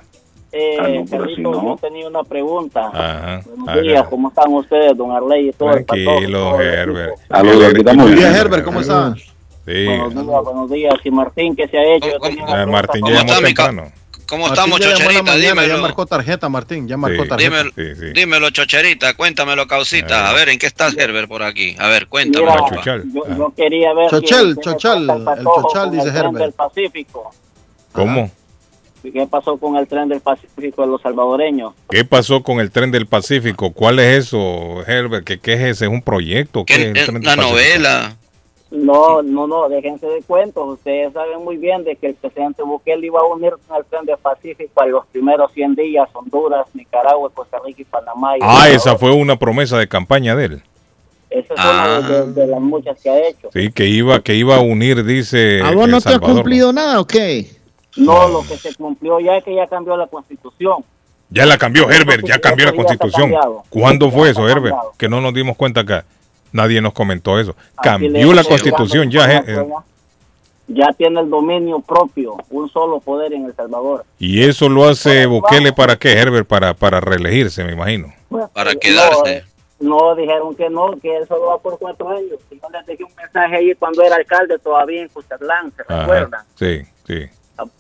[0.55, 1.51] Eh, Ah, no, pero si no.
[1.63, 2.87] yo tenía una pregunta.
[2.93, 3.41] Ajá.
[3.57, 7.09] Buenos días, ¿cómo están ustedes, don Arley y todo el Tranquilo, Herbert.
[7.13, 7.27] equipo?
[7.35, 8.29] Saludos, aquí estamos Buen bien.
[8.31, 9.15] día, Herbert, ¿cómo está?
[9.15, 9.85] Sí.
[9.85, 10.93] Buenos días, buenos días.
[11.03, 12.07] Y Martín, ¿qué se ha hecho?
[12.11, 13.91] Yo ¿Cómo- tenía una Eh, pregunta Martín ¿Cómo está, temprano.
[14.29, 15.23] ¿Cómo Martín estamos, chocherita?
[15.23, 15.81] mañana, Ya Dímelo.
[15.81, 17.29] marcó tarjeta, Martín, ya marcó Sí.
[17.29, 17.49] tarjeta.
[17.57, 18.13] Dímelo, Sí, sí.
[18.13, 20.29] dímelo, chocherita, cuéntamelo, causita.
[20.29, 21.75] A ver, ¿en qué estás, Herbert, por aquí?
[21.79, 22.45] A ver, cuéntame.
[22.45, 23.35] Yo, Ah.
[23.37, 26.35] yo quería ver Chochel, al el Chochal, dice Herbert.
[26.35, 27.31] del Pacífico.
[27.91, 28.29] ¿Cómo?
[29.11, 31.73] ¿Qué pasó con el tren del Pacífico de los salvadoreños?
[31.89, 33.71] ¿Qué pasó con el tren del Pacífico?
[33.71, 35.25] ¿Cuál es eso, Herbert?
[35.25, 35.85] ¿Qué, qué es ese?
[35.85, 36.63] ¿Es un proyecto?
[36.65, 38.15] ¿Qué ¿Qué- es el tren del Una novela.
[38.71, 40.67] No, no, no, déjense de cuentos.
[40.79, 44.03] Ustedes saben muy bien de que el presidente Bukele iba a unir con el tren
[44.05, 48.35] del Pacífico a los primeros 100 días, Honduras, Nicaragua, Costa Rica y Panamá.
[48.37, 50.63] y Ah, esa fue una promesa de campaña de él.
[51.29, 51.99] Esa es Ah.
[51.99, 53.49] una de, de las muchas que ha hecho.
[53.53, 55.61] Sí, que iba, que iba a unir, dice.
[55.61, 57.47] ¿A vos no te ha cumplido nada o qué?
[57.95, 60.83] No, lo que se cumplió ya es que ya cambió la constitución.
[61.29, 63.33] Ya la cambió Herbert, ya cambió la constitución.
[63.69, 64.75] ¿Cuándo fue eso, Herbert?
[64.97, 66.05] Que no nos dimos cuenta acá.
[66.51, 67.55] Nadie nos comentó eso.
[67.81, 69.39] Cambió la constitución ya.
[69.39, 69.65] eh, eh,
[70.67, 74.05] Ya tiene el dominio propio, un solo poder en El Salvador.
[74.19, 76.47] Y eso lo hace Bukele para qué, Herbert?
[76.47, 78.13] Para, para reelegirse, me imagino.
[78.53, 79.43] Para quedarse.
[79.79, 82.39] No, no, dijeron que no, que él solo va por cuatro años.
[82.51, 86.33] Y yo les dejé un mensaje ahí cuando era alcalde todavía en Custerlán, ¿se recuerdan?
[86.41, 86.45] Ajá.
[86.55, 87.25] Sí, sí.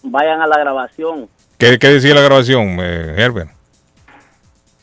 [0.03, 3.49] Vayan a la grabación, ¿Qué, qué decía la grabación, eh, Herbert?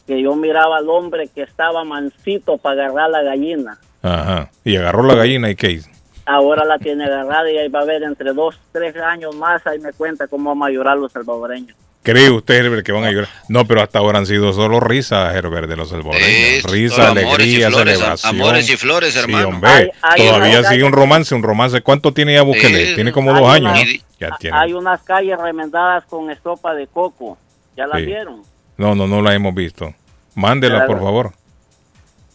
[0.07, 3.79] que yo miraba al hombre que estaba mansito para agarrar la gallina.
[4.03, 4.51] Ajá.
[4.65, 5.89] Y agarró la gallina y qué hizo.
[6.27, 9.79] Ahora la tiene agarrada y ahí va a ver entre dos, tres años más, ahí
[9.79, 11.77] me cuenta cómo van a llorar los salvadoreños.
[12.03, 13.29] ¿Cree usted, Herbert, que van a llorar?
[13.49, 16.63] No, pero hasta ahora han sido solo risas, Herbert, de los salvadoreños.
[16.65, 18.35] Risa, solo amores y alegría, flores, celebración.
[18.41, 19.49] amores y flores, hermano.
[19.49, 19.71] Sí, hombre.
[19.71, 21.83] Hay- hay Todavía una sigue un romance, un romance.
[21.83, 22.87] ¿Cuánto tiene ya Bukele?
[22.87, 22.95] Sí.
[22.95, 24.01] tiene como dos una- años, ¿no?
[24.19, 24.57] Ya tiene.
[24.57, 27.37] Hay unas calles remendadas con estopa de coco.
[27.77, 28.07] ¿Ya las Sí.
[28.07, 28.43] vieron?
[28.79, 29.93] No, no, no la hemos visto.
[30.35, 30.93] Mándela, Claro.
[30.95, 31.33] por favor.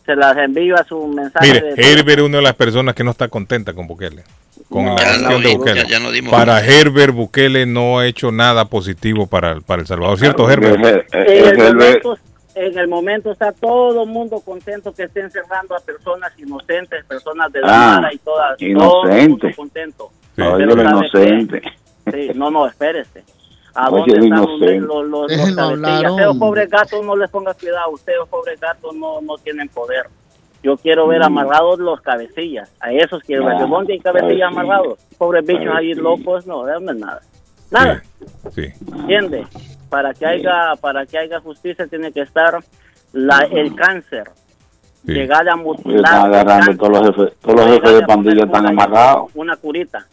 [0.06, 1.48] Se las envío a su mensaje.
[1.48, 4.24] Mire, de- Herbert es una de las personas que no está contenta con Bukele.
[4.70, 5.82] Con No, la gestión no de Bukele.
[5.82, 6.64] ya- ya no dimos para.
[6.64, 10.20] Herbert, Bukele no ha hecho nada positivo para, para El Salvador.
[10.20, 10.76] ¿Cierto, Herbert?
[11.14, 12.18] en, el momento,
[12.56, 17.52] en el momento está todo el mundo contento que estén cerrando a personas inocentes, personas
[17.52, 18.58] de la Ah, y todas.
[18.58, 19.28] Todo el inocente.
[19.30, 20.12] mundo contento.
[20.38, 21.18] No, Pero yo lo ¿sabe qué?
[21.30, 21.62] inocente.
[22.12, 23.24] Sí, no, no, espérese.
[23.76, 26.40] ¿A Oye, dónde es están los, los, los hablar, Ustedes, hombre.
[26.40, 27.90] pobres gatos, no les ponga cuidado.
[27.92, 30.08] Ustedes, pobres gatos, no, no tienen poder.
[30.64, 32.72] Yo quiero ver amarrados los cabecillas.
[32.80, 33.58] A esos quiero ver.
[33.58, 34.98] ¿De Ah, dónde hay cabecillas amarrados?
[35.18, 37.22] Pobres bichos ahí locos, no, dame nada.
[37.70, 38.02] Nada.
[38.52, 38.64] Sí.
[38.96, 39.46] ¿Entiende?
[39.90, 42.58] Para que haya, para que haya justicia tiene que estar
[43.14, 44.30] la, el cáncer.
[45.04, 45.98] Llegar a mutilar.
[46.04, 49.32] Están agarrando todos los jefes, todos los No jefes de pandilla están una- amarrados.
[49.36, 50.08] Una curita.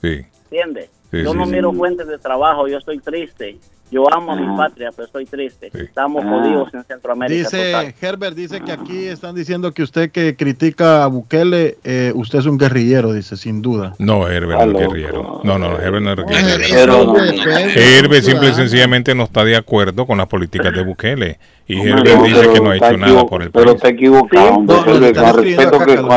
[0.00, 0.24] Sí.
[0.44, 0.88] ¿Entiende?
[1.18, 1.52] Sí, yo sí, no sí.
[1.52, 3.58] miro fuentes de trabajo, yo estoy triste.
[3.88, 5.70] Yo amo a mi patria, pero estoy triste.
[5.72, 6.28] Estamos Ah.
[6.28, 7.38] jodidos en Centroamérica.
[7.48, 7.94] Dice total.
[8.02, 12.46] Herbert, dice que aquí están diciendo que usted que critica a Bukele, eh, usted es
[12.46, 13.94] un guerrillero, dice, sin duda.
[14.00, 15.40] No, Herbert no es guerrillero.
[15.44, 16.16] No, no, Herbert no es
[16.48, 17.14] guerrillero.
[17.76, 21.38] Herbert simple y sencillamente no está de acuerdo con las políticas de Bukele.
[21.68, 23.76] Y Herbert no, dice pero que no ha hecho nada por el Pero país.
[23.76, 24.64] está equivocado,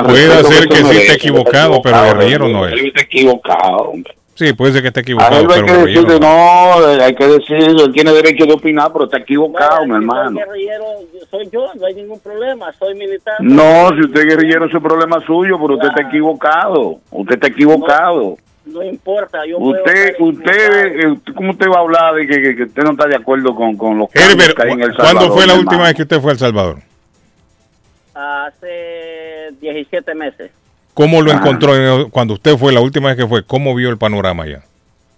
[0.07, 2.81] Puede ser que sí esté equivocado, pero guerrillero no es.
[2.84, 4.15] Está equivocado, hombre.
[4.40, 6.78] Sí, puede ser que esté A equivocado, Herbert hay pero que decirle, no.
[6.80, 10.40] no, hay que decirlo, él tiene derecho de opinar, pero está equivocado, mi Soy hermano.
[10.40, 13.34] guerrillero, yo- soy yo, no hay ningún problema, soy militar.
[13.41, 16.99] No, si usted es guerrillero, es problema suyo, pero usted está equivocado.
[17.11, 18.38] Usted está equivocado.
[18.66, 22.64] No importa, yo puedo Usted, usted, eh, ¿cómo usted va a hablar de que, que-
[22.64, 25.34] usted no está de acuerdo con, con los Herbert, que hay en El ¿cuándo Salvador,
[25.38, 25.84] fue la última hermano?
[25.84, 26.78] vez que usted fue a El Salvador?
[28.16, 30.52] hace 17 meses.
[30.99, 31.35] ¿Cómo lo Ah.
[31.35, 33.41] encontró en- cuando usted fue la última vez que fue?
[33.45, 34.63] ¿Cómo vio el panorama allá?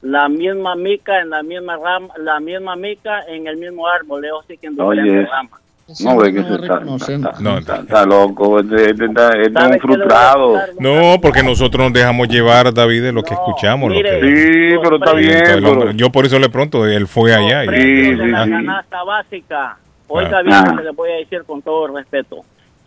[0.03, 4.43] La misma mica en la misma rama, la misma mica en el mismo árbol, leo
[4.47, 5.59] sí que en Oye, diferentes ramas.
[6.03, 6.81] no ve que se está,
[7.15, 9.95] está, No, está, está loco, este, este está, este es ¿Sabe un qué le voy
[9.95, 10.55] a frustrado.
[10.79, 13.89] No, porque nosotros nos dejamos llevar, David, de lo que escuchamos.
[13.89, 15.91] lo mire, que- Sí, pero está bien, pero...
[15.93, 17.63] yo por eso le pregunto, él fue allá.
[17.63, 19.77] y- precios de la canasta básica.
[20.07, 20.41] Oiga Ah.
[20.43, 20.81] bien, Ah.
[20.83, 22.37] le voy a decir con todo el respeto.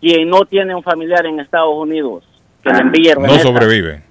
[0.00, 2.22] Quien no tiene un familiar en Estados Unidos,
[2.64, 4.02] que le envíe no sobrevive.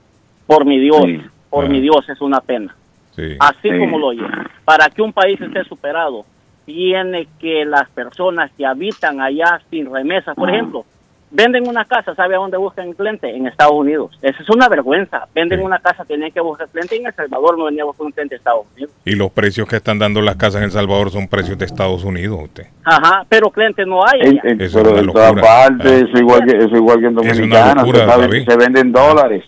[0.47, 1.21] por mi Dios, Sí.
[1.49, 1.69] por Ah.
[1.69, 2.73] mi Dios, es una pena.
[3.15, 3.35] Sí.
[3.39, 3.77] Así Sí.
[3.79, 4.21] como lo oye.
[4.65, 6.25] Para que un país esté superado,
[6.65, 10.53] tiene que las personas que habitan allá sin remesas, por Ah.
[10.53, 10.85] ejemplo,
[11.33, 13.29] venden una casa, ¿sabe a dónde buscan el cliente?
[13.35, 14.17] En Estados Unidos.
[14.21, 15.27] Esa es una vergüenza.
[15.35, 18.11] Venden una casa, tenían que buscar cliente en El Salvador, no venía a buscar un
[18.11, 18.91] cliente en Estados Unidos.
[19.03, 22.03] Y los precios que están dando las casas en El Salvador son precios de Estados
[22.03, 22.39] Unidos.
[22.43, 22.67] Usted.
[22.85, 24.21] Ajá, pero cliente no hay.
[24.21, 25.41] En, en- Eso es pero una en todas locura.
[25.67, 26.07] partes, Ah.
[26.13, 28.45] es igual que, es igual que en Es una Dominicana, locura, se, sabe- David.
[28.47, 29.43] se venden dólares.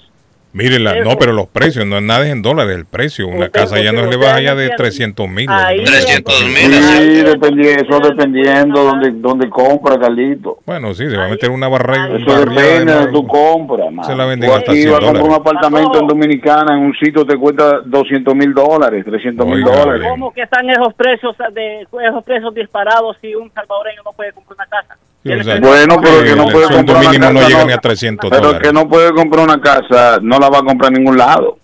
[0.56, 3.28] Mírenla, no, pero los precios, no es nada en dólares, el precio.
[3.28, 4.76] Una casa ya no le baja ya de entiende.
[4.78, 5.50] 300 mil.
[5.50, 6.72] Ahí- 300 mil.
[6.72, 10.60] Sí, dependi- eso dependiendo donde, donde compra, Carlito.
[10.66, 12.08] Bueno, sí, se va a meter una barra.
[12.16, 14.06] Eso depende de tu compra, mano.
[14.06, 15.42] Se la venden hasta aquí 100 vas a comprar un dólares.
[15.42, 20.08] apartamento en Dominicana, en un sitio te cuesta 200 mil dólares, 300 mil dólares.
[20.10, 24.56] ¿Cómo que están esos precios de esos precios disparados si un salvadoreño no puede comprar
[24.56, 24.98] una casa?
[25.26, 27.66] O sea, Bueno, pero que no el puede comprar una no casa, llega no.
[27.66, 28.68] ni a 300 Pero dólares.
[28.68, 31.58] que no puede comprar una casa, no la va a comprar en ningún lado.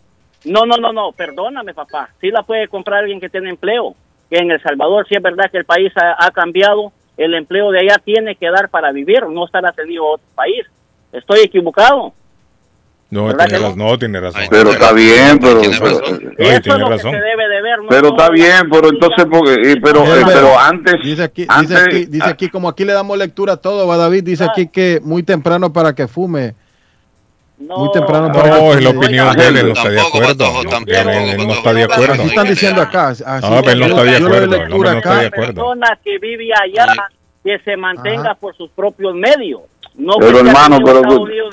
[0.45, 2.09] No, no, no, no, perdóname, papá.
[2.19, 3.93] Sí la puede comprar alguien que tiene empleo.
[4.29, 7.69] Que en El Salvador, sí es verdad que el país ha, ha cambiado, el empleo
[7.69, 10.65] de allá tiene que dar para vivir, no estar atendido a otro país.
[11.11, 12.13] Estoy equivocado.
[13.11, 13.65] No, ¿Verdad tiene no?
[13.65, 14.41] razón, no, tiene razón.
[14.49, 15.59] Pero está bien, pero...
[15.59, 16.23] Tiene pero- razón.
[16.23, 17.11] No, tiene razón.
[17.11, 17.79] que se debe de ver.
[17.81, 21.69] no Pero está bien, pero entonces, porque, eh, pero, eh, pero antes, Dice aquí, antes,
[21.77, 24.67] dice aquí, dice aquí, como aquí le damos lectura a todo, va David, dice aquí
[24.67, 26.55] que muy temprano para que fume.
[27.59, 30.45] Muy temprano No, para es la que- opinión de él, él no está de acuerdo.
[30.87, 32.13] Él, él no está de acuerdo.
[32.13, 33.07] Así están diciendo acá.
[33.09, 34.47] así- No, pero él no está de acuerdo.
[34.57, 35.53] Lectura no está de acuerdo.
[35.53, 36.87] persona que vive allá
[37.43, 39.61] que se mantenga por sus propios medios.
[39.93, 41.01] No Pero hermano, pero,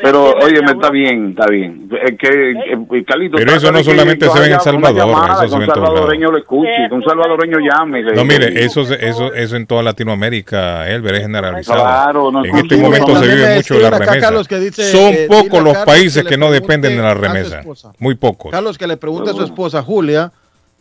[0.00, 1.90] pero oye, me está bien, está bien.
[2.04, 5.44] Es que, eh, Carlito, Pero eso no que solamente se ve en El Salvador, llamada,
[5.44, 8.02] eso se que un ve en salvadoreño lo escuche, que un salvadoreño llame.
[8.04, 11.82] le- No, mire, eso, eso, eso en toda Latinoamérica, Elber, es generalizado.
[11.82, 14.58] Claro, no, en este sí, momento no, se vive mucho de la remesa.
[14.60, 17.62] Dice, Son eh, pocos los países que que no dependen de la remesa.
[17.98, 18.52] Muy pocos.
[18.52, 20.30] Carlos, que le pregunte a su esposa Julia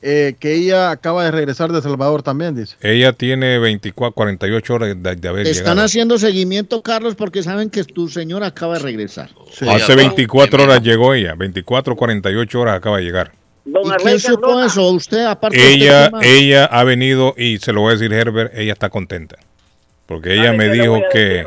[0.02, 2.76] eh, que ella acaba de regresar de El Salvador también, dice.
[2.82, 5.86] Ella tiene 24, 48 horas de, de haber están llegado.
[5.86, 9.30] haciendo seguimiento, Carlos, porque saben que tu señor acaba de regresar.
[9.68, 13.32] Hace 24 horas llegó ella, 24, 48 horas acaba de llegar.
[13.66, 14.90] ¿Y quién supo eso?
[14.92, 16.26] ¿Usted, aparte de Ella, usted, ¿quién más?
[16.26, 19.36] ella ha venido y se lo voy a decir Herbert, ella está contenta.
[20.06, 21.46] Porque ella me dijo que,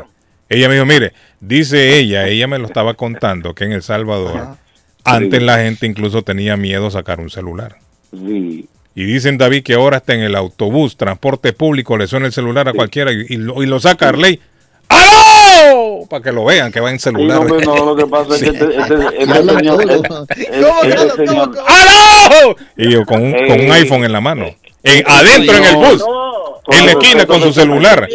[0.49, 4.57] ella me dijo, mire, dice ella, ella me lo estaba contando que en El Salvador,
[5.03, 5.45] antes Sí.
[5.45, 7.77] la gente incluso tenía miedo a sacar un celular.
[8.11, 8.67] Sí.
[8.93, 12.67] Y dicen David que ahora está en el autobús, transporte público, le suena el celular
[12.67, 14.39] a cualquiera y, y lo, y lo saca Arley.
[14.89, 16.05] ¡Aló!
[16.09, 17.41] Para que lo vean, que va en Sí, celular.
[17.41, 19.81] no, pues, no, lo que pasa es que este, este, este señor,
[20.83, 22.55] este- señor- ¡Aló!
[22.77, 24.45] Y yo con un, con un Eh, iPhone en la mano.
[24.83, 26.03] En- adentro en el bus.
[26.67, 28.07] En la esquina con su celular.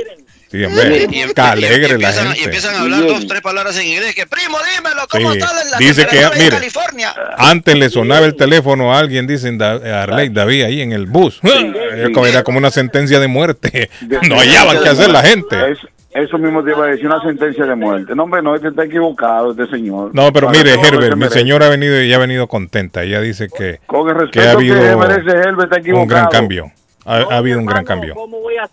[0.57, 1.07] Sí, hombre.
[1.11, 2.45] Y, alegre la empiezan, y gente.
[2.45, 4.15] empiezan a hablar dos, tres palabras en inglés.
[4.15, 5.39] Que primo, dímelo, ¿cómo Sí.
[5.39, 7.15] está la, la Dice que, mire, California?
[7.37, 11.07] Antes le sonaba el teléfono a alguien, dicen Da- a Arley David ahí en el
[11.07, 11.41] bus.
[11.43, 13.91] Era como- Era como una sentencia de muerte.
[14.29, 15.73] No hallaban qué hacer la gente.
[15.73, 15.79] Es-
[16.15, 18.15] eso mismo te iba a decir, una sentencia de muerte.
[18.15, 20.13] No, hombre, no, este está equivocado, este señor.
[20.15, 23.03] No, pero Para mire, Herbert, mi señora ha venido y ha venido contenta.
[23.03, 26.03] Ella dice que, Con el que respeto ha que, habido merece Herbert, está equivocado.
[26.03, 26.73] un gran cambio.
[27.07, 28.15] Ha, ha habido un gran cambio.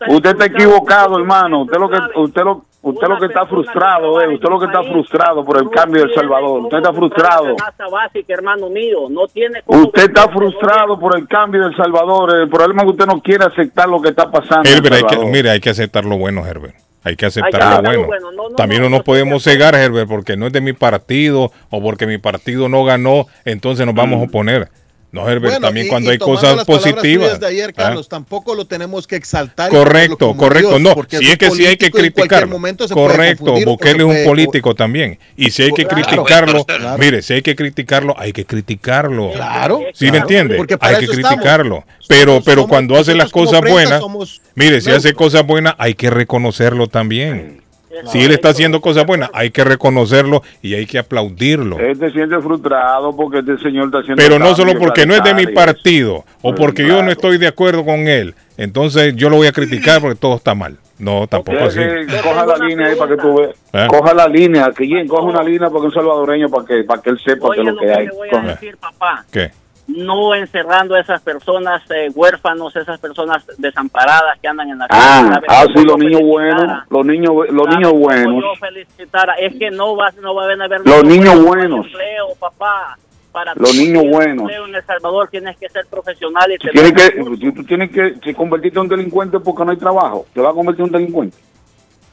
[0.08, 1.62] Usted está equivocado, hermano.
[1.62, 4.34] Usted lo que usted lo usted lo que está frustrado, eh.
[4.34, 6.62] Usted lo que está frustrado por el cambio de El Salvador.
[6.62, 7.56] Usted está frustrado.
[7.56, 9.08] Canasta básica, hermano mío.
[9.10, 12.36] No tiene cómo Usted está frustrado por el cambio de El Salvador.
[12.36, 14.68] El problema es que usted no quiere aceptar lo que está pasando.
[14.68, 16.76] Herbert, hay que, mire, hay que aceptar lo bueno, Herbert.
[17.04, 18.08] Hay que aceptar lo bueno.
[18.08, 18.56] bueno.
[18.58, 22.18] También no nos podemos cegar, Herbert, porque no es de mi partido o porque mi
[22.18, 24.70] partido no ganó, entonces nos vamos a oponer.
[25.14, 27.40] No, Herbert, Bueno, también y- cuando y hay cosas positivas.
[27.40, 27.84] de ayer, ¿ah?
[27.84, 29.70] Carlos, tampoco lo tenemos que exaltar.
[29.70, 30.70] Correcto, correcto.
[30.70, 32.60] Dios, No, porque si es que sí hay que criticarlo.
[32.90, 35.20] Correcto, Bukele es un político también.
[35.38, 36.04] Y si hay que Claro.
[36.04, 36.98] criticarlo, Claro.
[36.98, 39.32] mire, si hay que criticarlo, hay que criticarlo.
[39.34, 40.56] Claro, ¿Sí me entiende?
[40.58, 41.30] porque para Hay que estamos.
[41.30, 41.84] criticarlo.
[42.08, 45.94] Pero, pero cuando hace las cosas prensa buenas, somos mire, si hace cosas buenas, hay
[45.94, 47.62] que reconocerlo también.
[48.06, 51.80] Si él está haciendo cosas buenas, hay que reconocerlo y hay que aplaudirlo.
[51.80, 55.24] Él se siente frustrado porque este señor está haciendo Pero no solo porque no es
[55.24, 59.38] de mi partido o porque yo no estoy de acuerdo con él, entonces yo lo
[59.38, 60.78] voy a criticar porque todo está mal.
[61.00, 61.80] No, tampoco así.
[62.24, 63.56] Coja la línea ahí para que tú veas.
[63.74, 63.88] ¿Eh?
[63.90, 67.20] Coja la línea, que coja una línea porque un salvadoreño para que para que él
[67.20, 68.08] sepa Oye, que lo que que hay.
[68.08, 69.26] voy a decir, papá.
[69.32, 69.52] ¿Qué?
[69.86, 75.30] No encerrando a esas personas eh, huérfanos, esas personas desamparadas que andan en la Ah,
[75.34, 78.44] ¿Sabe ah, cómo sí, los niños buenos, los niños, los ¿Sabe niños buenos?
[79.40, 82.98] Es que no va, no va a haber Los niños buenos empleo, papá.
[83.32, 84.50] Para Los niños buenos.
[84.52, 88.78] En El Salvador tienes que ser profesional y tienes que, tú, tienes que si convertirte
[88.78, 91.38] en un delincuente porque no hay trabajo, te va a convertir en un delincuente.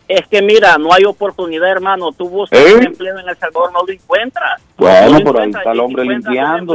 [0.09, 2.11] Es que mira, no hay oportunidad, hermano.
[2.13, 2.75] Tú buscas ¿Eh?
[2.75, 4.63] un empleo en El Salvador, no lo encuentras.
[4.79, 6.75] Bueno, No lo por ahí está el hombre limpiando.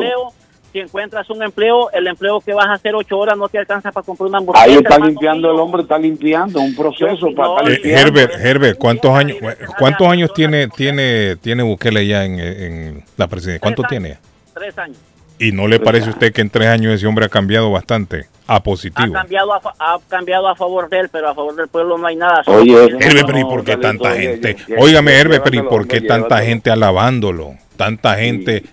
[0.75, 3.93] Si encuentras un empleo, el empleo que vas a hacer ocho horas no te alcanza
[3.93, 4.65] para comprar una hamburguesa.
[4.65, 5.05] Ahí está hermano.
[5.11, 8.01] limpiando, el hombre está limpiando, un proceso para estar Eh, limpiando.
[8.19, 9.37] Herbert, Herbert, ¿cuántos años,
[9.79, 13.61] cuántos años tiene, tiene, tiene Bukele ya en, en la presidencia?
[13.61, 14.17] ¿Cuánto tiene?
[14.53, 14.97] Tres años.
[15.39, 18.25] ¿Y no le parece a usted que en tres años ese hombre ha cambiado bastante
[18.45, 19.13] a Ha positivo?
[19.13, 22.05] cambiado, a, fa- ha cambiado a favor de él, pero a favor del pueblo no
[22.05, 22.41] hay nada.
[22.47, 24.57] Oye, Herbert, pero ¿y por qué tanta gente?
[24.77, 27.55] Óigame, oye, Herbert, pero ¿y por qué tanta gente alabándolo?
[27.77, 28.63] Tanta gente.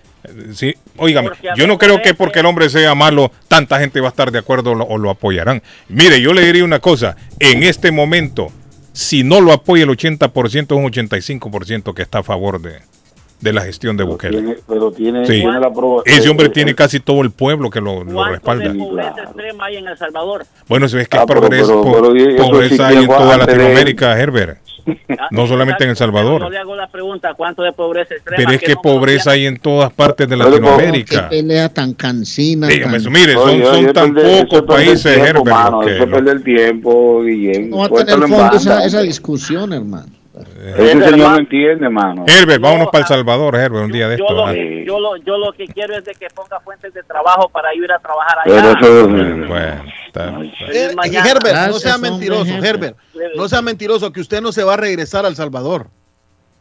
[0.53, 4.09] Sí, óigame, yo no creo que porque el hombre sea malo, tanta gente va a
[4.09, 5.61] estar de acuerdo o lo, o lo apoyarán.
[5.89, 8.51] Mire, yo le diría una cosa, en este momento,
[8.93, 12.79] si no lo apoya el 80%, es un 85% que está a favor de,
[13.43, 14.37] de la gestión de Bukele.
[14.41, 15.33] Tiene- pero tiene, Sí.
[15.41, 16.17] tiene la aprobación.
[16.17, 18.69] Ese hombre tiene casi todo el pueblo que lo, lo ¿Cuánto respalda.
[18.69, 20.45] de pobreza extrema hay en El Salvador?
[20.67, 23.07] Bueno, si es que Ah, pero- pobreza, pero- po- pero eso pobreza existía hay en
[23.07, 23.37] toda.
[23.37, 24.57] Latinoamérica, Herbert.
[25.31, 26.51] No solamente en El No Salvador.
[26.51, 28.35] le hago la pregunta, ¿cuánto de pobreza extrema?
[28.37, 31.29] Pero es que no pobreza hay en todas partes de Qué Latinoamérica.
[31.29, 32.67] pelea tan cansina.
[32.67, 35.45] Dígame tan- mire, son, Oye, son tan pocos países, Herbert.
[35.45, 37.69] mano, que- eso es perder tiempo, Guillén.
[37.69, 40.07] No va a tener en fondo esa, esa discusión, hermano.
[40.63, 42.25] Ese señor no entiende, mano.
[42.27, 44.33] Herbert, vámonos para El Salvador, Herbert, un día de Yo esto.
[44.35, 44.53] lo, ah.
[44.53, 47.73] que, yo, lo, yo lo que quiero es de que ponga fuentes de trabajo para
[47.75, 48.79] ir a trabajar Pero allá.
[48.79, 50.29] eso- Bueno, está-
[50.71, 51.29] Eh, mañana.
[51.29, 52.53] Herbert, no sea mentiroso.
[52.63, 52.97] Herbert.
[53.35, 55.87] No sea mentiroso que usted no se va a regresar a El Salvador.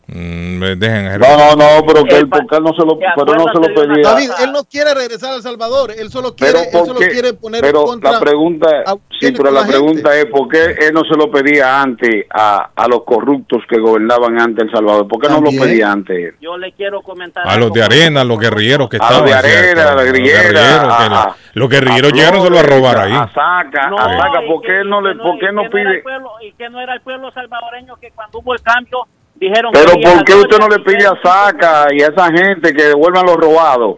[0.08, 3.34] Mm, dejen a No, no, no, pero que él, porque él no se lo, pero
[3.36, 4.02] no se lo pedía.
[4.10, 7.32] David, él no quiere regresar a El Salvador, él solo quiere, él ¿por solo quiere
[7.34, 8.66] poner pero contra la pregunta,
[9.12, 12.26] sí, tiene pero la la pregunta es ¿por qué él no se lo pedía antes
[12.34, 15.06] a, a los corruptos que gobernaban antes El Salvador?
[15.06, 16.34] ¿Por qué no lo pedía antes?
[16.40, 17.46] Yo le quiero comentar.
[17.46, 19.26] A los de arena, a los guerrilleros que A los estaban.
[19.30, 23.02] de arena, a los guerrilleros a- a- los guerrilleros a llegaron solo a robar a-
[23.04, 23.12] ahí.
[23.12, 25.52] A Saca, No, a Saca, y ¿por que- qué no le, por y qué que
[25.52, 26.02] no pide?
[26.42, 29.06] y que no era el pueblo salvadoreño que cuando hubo el cambio
[29.48, 32.72] dijeron Pero que ¿por qué usted no le pide a Saca y a esa gente
[32.72, 33.96] que devuelvan los robados?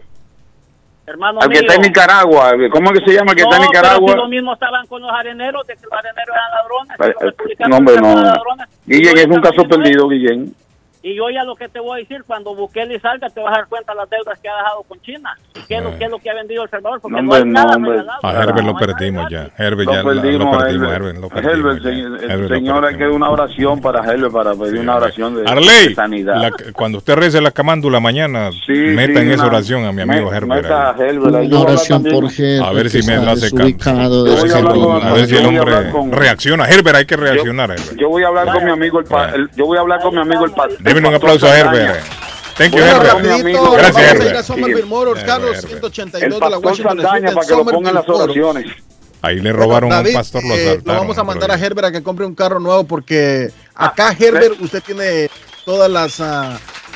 [1.07, 1.81] hermano Al que está en.
[1.83, 4.11] Nicaragua, ¿cómo es que se llama el que está en No, pero Nicaragua?
[4.11, 6.95] si lo mismo estaban con los areneros, de que los areneros eran ladrones.
[6.99, 8.21] Eh, los eh, No, hombre, no.
[8.23, 8.67] ladrones.
[8.87, 10.53] Guillén es un caso perdido, Guillén.
[11.07, 13.57] Y yo ya lo que te voy a decir, cuando Bukele salga, te vas a
[13.57, 15.37] dar cuenta de las deudas que ha dejado con China.
[15.67, 16.99] ¿Qué es lo, qué es lo que ha vendido El Salvador?
[16.99, 18.19] Porque No, no, hay nada regalado.
[18.23, 19.51] A Herbert lo perdimos ya.
[19.55, 20.91] Herbert Lo ya lo perdimos, Herbert.
[20.95, 22.49] Herbert, lo perdimos.
[22.49, 26.41] Señora, hay que una oración para Herbert, para pedir una oración de, sanidad.
[26.41, 30.01] la- cuando usted rece la camándula mañana, Sí, meta sí, en esa oración a mi
[30.01, 30.63] amigo me- Herbert.
[30.63, 31.35] meta a Herbert.
[31.35, 32.65] Una oración por Herbert.
[32.65, 36.67] A ver si me hace A ver si el hombre reacciona.
[36.67, 37.69] Herbert, hay que reaccionar.
[37.69, 37.95] Herbert.
[37.99, 40.45] Yo voy a hablar con mi amigo el, yo voy a hablar con mi amigo
[40.45, 40.51] el
[40.99, 42.03] un aplauso a Herbert.
[42.57, 44.35] Thank you, Rapidito, Gracias, vamos a ir Herbert.
[44.37, 47.57] a Somerville Motors, Carlos 182 El de la pastor Washington Saldaña Street, para que lo
[47.57, 48.23] Somerville pongan en las Motors.
[48.23, 48.65] oraciones.
[49.21, 51.55] Ahí le robaron a un David, pastor, lo eh, lo vamos a mandar a.
[51.55, 55.29] Herbert a que compre un carro nuevo porque Ah, acá Herbert usted tiene
[55.65, 56.19] todas las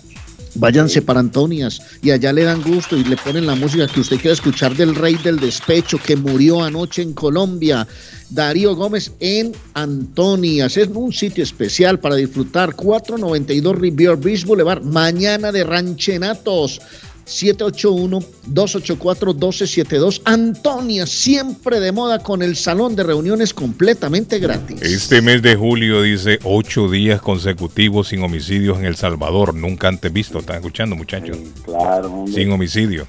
[0.58, 4.18] Váyanse para Antonias y allá le dan gusto y le ponen la música que usted
[4.18, 7.86] quiera escuchar del rey del despecho que murió anoche en Colombia.
[8.30, 10.76] Darío Gómez en Antonias.
[10.76, 12.74] Es un sitio especial para disfrutar.
[12.74, 14.82] 492 Rivier Beach Boulevard.
[14.82, 16.80] Mañana de ranchenatos.
[17.26, 20.22] 781-284-1272.
[20.24, 24.80] Antonia, siempre de moda con el salón de reuniones completamente gratis.
[24.82, 29.54] Este mes de julio dice ocho días consecutivos sin homicidios en El Salvador.
[29.54, 30.38] Nunca antes visto.
[30.38, 31.36] ¿Están escuchando, muchachos?
[31.64, 32.32] Claro, hombre.
[32.32, 33.06] Sin homicidio.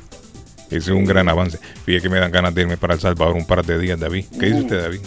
[0.68, 1.58] Ese es un gran avance.
[1.86, 4.26] Fíjate que me dan ganas de irme para El Salvador un par de días, David.
[4.40, 5.00] ¿Qué dice usted, David?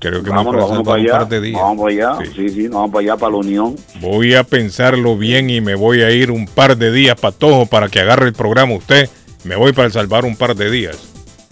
[0.00, 1.12] Creo que Vamos, vamos para allá.
[1.12, 1.60] par de días.
[1.60, 2.30] Vamos para allá.
[2.34, 3.76] Sí, sí, nos vamos para allá, para la Unión.
[4.00, 7.66] Voy a pensarlo bien y me voy a ir un par de días para Tojo
[7.66, 9.08] para que agarre el programa usted.
[9.44, 10.98] Me voy para El Salvador un par de días.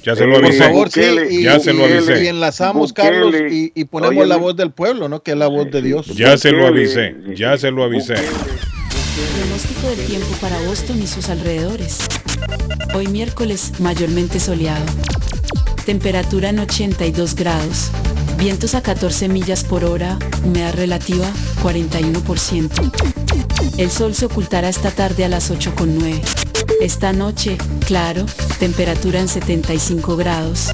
[0.03, 0.59] Ya se lo Por avisé.
[0.65, 2.25] favor, sí, y, ya se lo y- avisé.
[2.25, 3.09] y enlazamos, Bukele.
[3.11, 4.27] Carlos, y, y ponemos Óyeme.
[4.27, 5.23] la voz del pueblo, ¿no?
[5.23, 6.07] Que es la voz de Dios.
[6.07, 7.16] Ya se lo avisé.
[7.35, 8.15] Ya se lo avisé.
[8.15, 11.99] Pronóstico del tiempo para Boston y sus alrededores.
[12.95, 14.85] Hoy miércoles mayormente soleado.
[15.85, 17.91] Temperatura en 82 grados.
[18.39, 20.16] Vientos a 14 millas por hora.
[20.44, 21.27] Humedad relativa
[21.62, 22.93] 41%.
[23.77, 26.23] El sol se ocultará esta tarde a las 8.9.
[26.81, 28.24] Esta noche, claro,
[28.60, 30.69] temperatura en 75 grados.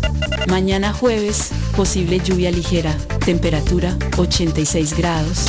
[0.46, 2.94] Mañana jueves, posible lluvia ligera.
[3.24, 5.46] Temperatura 86 grados.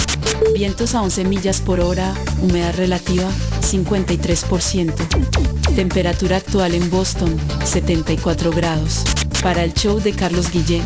[0.54, 2.14] Vientos a 11 millas por hora.
[2.42, 3.30] Humedad relativa
[3.62, 4.94] 53%.
[5.76, 7.36] Temperatura actual en Boston
[7.66, 9.04] 74 grados.
[9.44, 10.86] Para el show de Carlos Guillén.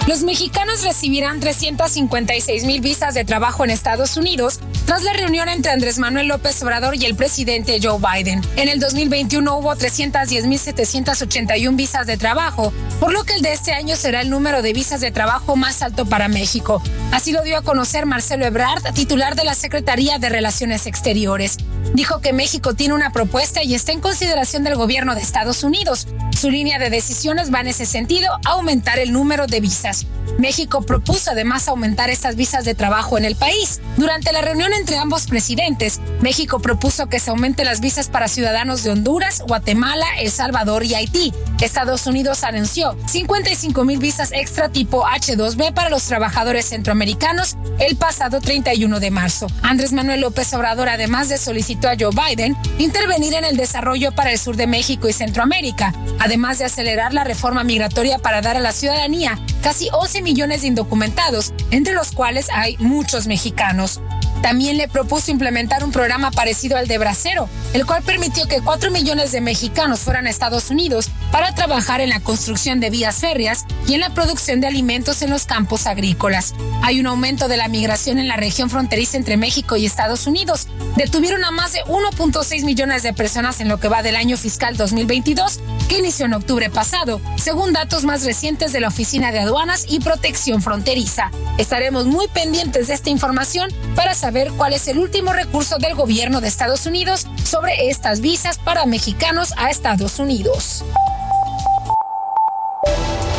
[0.08, 5.72] Los mexicanos recibirán 356 mil visas de trabajo en Estados Unidos tras la reunión entre
[5.72, 8.44] Andrés Manuel López Obrador y el presidente Joe Biden.
[8.56, 13.96] En el 2021 hubo 310.781 visas de trabajo, por lo que el de este año
[13.96, 16.84] será el número de visas de trabajo más alto para México.
[17.12, 21.58] Así lo dio a conocer Marcelo Ebrard, titular de la Secretaría de Relaciones Exteriores.
[21.96, 26.08] Dijo que México tiene una propuesta y está en consideración del gobierno de Estados Unidos.
[26.38, 29.95] Su línea de decisiones va en ese sentido, aumentar el número de visas.
[30.38, 33.80] México propuso además aumentar estas visas de trabajo en el país.
[33.98, 38.84] Durante la reunión entre ambos presidentes, México propuso que se aumenten las visas para ciudadanos
[38.84, 41.34] de Honduras, Guatemala, El Salvador y Haití,
[41.66, 48.40] Estados Unidos anunció 55 mil visas extra tipo H2B para los trabajadores centroamericanos el pasado
[48.40, 49.48] 31 de marzo.
[49.64, 54.32] Andrés Manuel López Obrador además de solicitó a Joe Biden intervenir en el desarrollo para
[54.32, 58.62] el sur de México y Centroamérica, además de acelerar la reforma migratoria para dar a
[58.62, 64.02] la ciudadanía casi 11 millones de indocumentados, entre los cuales hay muchos mexicanos.
[64.46, 68.92] También le propuso implementar un programa parecido al de Bracero, el cual permitió que 4
[68.92, 73.66] millones de mexicanos fueran a Estados Unidos para trabajar en la construcción de vías férreas
[73.88, 76.54] y en la producción de alimentos en los campos agrícolas.
[76.84, 80.68] Hay un aumento de la migración en la región fronteriza entre México y Estados Unidos.
[80.96, 84.78] Detuvieron a más de 1.6 millones de personas en lo que va del año fiscal
[84.78, 85.60] 2022,
[85.90, 90.02] que inició en octubre pasado, según datos más recientes de la Oficina de Aduanas y
[90.02, 91.32] Protección Fronteriza.
[91.58, 96.42] Estaremos muy pendientes de esta información para saber cuál es el último recurso del gobierno
[96.42, 100.84] de Estados Unidos sobre estas visas para mexicanos a Estados Unidos.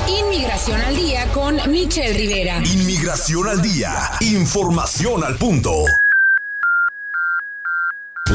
[0.08, 2.62] Inmigración al día con Michelle Rivera.
[2.64, 4.10] Inmigración al día.
[4.20, 5.84] Información al punto.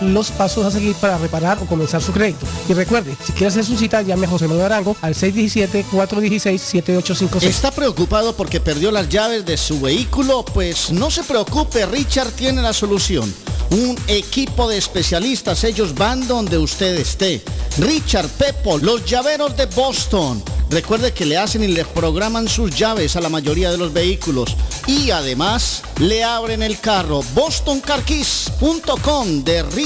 [0.00, 2.46] los pasos a seguir para reparar o comenzar su crédito.
[2.68, 7.42] Y recuerde, si quiere hacer su cita, llame a José Manuel Arango al 617-416-7856.
[7.42, 10.44] ¿Está preocupado porque perdió las llaves de su vehículo?
[10.44, 13.32] Pues no se preocupe, Richard tiene la solución.
[13.70, 17.42] Un equipo de especialistas, ellos van donde usted esté.
[17.78, 20.42] Richard Pepo, los llaveros de Boston.
[20.70, 24.56] Recuerde que le hacen y le programan sus llaves a la mayoría de los vehículos.
[24.86, 27.22] Y además le abren el carro.
[27.34, 29.83] BostonCarKeys.com de Richard.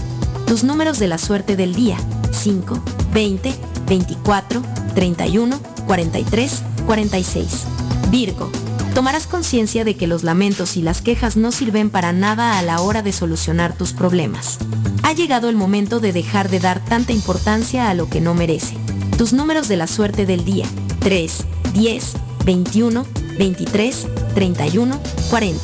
[0.47, 1.97] Tus números de la suerte del día,
[2.31, 2.81] 5,
[3.13, 3.53] 20,
[3.87, 4.63] 24,
[4.95, 7.65] 31, 43, 46.
[8.09, 8.49] Virgo,
[8.95, 12.81] tomarás conciencia de que los lamentos y las quejas no sirven para nada a la
[12.81, 14.57] hora de solucionar tus problemas.
[15.03, 18.75] Ha llegado el momento de dejar de dar tanta importancia a lo que no merece.
[19.17, 20.65] Tus números de la suerte del día,
[20.99, 22.13] 3, 10,
[22.45, 23.05] 21,
[23.39, 24.99] 23, 31,
[25.29, 25.61] 40.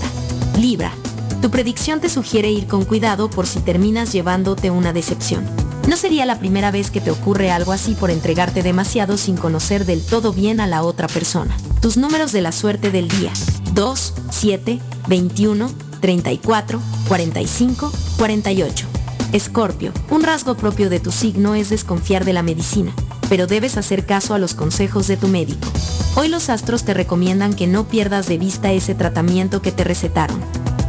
[0.57, 0.93] Libra,
[1.41, 5.45] tu predicción te sugiere ir con cuidado por si terminas llevándote una decepción.
[5.85, 9.85] No sería la primera vez que te ocurre algo así por entregarte demasiado sin conocer
[9.85, 11.55] del todo bien a la otra persona.
[11.81, 13.33] Tus números de la suerte del día.
[13.73, 14.79] 2, 7,
[15.09, 15.69] 21,
[15.99, 16.79] 34,
[17.09, 18.87] 45, 48.
[19.33, 22.93] Escorpio, un rasgo propio de tu signo es desconfiar de la medicina,
[23.29, 25.67] pero debes hacer caso a los consejos de tu médico.
[26.15, 30.39] Hoy los astros te recomiendan que no pierdas de vista ese tratamiento que te recetaron.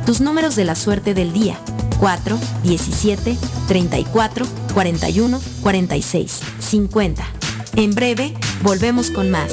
[0.05, 1.59] Tus números de la suerte del día.
[1.99, 3.37] 4, 17,
[3.69, 7.27] 34, 41, 46, 50.
[7.77, 9.53] En breve, volvemos con más.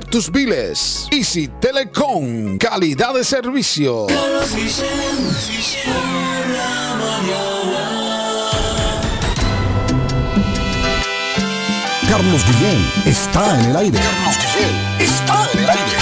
[0.00, 1.06] tus biles.
[1.10, 4.06] Easy Telecom, calidad de servicio.
[12.08, 13.98] Carlos Guillén está en el aire.
[13.98, 16.01] Carlos Guillén está en el aire.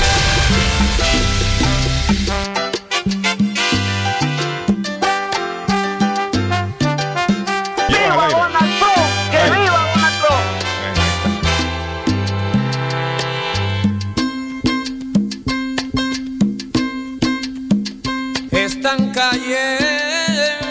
[18.90, 20.66] Están cayendo.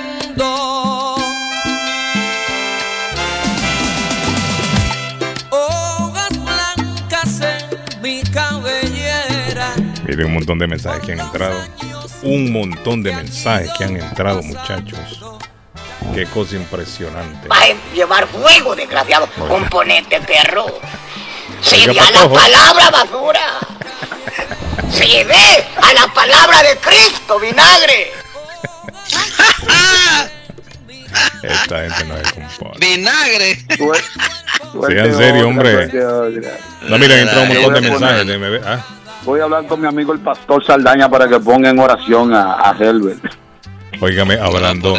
[5.50, 9.74] Hojas blancas en mi cabellera.
[10.06, 11.60] Miren un montón de mensajes que han entrado.
[12.24, 15.24] Un montón de mensajes que han entrado, muchachos.
[16.14, 17.48] Qué cosa impresionante.
[17.48, 19.28] Va a llevar fuego, desgraciado.
[19.48, 20.66] Componente perro.
[21.62, 23.60] Se Oiga, ve a la palabra basura.
[24.91, 28.11] Se ve a la palabra de Cristo, vinagre.
[31.43, 32.85] Esta gente no se compone.
[32.85, 33.56] Vinagre.
[34.88, 35.88] Sea en serio, hombre.
[36.88, 38.27] No, miren, entró un montón de Voy a mensajes.
[38.27, 38.61] déjeme ver.
[38.65, 38.85] Ah,
[39.23, 42.53] Voy a hablar con mi amigo el pastor Saldaña para que ponga en oración a,
[42.69, 43.23] a Helbert.
[44.02, 44.96] Óigame, hablando,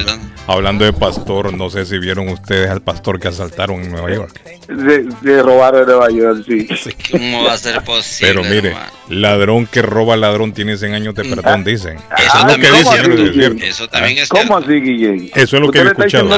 [0.46, 4.40] hablando de pastor, no sé si vieron ustedes al pastor que asaltaron en Nueva York.
[4.66, 6.68] Se, se robaron de Nueva York, sí.
[7.10, 8.32] ¿Cómo va a ser posible?
[8.34, 8.90] Pero mire, hermano?
[9.08, 11.96] ladrón que roba ladrón tiene 100 años de perdón, dicen.
[11.96, 12.96] Eso es Ah, lo que ¿cómo
[13.32, 13.68] dicen, es.
[13.70, 15.30] Eso también es ¿Cómo así, Guillén?
[15.34, 16.28] Eso es lo que ¿Usted yo he escuchado.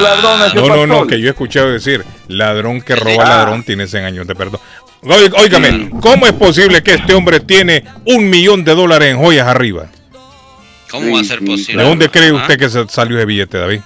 [0.67, 3.29] No, no, no, que yo he escuchado decir, ladrón que roba Ah.
[3.29, 4.61] ladrón tiene 100 años de perdón.
[5.37, 9.87] Óigame, ¿cómo es posible que este hombre tiene un millón de dólares en joyas arriba?
[10.93, 11.81] ¿Cómo va a ser posible?
[11.83, 12.43] ¿De dónde cree hermano?
[12.45, 13.81] usted que se salió ese billete, David?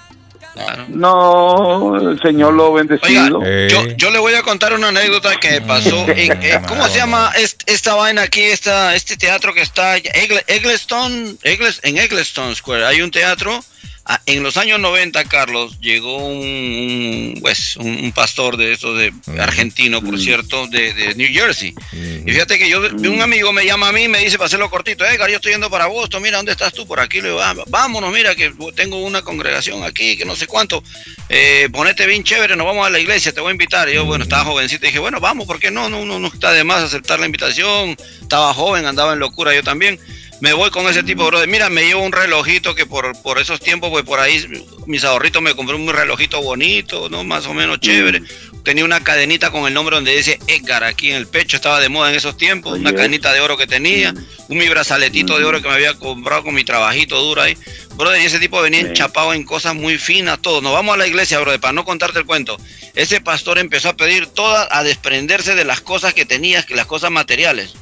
[0.88, 3.40] No, el Señor lo bendecido.
[3.44, 6.96] Eh, Yo, yo le voy a contar una anécdota que pasó en, eh, ¿cómo se
[6.98, 12.84] llama est- esta vaina aquí, esta, este teatro que está Eggleston, Eggles- en Eggleston Square?
[12.86, 13.62] Hay un teatro.
[14.08, 19.12] Ah, En los años 90, Carlos, llegó un, un, pues, un, pastor de esos de
[19.38, 21.74] argentino, por cierto, de, de New Jersey.
[21.92, 24.70] Y fíjate que yo, un amigo me llama a mí y me dice para hacerlo
[24.70, 26.86] cortito, Edgar, yo estoy yendo para Boston, mira, ¿dónde estás tú?
[26.86, 30.46] Por aquí, le digo, "Ah, vámonos, mira, que tengo una congregación aquí, que no sé
[30.46, 30.82] cuánto,
[31.28, 33.88] eh, ponete bien chévere, nos vamos a la iglesia, te voy a invitar.
[33.88, 35.88] Y yo, bueno, estaba jovencito, y dije, bueno, vamos, ¿por qué no?
[35.88, 39.62] No, no, no está de más aceptar la invitación, estaba joven, andaba en locura yo
[39.62, 39.98] también.
[40.40, 41.48] Me voy con ese tipo, brother.
[41.48, 44.44] Mira, me llevo un relojito que por, por esos tiempos, pues por ahí,
[44.86, 47.24] mis ahorritos me compré un relojito bonito, ¿no?
[47.24, 48.22] Más o menos chévere.
[48.62, 51.88] Tenía una cadenita con el nombre donde dice Edgar aquí en el pecho, estaba de
[51.88, 52.78] moda en esos tiempos.
[52.78, 54.14] Una cadenita de oro que tenía,
[54.48, 57.56] un mi brazaletito de oro que me había comprado con mi trabajito duro ahí.
[57.96, 60.60] Brother, y ese tipo venía enchapado en cosas muy finas, todo.
[60.60, 62.56] Nos vamos a la iglesia, brother, para no contarte el cuento.
[62.94, 66.86] Ese pastor empezó a pedir todas, a desprenderse de las cosas que tenía, que las
[66.86, 67.74] cosas materiales.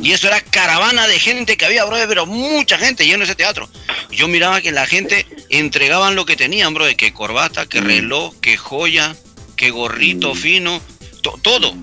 [0.00, 3.68] Y eso era caravana de gente que había, brother, pero mucha gente lleno ese teatro.
[4.10, 8.34] Y yo miraba que la gente entregaban lo que tenían, brother, que corbata, que reloj,
[8.40, 9.14] que joya,
[9.56, 10.80] que gorrito fino,
[11.22, 11.74] to- todo.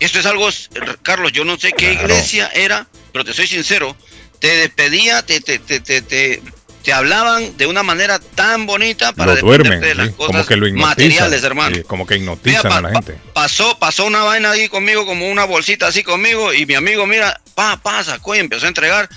[0.00, 0.48] Esto es algo,
[1.02, 3.96] Carlos, yo no sé qué iglesia era, pero te soy sincero,
[4.40, 6.42] te despedía, te, te, te, te,
[6.86, 10.12] te, hablaban de una manera tan bonita para Lo duermen, de las ¿sí?
[10.12, 11.74] cosas como que lo materiales, hermano.
[11.74, 13.18] sí, como que hipnotizan a la gente.
[13.32, 17.40] Pasó, pasó una vaina ahí conmigo, como una bolsita así conmigo, y mi amigo, mira,
[17.56, 19.08] pa, pa, sacó y empezó a entregar.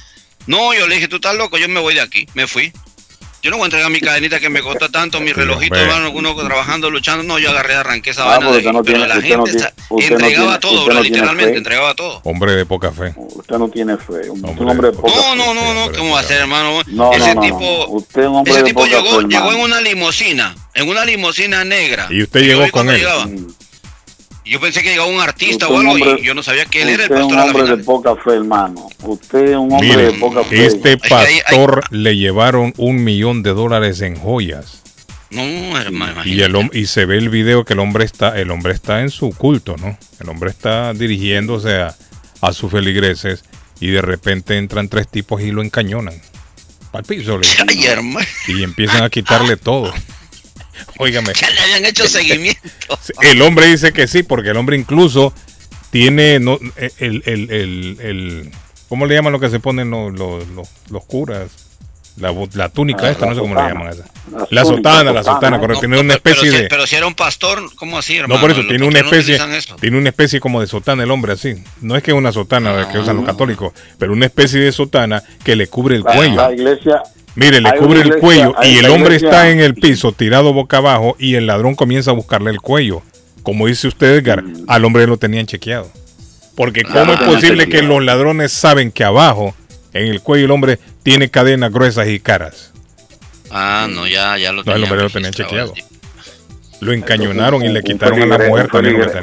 [0.48, 2.26] No, yo le dije, tú estás loco, yo me voy de aquí.
[2.34, 2.74] Me fui.
[3.41, 6.36] Yo no voy a entregar mi cadenita que me costó tanto, mi relojito, hermano, uno
[6.36, 7.24] trabajando, luchando.
[7.24, 9.45] No, yo agarré, arranqué esa Ah, vaina porque de no pero tiene- la usted no
[9.45, 11.57] gente tiene- no entregaba tiene- todo, bro, no literalmente, fe.
[11.57, 12.22] entregaba todo.
[12.26, 13.14] Hombre de poca fe.
[13.16, 14.30] Usted no tiene fe.
[14.30, 15.36] Un, un hombre de poca No, fe.
[15.38, 16.82] no, no, no, ¿cómo va a ser, hermano?
[16.88, 17.88] No, ese no, no, tipo, no.
[17.95, 20.90] Usted es un hombre ese de tipo poca llegó, fe, llegó en una limusina, en
[20.90, 22.07] una limusina negra.
[22.10, 22.98] Y usted llegó con él.
[22.98, 23.26] llegaba.
[24.49, 26.81] Yo pensé que llegaba un artista Usted o algo hombre- y yo no sabía que
[26.81, 28.89] él era el Usted es pastor un hombre de poca fe, hermano.
[29.03, 30.65] Usted es un hombre de poca fe.
[30.65, 34.81] este que hay- hay- pastor le llevaron un millón de dólares en joyas.
[35.31, 35.43] No,
[35.80, 39.01] hermano, Y, el, y se ve el video que el hombre está, el hombre está
[39.01, 39.95] en su culto, ¿no?
[40.19, 41.95] El hombre está dirigiéndose a,
[42.41, 43.43] a sus feligreses
[43.80, 46.19] y de repente entran tres tipos y lo encañonan.
[46.93, 48.26] Al piso le- Ay, hermano.
[48.47, 49.93] y empiezan a quitarle todo.
[50.99, 51.34] Óigame.
[51.34, 52.61] Ya le habían hecho seguimiento.
[53.21, 55.34] El hombre dice que sí, porque el hombre incluso
[55.91, 58.51] tiene no, el, el, el, el-
[58.88, 61.47] ¿cómo le llaman lo que se ponen los, los, los- los curas?
[62.17, 64.03] La, la túnica Ah, esta, la no sé cómo le llaman esa.
[64.30, 65.35] La La túnica, sotana, la sotana.
[65.38, 65.73] sotana, correcto.
[65.84, 66.67] No, Tiene una no, pero especie de...
[66.67, 68.35] Pero si era un pastor, ¿cómo así, hermano?
[68.35, 69.39] No, por eso, tiene una no especie,
[69.80, 71.63] tiene una especie como de sotana el hombre así.
[71.80, 73.19] No es que es una sotana que usan Ah.
[73.21, 76.35] los católicos, pero una especie de sotana que le cubre el La- cuello.
[76.35, 77.01] La iglesia.
[77.40, 80.78] Mire, le cubre el cuello y el hombre iglesia- está en el piso tirado boca
[80.78, 83.02] abajo y el ladrón comienza a buscarle el cuello.
[83.44, 85.90] Como dice usted, Edgar, al hombre lo tenían chequeado.
[86.56, 89.56] Porque Ah, ¿cómo es posible que los ladrones saben que abajo,
[89.94, 92.72] en el cuello, el hombre tiene cadenas gruesas y caras?
[93.49, 95.74] Ah, no, ya, ya lo No, el tenían hombre lo tenían chequeado.
[96.82, 99.22] Lo encañonaron y le quitaron a la mujer lo.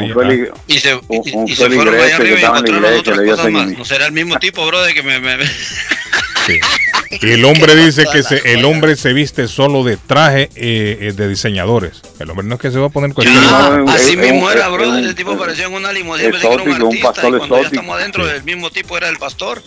[0.67, 3.33] Y se, y, un y se fueron allá arriba y encontraron iglesia, otras le dio
[3.37, 3.53] cosas más.
[3.63, 3.79] seguimiento.
[3.79, 5.21] No será el mismo tipo, bro, de que me...
[5.21, 5.47] me- Y
[7.23, 11.29] el hombre dice que se, el hombre se viste solo de traje eh, eh, de
[11.29, 12.03] diseñadores.
[12.19, 14.67] El hombre no es que se va a poner cualquier Ah, así es mismo era,
[14.67, 14.89] es bro.
[14.89, 16.29] un- El tipo parecía en una limusina.
[16.29, 17.09] Un artista.
[17.13, 19.63] pastor y cuando ya estamos adentro, el mismo tipo era el pastor.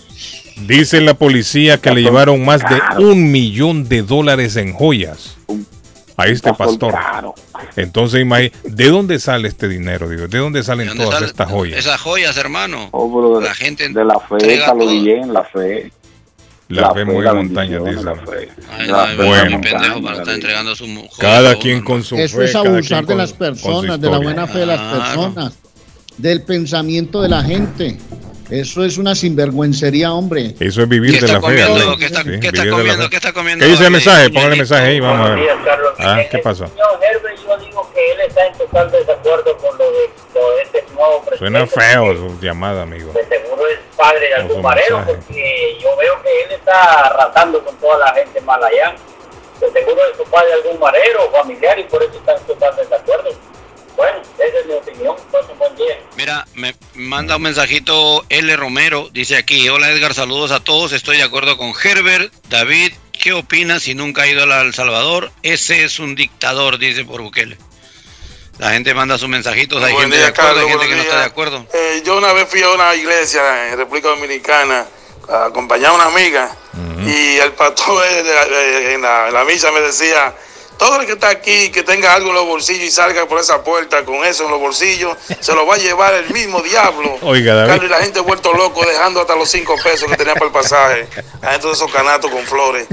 [0.58, 5.38] Dice la policía que le llevaron más de un millón de dólares en joyas
[6.18, 6.94] a este pastor.
[7.78, 10.10] Entonces, imagínate, ¿de dónde sale este dinero?
[10.10, 10.28] Digo?
[10.28, 11.28] ¿De dónde salen ¿De dónde todas sale?
[11.32, 11.80] estas joyas?
[11.80, 12.90] Esas joyas, hermano.
[12.92, 14.90] Oh, bro, de, La gente de la fe, Carlos todo.
[14.92, 15.92] Guillén, la fe.
[16.70, 18.04] La fe mueve la montañas, dice.
[18.04, 18.50] la fe.
[18.72, 19.62] Ay, La no, fe bueno.
[19.62, 22.76] pendejo para estar entregando su mu- Cada quien con su Eso fe, es cada quien
[22.76, 25.00] abusar de con- las personas, de la buena fe de las Claro.
[25.00, 25.58] personas,
[26.18, 27.98] del pensamiento de la gente.
[28.52, 30.56] Eso es una sinvergüencería, hombre.
[30.60, 31.56] Eso es vivir ¿Qué de la fe.
[31.98, 33.10] ¿Qué está- Sí, qué está la comiendo?
[33.10, 34.30] ¿Qué está comiendo, ¿Qué dice el mensaje?
[34.30, 35.48] Póngale mensaje ahí, vamos a ver.
[36.00, 36.20] Ah.
[36.32, 36.68] ¿qué pasó?
[36.68, 40.62] Señor Herbert, yo digo que él está en total desacuerdo con lo de, lo de
[40.64, 41.38] este nuevo presidente.
[41.38, 43.12] Suena feo su llamada, amigo.
[43.12, 47.76] De seguro es padre de algún marero, porque yo veo que él está arrasando con
[47.78, 48.96] toda la gente mal allá.
[49.60, 53.30] De seguro es su padre algún marero familiar y por eso está en total desacuerdo.
[53.98, 55.16] Bueno, esa es mi opinión.
[55.30, 56.00] Pues un buen día.
[56.16, 58.56] Mira, me manda un mensajito L.
[58.56, 59.10] Romero.
[59.12, 60.94] Dice aquí: Hola Edgar, saludos a todos.
[60.94, 62.34] Estoy de acuerdo con Herbert.
[62.48, 65.32] David, ¿qué opinas si nunca ha ido a El Salvador?
[65.44, 67.58] Ese es un dictador, dice por Bukele.
[68.60, 69.82] La gente manda sus mensajitos.
[69.82, 71.66] Hay gente día, de acuerdo, hay Carlos, gente que no está de acuerdo.
[71.74, 74.86] Eh, yo una vez fui a una iglesia en República Dominicana
[75.30, 76.56] a acompañar a una amiga
[77.06, 80.34] y el pastor en, la, en la misa me decía,
[80.78, 83.64] todo el que está aquí, que tenga algo en los bolsillos y salga por esa
[83.64, 87.18] puerta con eso en los bolsillos, se lo va a llevar el mismo diablo.
[87.22, 87.70] Oiga, David.
[87.70, 90.52] Carlos, y la gente vuelto loco dejando hasta los cinco pesos que tenía para el
[90.52, 91.08] pasaje
[91.42, 92.88] adentro de esos canatos con flores.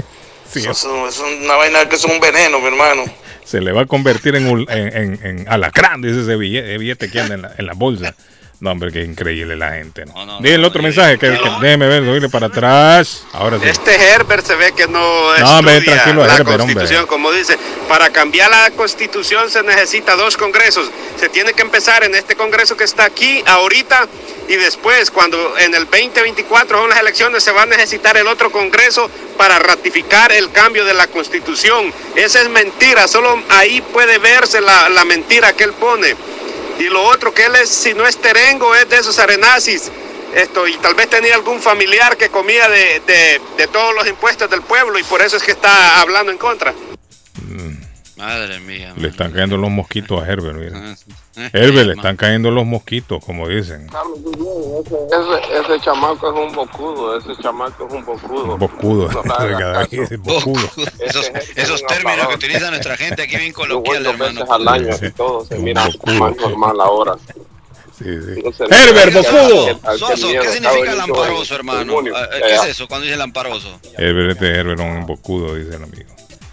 [0.51, 3.03] Sí, Eso, eso es una vaina que es un veneno, mi hermano.
[3.47, 7.09] Se le va a convertir en, un- en, en, en alacrán, dice ese billete, billete
[7.09, 8.13] que anda en la, en la bolsa.
[8.59, 10.05] No, hombre, qué increíble la gente.
[10.05, 10.39] ¿no?
[10.39, 13.23] Dile el otro mensaje, que, que déjeme ver, para atrás.
[13.33, 13.67] Ahora sí.
[13.67, 16.73] Este Herbert se ve que no No, hombre, estudia tranquilo, la Herbert, hombre.
[16.75, 17.57] constitución, como dice.
[17.87, 20.89] Para cambiar la constitución se necesita dos congresos.
[21.19, 24.07] Se tiene que empezar en este congreso que está aquí ahorita
[24.47, 28.49] y después, cuando en el 2024 son las elecciones, se va a necesitar el otro
[28.51, 31.93] congreso para ratificar el cambio de la constitución.
[32.15, 36.15] Esa es mentira, solo ahí puede verse la, la mentira que él pone.
[36.79, 39.91] Y lo otro que él es, si no es terengo, es de esos arenazis.
[40.35, 44.49] Esto, y tal vez tenía algún familiar que comía de, de- de todos los impuestos
[44.49, 46.73] del pueblo y por eso es que está hablando en contra.
[48.17, 48.93] Madre mía.
[48.97, 50.95] Le están cayendo los mosquitos a Herbert, mira.
[51.47, 53.87] Eh, Herbert, le están cayendo los mosquitos, como dicen.
[53.87, 58.57] Ese, ese chamaco es un bocudo, ese chamaco es un bocudo.
[58.57, 59.09] Bocudo.
[60.99, 64.45] Esos, esos términos que utiliza nuestra gente aquí bien coloquial, dos hermano.
[64.51, 66.13] al año y todo se Un mira bocudo.
[66.19, 67.13] más normal ahora.
[67.97, 68.41] Sí, sí.
[68.69, 69.79] Herbert, bocudo.
[69.97, 71.93] Soso, ¿qué significa lamparoso, hermano?
[72.15, 73.79] Ah, eh, Eh, ¿Qué es eso cuando dice lamparoso?
[73.97, 76.09] Herbert, este Herbert es un bocudo, dice el amigo.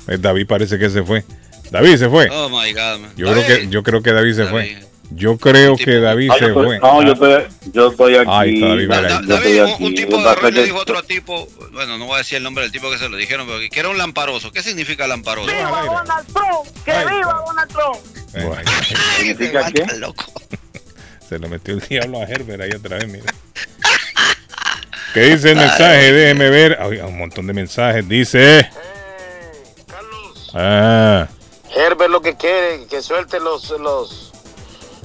[0.09, 1.25] Eh, David parece que se fue.
[1.71, 2.29] David se fue.
[2.31, 3.13] Oh my God, man.
[3.17, 4.79] Yo creo que, yo creo que David se fue.
[5.11, 6.79] Yo creo que David Ah, se estoy- fue.
[6.81, 8.31] no, yo estoy, yo estoy aquí.
[8.33, 9.85] Ahí está David, yo estoy David, un, aquí.
[9.85, 12.63] un tipo Lo le es dijo otro tipo, bueno, no voy a decir el nombre
[12.65, 14.51] del tipo que se lo dijeron, pero que era un lamparoso.
[14.51, 15.51] ¿Qué significa lamparoso?
[15.53, 16.85] Donald Trump!
[16.85, 17.97] ¡Que viva Donald Trump!
[19.19, 19.87] ¿Significa qué?
[21.29, 23.33] Se le metió el diablo a Herbert ahí otra vez, mira.
[25.15, 26.13] ¿Qué dice el mensaje?
[26.13, 26.79] Déjeme ver.
[26.81, 28.07] Ay, un montón de mensajes.
[28.09, 28.69] Dice.
[30.53, 31.29] Ah,
[31.75, 34.33] Herbert lo que quiere, que suelte los, los,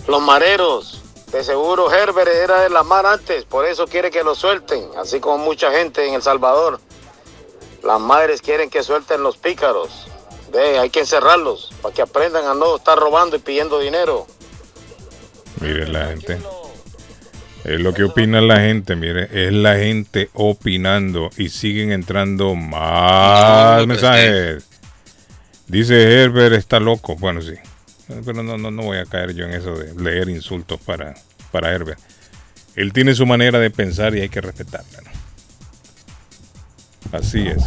[0.08, 1.02] los mareros.
[1.32, 5.20] De seguro Herbert era de la mar antes, por eso quiere que lo suelten, así
[5.20, 6.80] como mucha gente en El Salvador.
[7.84, 10.08] Las madres quieren que suelten los pícaros.
[10.52, 14.26] Ve, hay que encerrarlos para que aprendan a no estar robando y pidiendo dinero.
[15.62, 16.40] mire la gente.
[17.64, 19.30] Es lo que opina la gente, mire.
[19.32, 24.69] Es la gente opinando y siguen entrando más mensajes.
[25.70, 27.16] Dice Herbert está loco.
[27.16, 27.54] Bueno, sí.
[28.26, 31.14] Pero no, no, no voy a caer yo en eso de leer insultos para,
[31.52, 32.00] para Herbert.
[32.76, 35.00] Él tiene su manera de pensar y hay que respetarla.
[37.12, 37.18] ¿no?
[37.18, 37.64] Así es.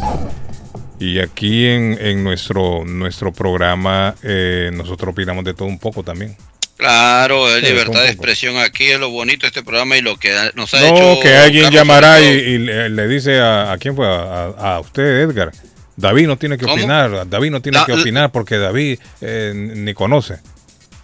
[0.99, 6.35] Y aquí en, en nuestro, nuestro programa eh, nosotros opinamos de todo un poco también.
[6.77, 10.33] Claro, es libertad de expresión aquí, es lo bonito de este programa y lo que
[10.55, 11.21] nos ha No, hecho.
[11.21, 15.51] que alguien Carlos llamará y, le, dice a, a quién fue, a- a usted, Edgar.
[15.95, 16.75] David no tiene que ¿Cómo?
[16.75, 20.37] opinar, David no tiene La- que opinar porque David eh, ni conoce.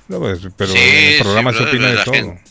[0.07, 2.13] No, pues, pero Sí, en el programa sí, se opina de todo.
[2.13, 2.41] gente-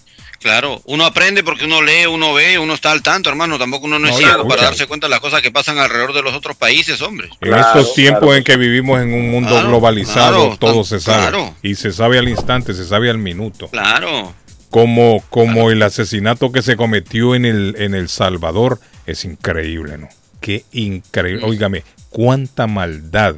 [0.41, 3.59] Claro, uno aprende porque uno lee, uno ve, uno está al tanto, hermano.
[3.59, 6.13] Tampoco uno no es No, ciego para darse cuenta de las cosas que pasan alrededor
[6.13, 7.29] de los otros países, hombre.
[7.41, 11.23] En estos tiempos en que vivimos en un mundo Claro, globalizado, claro, todo se sabe.
[11.23, 11.57] claro.
[11.65, 13.67] Y se sabe al instante, se sabe al minuto.
[13.67, 14.33] Claro.
[14.71, 20.09] Como, como el asesinato que se cometió en el, en el Salvador es increíble, ¿no?
[20.41, 21.45] Qué increíble.
[21.45, 23.37] Óigame, cuánta maldad.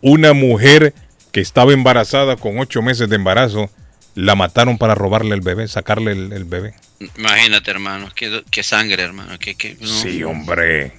[0.00, 0.94] Una mujer
[1.30, 3.70] que estaba embarazada con ocho meses de embarazo,
[4.14, 6.74] la mataron para robarle el bebé, sacarle el, el bebé.
[7.16, 9.38] Imagínate, hermano, qué, qué sangre, hermano.
[9.38, 9.86] Qué, qué- no.
[9.88, 10.92] Sí, hombre.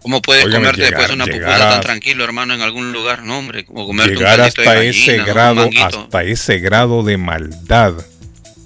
[0.00, 3.22] ¿Cómo puedes comerte llegar- después una llegar pupusita a- tan tranquilo, hermano, en algún lugar?
[3.22, 4.90] No, hombre, como comerte Llegar un caldito de hasta gallina,
[5.22, 7.94] ese grado, hasta ese grado de maldad.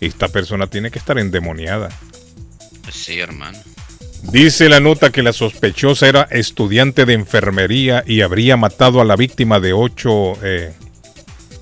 [0.01, 1.89] Esta persona tiene que estar endemoniada.
[2.93, 3.59] Sí, hermano.
[4.23, 9.17] Dice la nota que la sospechosa era estudiante de enfermería y habría matado a la
[9.17, 10.75] víctima de ocho, eh,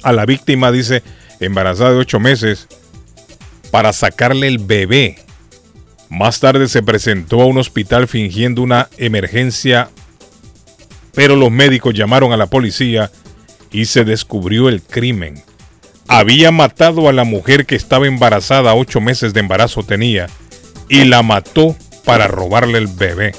[0.02, 1.02] a la víctima dice
[1.40, 2.68] embarazada de ocho meses
[3.70, 5.18] para sacarle el bebé.
[6.08, 9.90] Más tarde se presentó a un hospital fingiendo una emergencia,
[11.12, 13.10] pero los médicos llamaron a la policía
[13.72, 15.42] y se descubrió el crimen.
[16.06, 20.28] Había matado a la mujer que estaba embarazada, ocho meses de embarazo tenía,
[20.88, 23.34] y la mató para robarle el bebé.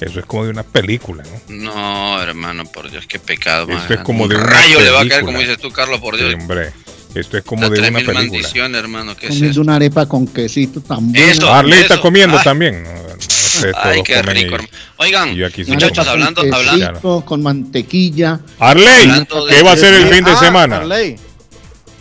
[0.00, 1.54] Eso es como de una película, ¿no?
[1.72, 4.90] No, hermano, por Dios, qué pecado más Esto es como Un de una rayo le
[4.90, 5.26] va a caer, película.
[5.26, 6.28] como dices tú, Carlos, por Dios.
[6.30, 6.72] Sí, hombre,
[7.16, 8.78] esto es como de una película.
[8.78, 9.60] hermano, ¿qué es eso?
[9.60, 11.26] una arepa con quesito tan bueno.
[11.26, 12.44] Eso, Arley está comiendo Ay.
[12.44, 12.84] también.
[12.84, 14.68] No, no, ustedes Ay, qué y- rico, hermano.
[14.98, 18.38] Oigan, y yo aquí muchachos, hablando, Con hablando, con mantequilla.
[18.60, 20.76] Arley, Hablando de- ¿qué va a hacer el fin de Ah, semana?
[20.76, 21.16] Arley.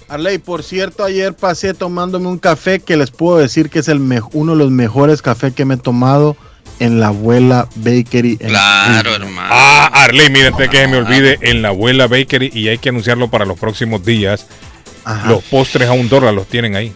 [0.10, 4.02] Arley, por cierto, ayer pasé tomándome un café que les puedo decir que es el
[4.32, 6.38] uno de los mejores cafés que me he tomado
[6.80, 8.38] en la abuela Bakery.
[8.40, 9.50] en Claro, hermano.
[9.52, 12.90] Ah, Arley, mira, antes que se me olvide, en la abuela Bakery, y hay que
[12.90, 14.48] anunciarlo para los próximos días,
[15.04, 15.30] Ajá.
[15.30, 16.94] los postres a un dólar los tienen ahí.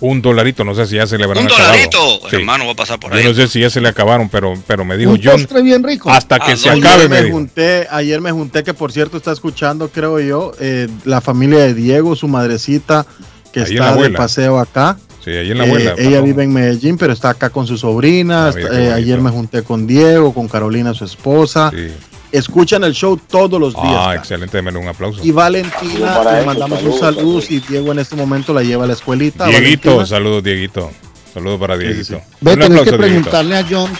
[0.00, 1.72] Un dolarito, no sé si ya se le habrán Un acabado.
[1.72, 2.36] dolarito, Sí.
[2.36, 3.24] hermano, va a pasar por Yo ahí.
[3.24, 5.82] no sé si ya se le acabaron, pero, pero me dijo Un John, postre bien
[5.82, 6.10] rico.
[6.10, 7.36] hasta que Ah, se no, acabe, ayer me me dijo.
[7.36, 11.72] junté, ayer me junté que por cierto está escuchando, creo yo, eh, la familia de
[11.74, 13.06] Diego, su madrecita,
[13.52, 14.98] que Ahí está de paseo acá.
[15.24, 15.92] Sí, ahí en la Eh, abuela.
[15.96, 16.22] ella Patojo.
[16.24, 18.48] vive en Medellín, pero está acá con su sobrina.
[18.48, 21.72] Ah, eh, ayer me junté con Diego, con Carolina, su esposa.
[21.74, 21.88] Sí.
[22.32, 23.84] Escuchan el show todos los días.
[23.86, 24.14] Ah, cara.
[24.20, 25.20] excelente, démelo un aplauso.
[25.22, 27.50] Y Valentina, le eso, mandamos saludos, un saludo saludos.
[27.50, 29.46] y Diego en este momento la lleva a la escuelita.
[29.46, 30.06] Dieguito, Valentina.
[30.06, 30.90] saludos Dieguito.
[31.32, 32.20] Saludos para Dieguito.
[32.40, 32.96] Ve, Un tenés que Dieguito.
[32.98, 33.90] preguntarle a John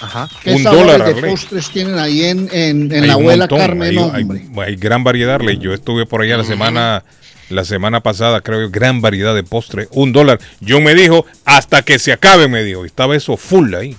[0.00, 0.28] Ajá.
[0.42, 1.30] qué Un sabores dólar, de Arley.
[1.30, 4.42] postres tienen ahí en, en, la abuela montón, Carmen, hay, hay- hombre.
[4.66, 5.58] hay gran variedad, Arley.
[5.58, 7.04] Yo estuve por allá la semana,
[7.48, 9.88] la semana pasada, creo yo, gran variedad de postre.
[9.92, 10.40] Un dólar.
[10.60, 12.84] Yo me dijo, hasta que se acabe, me dijo.
[12.84, 13.96] Y estaba eso full ahí.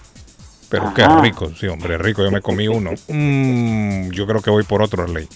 [0.72, 2.24] Pero qué rico, sí, hombre, rico.
[2.24, 2.92] Yo me comí uno.
[3.10, 5.28] Mm, yo creo que voy por otro, Arley.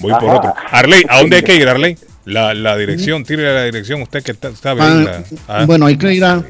[0.00, 0.52] Voy por otro.
[0.70, 1.96] Arley, ¿a dónde hay que ir, Arley?
[2.24, 4.02] La, la dirección, tire la dirección.
[4.02, 4.82] Usted que está- sabe.
[4.82, 5.64] Ah, la- ah.
[5.64, 6.42] Bueno, hay que ir a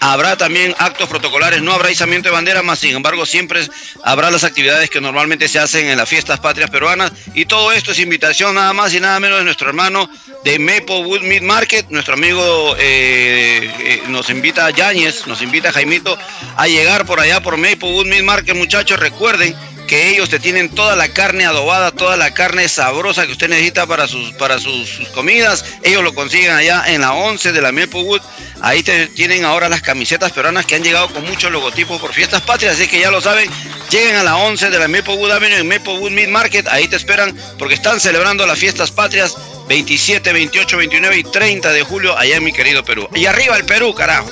[0.00, 3.68] Habrá también actos protocolares, no habrá izamiento de bandera, más sin embargo siempre
[4.02, 7.12] habrá las actividades que normalmente se hacen en las fiestas patrias peruanas.
[7.34, 10.08] Y todo esto es invitación nada más y nada menos de nuestro hermano
[10.44, 15.72] de Maplewood Meat Market, nuestro amigo eh, eh, nos invita a Yáñez, nos invita a
[15.72, 16.16] Jaimito
[16.56, 19.54] a llegar por allá por Maplewood Meat Market, muchachos, recuerden
[19.90, 23.88] que ellos te tienen toda la carne adobada, toda la carne sabrosa que usted necesita
[23.88, 25.64] para sus, para sus, sus comidas.
[25.82, 28.20] Ellos lo consiguen allá en la 11 de la Maplewood.
[28.62, 32.40] Ahí te tienen ahora las camisetas peruanas que han llegado con muchos logotipos por fiestas
[32.42, 33.50] patrias, así que ya lo saben,
[33.90, 37.36] lleguen a la 11 de la Maplewood Avenue en Maplewood Meat Market, ahí te esperan
[37.58, 39.36] porque están celebrando las fiestas patrias
[39.68, 43.08] 27, 28, 29 y 30 de julio allá en mi querido Perú.
[43.12, 44.30] Y arriba el Perú, carajo.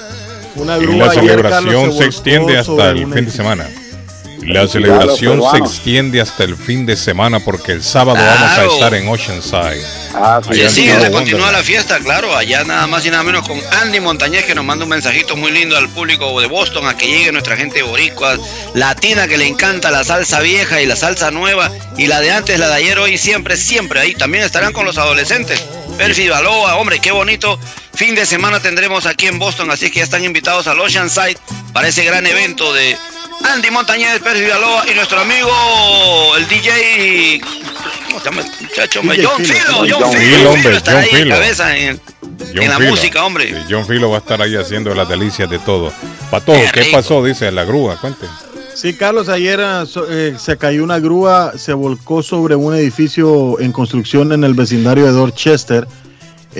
[0.54, 3.68] Una Y la ayer, celebración Carlos, se extiende hasta el fin de semana.
[4.48, 8.94] La celebración se extiende hasta el fin de semana porque el sábado vamos a estar
[8.94, 9.84] en Oceanside.
[10.14, 13.60] Ah, Allá sí, se continúa la fiesta, claro, allá nada más y nada menos con
[13.82, 17.06] Andy Montañez que nos manda un mensajito muy lindo al público de Boston a que
[17.06, 18.38] llegue nuestra gente boricua,
[18.74, 22.58] latina que le encanta la salsa vieja y la salsa nueva y la de antes,
[22.58, 24.14] la de ayer, hoy, siempre, siempre ahí.
[24.14, 25.62] También estarán con los adolescentes.
[25.98, 27.58] Perfi Baloa, hombre, qué bonito.
[27.94, 31.36] Fin de semana tendremos aquí en Boston, así que ya están invitados al Oceanside
[31.72, 32.96] para ese gran evento de
[33.44, 35.50] Andy Montañez, Perfi Baloa y nuestro amigo,
[36.36, 37.40] el DJ.
[38.06, 39.00] ¿Cómo se llama el muchacho?
[39.00, 39.16] hombre?
[39.16, 39.56] DJ John Filo.
[39.82, 41.34] Filo, John Filo, Filo, hombre, está John ahí en Filo.
[41.34, 42.90] cabeza en, John en la Filo.
[42.90, 43.48] música, hombre.
[43.48, 45.92] Sí, John Filo va a estar ahí haciendo las delicias de todo.
[46.30, 47.24] Patojo, Qué ¿qué pasó?
[47.24, 48.26] Dice la grúa, cuente.
[48.74, 53.72] Sí, Carlos, ayer ah, eh, se cayó una grúa, se volcó sobre un edificio en
[53.72, 55.86] construcción en el vecindario de Dorchester.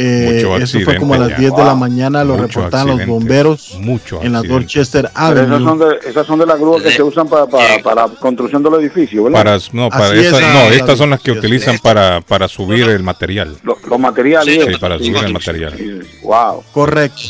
[0.00, 2.86] Eh, Mucho eso fue como a las accidente 10 de la mañana, lo Mucho reportaban
[2.98, 4.42] los bomberos Mucho en la.
[4.42, 5.88] Dorchester Pero esas son, Avenue.
[6.04, 8.74] de, esas son de las grúas que se usan para, para, para la construcción del
[8.74, 9.38] edificio, ¿verdad?
[9.42, 12.20] Para, no, para Así es, esas- ah, no, la- estas son las que utilizan para,
[12.20, 13.56] para subir el material.
[13.64, 14.54] Los, los materiales.
[14.54, 14.78] Sí, eso.
[14.78, 15.74] para subir el material.
[16.22, 16.62] Wow.
[16.72, 17.20] Correcto.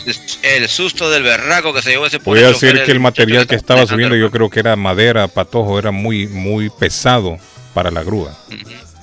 [0.42, 3.54] El susto del berraco que se llevó ese Voy a decir que el material que
[3.54, 7.38] estaba subiendo yo creo que era madera, patojo, era muy, muy pesado
[7.72, 8.36] para la grúa.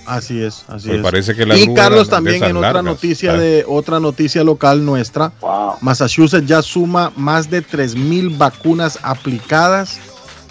[0.06, 1.04] Así es, así Pues es.
[1.04, 3.42] parece que la y Carlos también en otra largas, noticia ¿sabes?
[3.46, 5.32] de otra noticia local nuestra,
[5.82, 10.00] Massachusetts ya suma más de 3000 vacunas aplicadas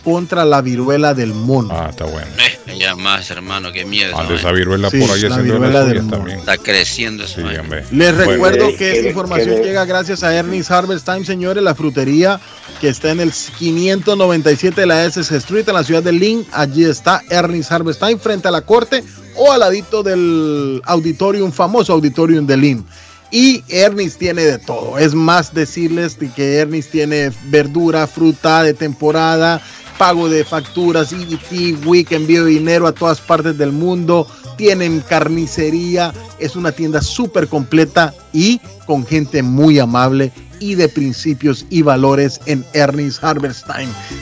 [0.02, 1.72] contra la viruela del mono.
[1.72, 2.26] Ah, está bueno.
[2.66, 4.14] Eh, ya más, hermano, qué miedo.
[4.18, 4.38] Ande ¿no?
[4.38, 6.16] esa viruela Sí, por ahí la viruela del mono.
[6.18, 6.38] también.
[6.40, 7.36] Está creciendo eso.
[7.36, 7.42] Sí.
[7.42, 8.32] Les Bueno.
[8.32, 12.38] recuerdo eh, que esta información llega gracias a Ernest Harvest Time, señores, la frutería
[12.82, 16.44] que está en el 597 de la SS Street en la ciudad de Lynn.
[16.52, 19.02] Allí está Ernest Harvest Time frente a la corte
[19.36, 22.86] o al ladito del auditorium, famoso auditorium de Lynn.
[23.30, 24.98] Y Ernest tiene de todo.
[24.98, 29.60] Es más decirles de que Ernest tiene verdura, fruta de temporada,
[29.98, 34.26] pago de facturas, EBT, Week, envío de dinero a todas partes del mundo.
[34.56, 36.12] Tienen carnicería.
[36.38, 40.30] Es una tienda súper completa y con gente muy amable
[40.64, 43.66] y de principios y valores en Ernest Harvest.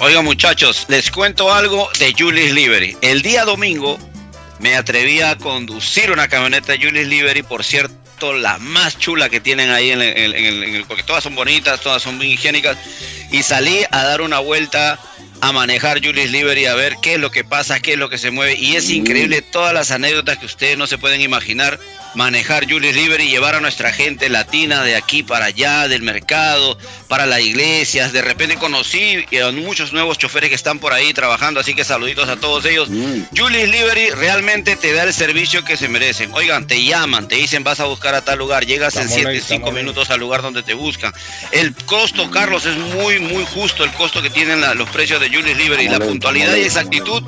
[0.00, 2.96] oigan muchachos, les cuento algo de Julius Liberty.
[3.00, 3.98] El día domingo
[4.58, 9.70] me atreví a conducir una camioneta Julius Liberty, por cierto, la más chula que tienen
[9.70, 12.76] ahí en el, en el- en el- porque todas son bonitas, todas son muy higiénicas,
[13.30, 14.98] y salí a dar una vuelta
[15.40, 18.18] a manejar Julius Liberty, a ver qué es lo que pasa, qué es lo que
[18.18, 21.78] se mueve, y es increíble todas las anécdotas que ustedes no se pueden imaginar
[22.14, 26.78] manejar Julius Liberty y llevar a nuestra gente latina de aquí para allá, del mercado,
[27.08, 28.12] para las iglesias.
[28.12, 32.28] De repente conocí a muchos nuevos choferes que están por ahí trabajando, así que saluditos
[32.28, 32.88] a todos ellos.
[33.36, 36.30] Julius Liberty realmente te da el servicio que se merecen.
[36.34, 39.34] Oigan, te llaman, te dicen vas a buscar a tal lugar, llegas en Estamos ahí,
[39.34, 39.74] 7, 5 estamos ahí.
[39.84, 41.12] minutos al lugar donde te buscan.
[41.52, 45.28] El costo, Carlos, es muy, muy justo el costo que tienen la- los precios de
[45.28, 45.88] Julius Liberty.
[45.88, 47.22] La puntualidad y exactitud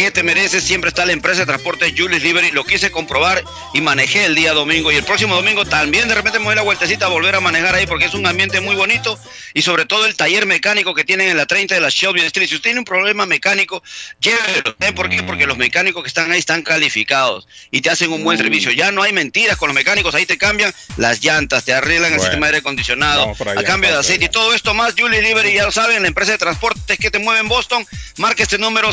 [0.00, 0.64] que te mereces.
[0.64, 2.52] Siempre está la empresa de transporte Julius Liberty.
[2.52, 4.90] Lo quise comprobar y manejé el día domingo.
[4.90, 7.40] Y el próximo domingo también de repente me voy a la vueltecita a volver a
[7.40, 9.18] manejar ahí porque es un ambiente muy bonito.
[9.52, 12.48] Y sobre todo el taller mecánico que tienen en la 30 de la Shelby Street.
[12.48, 13.82] Si usted tiene un problema mecánico,
[14.20, 14.74] llévelo.
[14.78, 15.22] ¿Saben por qué?
[15.22, 18.70] Porque los mecánicos que están ahí están calificados y te hacen un buen servicio.
[18.70, 20.14] Ya no hay mentiras con los mecánicos.
[20.14, 23.90] Ahí te cambian las llantas, te arreglan el sistema de aire acondicionado, allá, a cambio
[23.90, 24.94] de aceite y todo esto más.
[24.96, 27.86] Julius Liberty, ya lo saben, la empresa de transportes que te mueve en Boston.
[28.16, 28.92] Marca este número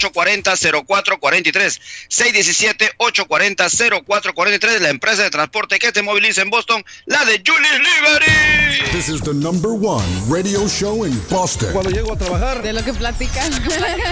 [0.00, 1.80] 617-840-0443.
[2.08, 4.78] 617-840-0443.
[4.80, 8.90] La empresa de transporte que te moviliza en Boston, la de Julius Liberty.
[8.92, 11.72] This is the number one radio show in Boston.
[11.72, 12.62] Cuando llego a trabajar.
[12.62, 13.50] De lo que platican.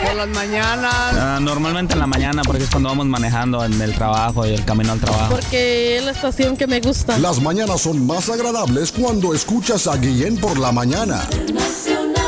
[0.06, 0.94] Por las mañanas.
[0.94, 4.64] Ah, normalmente en la mañana porque es cuando vamos manejando en el trabajo y el
[4.64, 5.34] camino al trabajo.
[5.34, 7.18] Porque es la estación que me gusta.
[7.18, 11.26] Las mañanas son más agradables cuando escuchas a Guillén por la mañana.
[11.52, 12.27] Nacional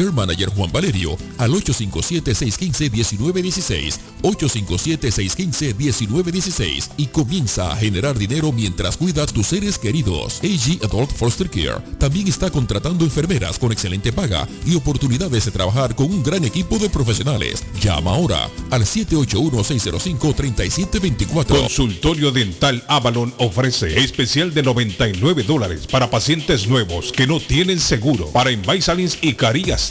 [0.01, 9.27] Care Manager Juan Valerio al 857-615-1916, 857-615-1916 y comienza a generar dinero mientras cuida a
[9.27, 10.41] tus seres queridos.
[10.43, 15.95] AG Adult Foster Care también está contratando enfermeras con excelente paga y oportunidades de trabajar
[15.95, 17.63] con un gran equipo de profesionales.
[17.79, 21.45] Llama ahora al 781-605-3724.
[21.45, 28.31] Consultorio Dental Avalon ofrece especial de 99 dólares para pacientes nuevos que no tienen seguro.
[28.31, 29.90] Para Invisalins y Carías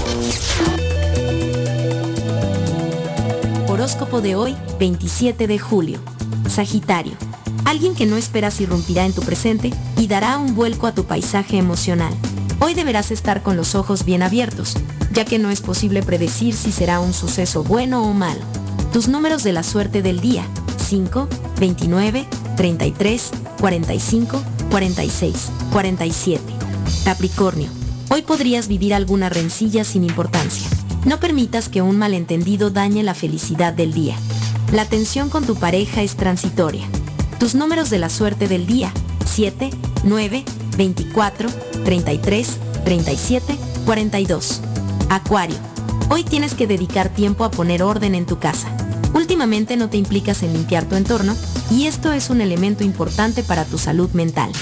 [3.80, 6.00] Horóscopo de hoy, 27 de julio.
[6.50, 7.14] Sagitario.
[7.64, 11.56] Alguien que no esperas irrumpirá en tu presente y dará un vuelco a tu paisaje
[11.56, 12.12] emocional.
[12.60, 14.76] Hoy deberás estar con los ojos bien abiertos,
[15.14, 18.42] ya que no es posible predecir si será un suceso bueno o malo.
[18.92, 20.44] Tus números de la suerte del día.
[20.76, 21.26] 5,
[21.58, 22.26] 29,
[22.58, 26.42] 33, 45, 46, 47.
[27.06, 27.70] Capricornio.
[28.10, 30.68] Hoy podrías vivir alguna rencilla sin importancia.
[31.04, 34.16] No permitas que un malentendido dañe la felicidad del día.
[34.72, 36.86] La tensión con tu pareja es transitoria.
[37.38, 38.92] Tus números de la suerte del día.
[39.24, 39.70] 7,
[40.04, 40.44] 9,
[40.76, 41.48] 24,
[41.84, 43.56] 33, 37,
[43.86, 44.60] 42.
[45.08, 45.56] Acuario.
[46.10, 48.68] Hoy tienes que dedicar tiempo a poner orden en tu casa.
[49.14, 51.34] Últimamente no te implicas en limpiar tu entorno
[51.70, 54.52] y esto es un elemento importante para tu salud mental.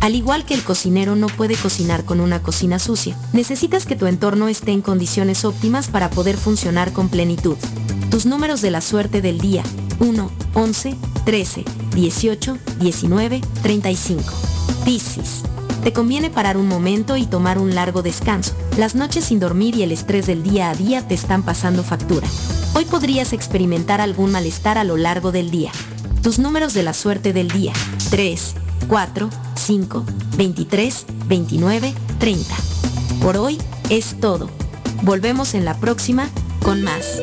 [0.00, 4.06] Al igual que el cocinero no puede cocinar con una cocina sucia, necesitas que tu
[4.06, 7.56] entorno esté en condiciones óptimas para poder funcionar con plenitud.
[8.10, 9.62] Tus números de la suerte del día.
[10.00, 14.22] 1, 11, 13, 18, 19, 35.
[14.84, 15.42] Piscis.
[15.82, 18.54] Te conviene parar un momento y tomar un largo descanso.
[18.76, 22.26] Las noches sin dormir y el estrés del día a día te están pasando factura.
[22.74, 25.72] Hoy podrías experimentar algún malestar a lo largo del día.
[26.22, 27.72] Tus números de la suerte del día.
[28.10, 28.54] 3,
[28.88, 30.04] 4, 5,
[30.36, 32.54] 23, 29, 30.
[33.20, 33.58] Por hoy
[33.90, 34.48] es todo.
[35.02, 36.28] Volvemos en la próxima
[36.62, 37.20] con más.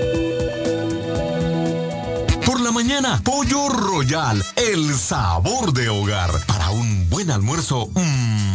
[2.46, 6.30] Por la mañana, Pollo Royal, el sabor de hogar.
[6.46, 8.55] Para un buen almuerzo, mmm,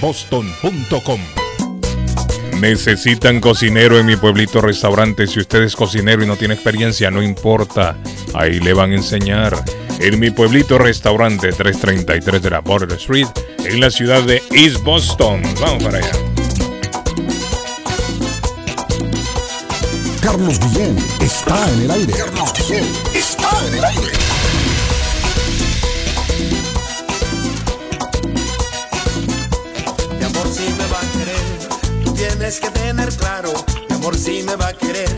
[0.00, 1.20] boston.com.
[2.60, 5.28] Necesitan cocinero en mi pueblito restaurante.
[5.28, 7.96] Si usted es cocinero y no tiene experiencia, no importa.
[8.34, 9.62] Ahí le van a enseñar
[10.00, 15.42] en mi pueblito restaurante 333 de la Border Street, en la ciudad de East Boston.
[15.60, 16.12] Vamos para allá.
[20.22, 22.12] Carlos Guillén está en el aire.
[22.14, 24.12] Carlos Guillén está en el aire.
[30.18, 33.52] Mi amor si me va a querer, tú tienes que tener claro.
[33.88, 35.10] Mi amor si me va a querer,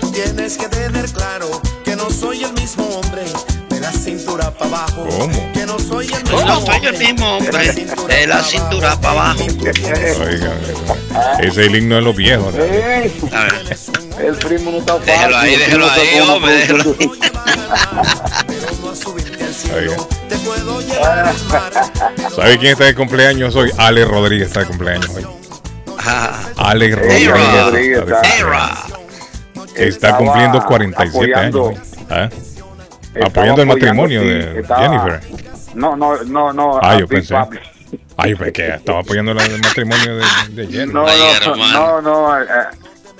[0.00, 1.48] tú tienes que tener claro
[1.84, 3.24] que no soy el mismo hombre
[3.92, 5.06] la cintura para abajo.
[5.54, 7.72] Que no soy el mismo No soy el hombre mismo hombre
[8.08, 9.40] de la cintura para abajo.
[9.40, 10.52] Oiga,
[11.40, 12.54] ese es el himno de los viejos.
[12.54, 12.62] ¿no?
[12.62, 13.12] A ver,
[14.20, 15.06] El primo no está fácil.
[15.06, 17.10] déjelo ahí, el déjelo ahí, hombre, déjelo ahí.
[22.34, 23.70] ¿Sabe quién está de cumpleaños hoy?
[23.76, 25.26] Ale Rodríguez está de cumpleaños hoy.
[26.56, 27.28] Ale Rodríguez.
[27.28, 28.78] Está de está- cumpleaños.
[29.74, 31.80] Está Estaba cumpliendo 47 apoyando- años.
[31.80, 32.06] hoy.
[32.10, 32.28] ¿Ah?
[33.24, 35.20] Apoyando el matrimonio sí, de estaba- Jennifer.
[35.74, 36.78] No, no, no, no.
[36.82, 37.34] Ah, yo Big pensé.
[37.34, 37.58] Papi.
[38.16, 40.92] Ay, pues que estaba apoyando el matrimonio de, de Jennifer.
[40.92, 41.06] No,
[41.56, 42.40] no, no, no.
[42.40, 42.46] eh,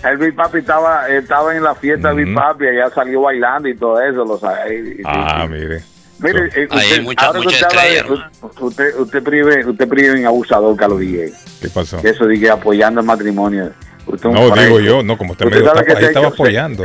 [0.05, 3.77] El Big Papi estaba, estaba en la fiesta de Big Papi, allá salió bailando y
[3.77, 4.75] todo eso, lo sabe.
[4.77, 5.83] y- y- Ah, mire.
[6.21, 9.23] Mire, eh, Ahí usted, hay mucha- ahora que mucha usted habla de- estrella, usted, usted
[9.23, 11.33] prive, usted prive en abusador, Carlos DJ.
[11.61, 11.99] ¿Qué pasó?
[12.03, 13.71] Eso dije apoyando el matrimonio.
[14.05, 16.83] Usted un No, digo yo, no, como usted me dijo, ahí estaba apoyando.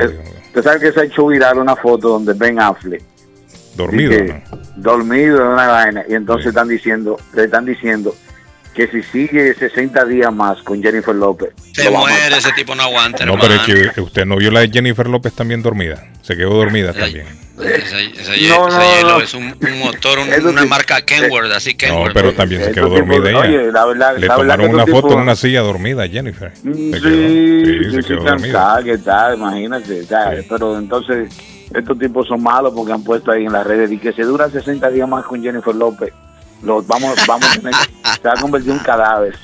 [0.54, 3.02] Usted sabe que se ha hecho viral una foto donde Ben Affleck
[3.76, 4.14] Dormido,
[4.76, 8.16] dormido en una vaina y entonces están diciendo le están diciendo
[8.76, 13.26] que si sigue 60 días más con Jennifer López Se muere, ese tipo no aguanta,
[13.26, 13.62] No, hermano.
[13.66, 16.04] pero es que usted no vio la de Jennifer López también dormida.
[16.22, 17.26] Se quedó dormida también.
[17.60, 19.20] Esa, esa, No, esa no, hielo no.
[19.22, 20.68] es un, un motor, un- una sí.
[20.68, 22.14] marca Kenworth, así No, Kenworth.
[22.14, 23.40] pero también se quedó Estos tipos- dormida ella.
[23.60, 26.08] oye, la verdad- Le la verdad tomaron que una foto en tipos- una silla dormida,
[26.08, 26.52] Jennifer.
[26.56, 28.80] Se Sí, quedó, sí, se sí, quedó sí, dormida.
[28.84, 30.46] que está, imagínate, ¿sabes?
[30.50, 31.30] pero entonces
[31.74, 34.50] estos tipos son malos porque han puesto ahí en las redes y que se dura
[34.50, 36.12] 60 días más con Jennifer López,
[36.64, 37.74] los vamos, vamos a tener,
[38.22, 39.36] se va a convertir en un cadáver.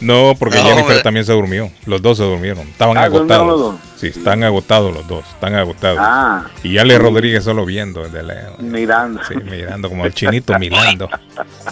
[0.00, 1.02] No, porque No, Jennifer hombre.
[1.02, 1.70] también se durmió.
[1.86, 2.68] Los dos se durmieron.
[2.68, 3.74] Estaban Ah, ¿durmieron agotados.
[3.82, 5.24] los Sí, están agotados los dos.
[5.26, 5.98] Están agotados.
[6.02, 6.44] Ah.
[6.62, 8.58] Y Ale Rodríguez solo viendo desde lejos.
[8.58, 9.20] Mirando.
[9.26, 11.08] Sí, mirando como el chinito mirando.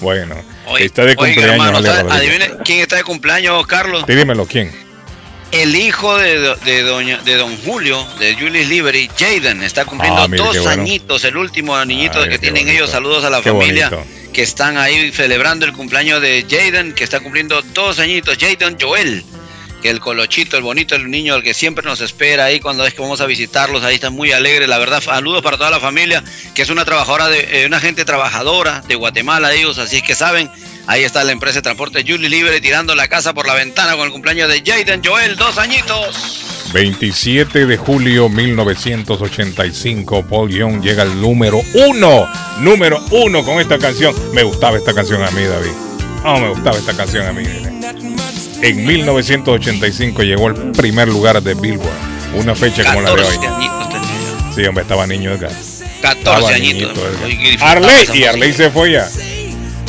[0.01, 0.35] Bueno,
[0.69, 2.41] Oye, está de cumpleaños hermano, Ale ¿sabe- Rodríguez.
[2.41, 4.05] adivine quién está de cumpleaños, Carlos.
[4.07, 4.73] Sí, dímelo, ¿quién?
[5.53, 10.27] El hijo de, de doña de don Julio, de Julius Liberty, Jaden, está cumpliendo Ah,
[10.29, 10.83] mire, dos bueno.
[10.83, 12.79] añitos, el último niñito Ay, que tienen bonito.
[12.85, 12.91] ellos.
[12.91, 14.09] Saludos a la Qué familia bonito.
[14.35, 18.37] Que están ahí celebrando el cumpleaños de Jaden, que está cumpliendo dos añitos.
[18.37, 19.25] Jaden Joel,
[19.81, 22.95] que el colochito, el bonito, el niño, el que siempre nos espera ahí cuando es
[22.95, 23.85] que vamos a visitarlos.
[23.85, 25.01] Ahí están muy alegres, la verdad.
[25.01, 29.55] Saludos para toda la familia, que es una trabajadora, eh, una gente trabajadora de Guatemala,
[29.55, 29.79] ellos.
[29.79, 30.51] Así es que saben,
[30.89, 34.05] ahí está la empresa de transporte Julie Libre tirando la casa por la ventana con
[34.05, 36.54] el cumpleaños de Jaden Joel, dos añitos.
[36.75, 42.29] 27 de julio 1985, Paul Young llega al número uno.
[42.59, 44.13] Número uno con esta canción.
[44.33, 45.71] Me gustaba esta canción a mí, David.
[46.25, 47.45] Oh, me gustaba esta canción a mí.
[48.61, 51.95] En 1985 llegó al primer lugar de Billboard.
[52.35, 53.37] Una fecha como la de hoy.
[53.37, 54.53] 14 añitos tenía.
[54.53, 55.53] Sí, hombre, estaba niño Edgar.
[55.53, 56.99] 14 Estaba añitos.
[57.61, 58.25] Arley, y.
[58.25, 59.09] Arley se fue ya.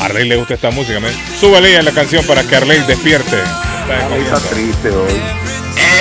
[0.01, 0.99] Arley le gusta esta música.
[0.99, 1.11] man.
[1.39, 3.37] Súbale ya la canción para que Arley despierte.
[3.37, 4.39] Está comiendo.
[4.39, 5.54] triste hoy.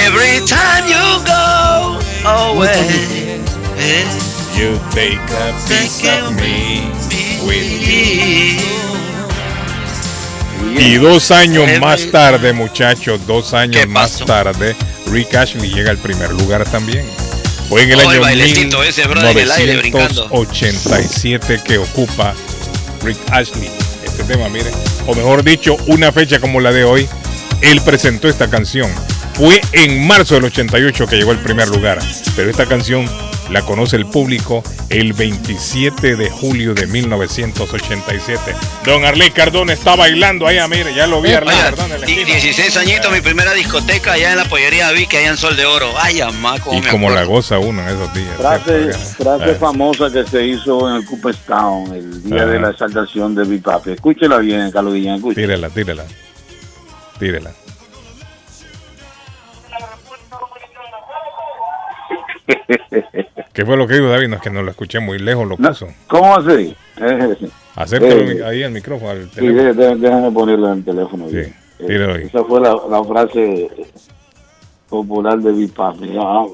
[0.06, 3.40] Every time you go away,
[4.56, 6.90] You take a piece of me
[7.44, 8.60] with you.
[10.78, 14.76] Y dos años más tarde, muchachos, dos años más tarde,
[15.06, 17.04] Rick Ashley llega al primer lugar también.
[17.68, 18.40] Fue en el Oh, año el
[19.50, 20.28] aire brincando.
[20.28, 22.34] 1987 que ocupa
[23.02, 23.70] Rick Ashley
[24.04, 24.70] este tema, mire.
[25.06, 27.08] O mejor dicho, una fecha como la de hoy,
[27.62, 28.90] él presentó esta canción.
[29.34, 31.98] Fue en marzo del 88 que llegó al primer lugar,
[32.36, 33.04] pero esta canción
[33.50, 38.40] la conoce el público el 27 de julio de 1987.
[38.86, 42.26] Don Arley Cardona está bailando allá, mire, ya lo vi Arley en la di- esquina.
[42.38, 45.66] 16 añitos, mi primera discoteca allá en la pollería vi que allá en Sol de
[45.66, 45.90] Oro.
[46.00, 47.24] Ay, amá, cómo Y me como acuerdo.
[47.24, 48.36] la goza uno en esos días.
[48.38, 52.46] Frase, frase famosa que se hizo en el Cooperstown el día Ajá.
[52.46, 53.90] de la exaltación de Big Papi.
[53.90, 55.46] Escúchela bien, Carlos Guillén, escúchela.
[55.46, 56.04] Tírela, tírela.
[57.18, 57.50] Tírela.
[63.52, 64.28] ¿Qué fue lo que dijo David?
[64.28, 65.88] No es que no lo escuché muy lejos, lo puso.
[66.08, 66.76] ¿Cómo así?
[66.98, 67.36] Eh,
[67.76, 71.28] Acércalo eh, ahí al micrófono, al Sí, déjame ponerlo en el teléfono.
[71.28, 71.38] Sí.
[71.38, 71.54] Eh,
[71.86, 72.24] tíralo ahí.
[72.24, 73.68] Esa fue la, la frase
[74.88, 76.16] popular de Papi.
[76.18, 76.44] Ah,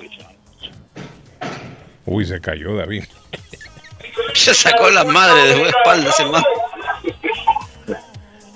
[2.06, 3.04] Uy, se cayó David.
[4.34, 6.42] Se sacó la madre de espalda ese man.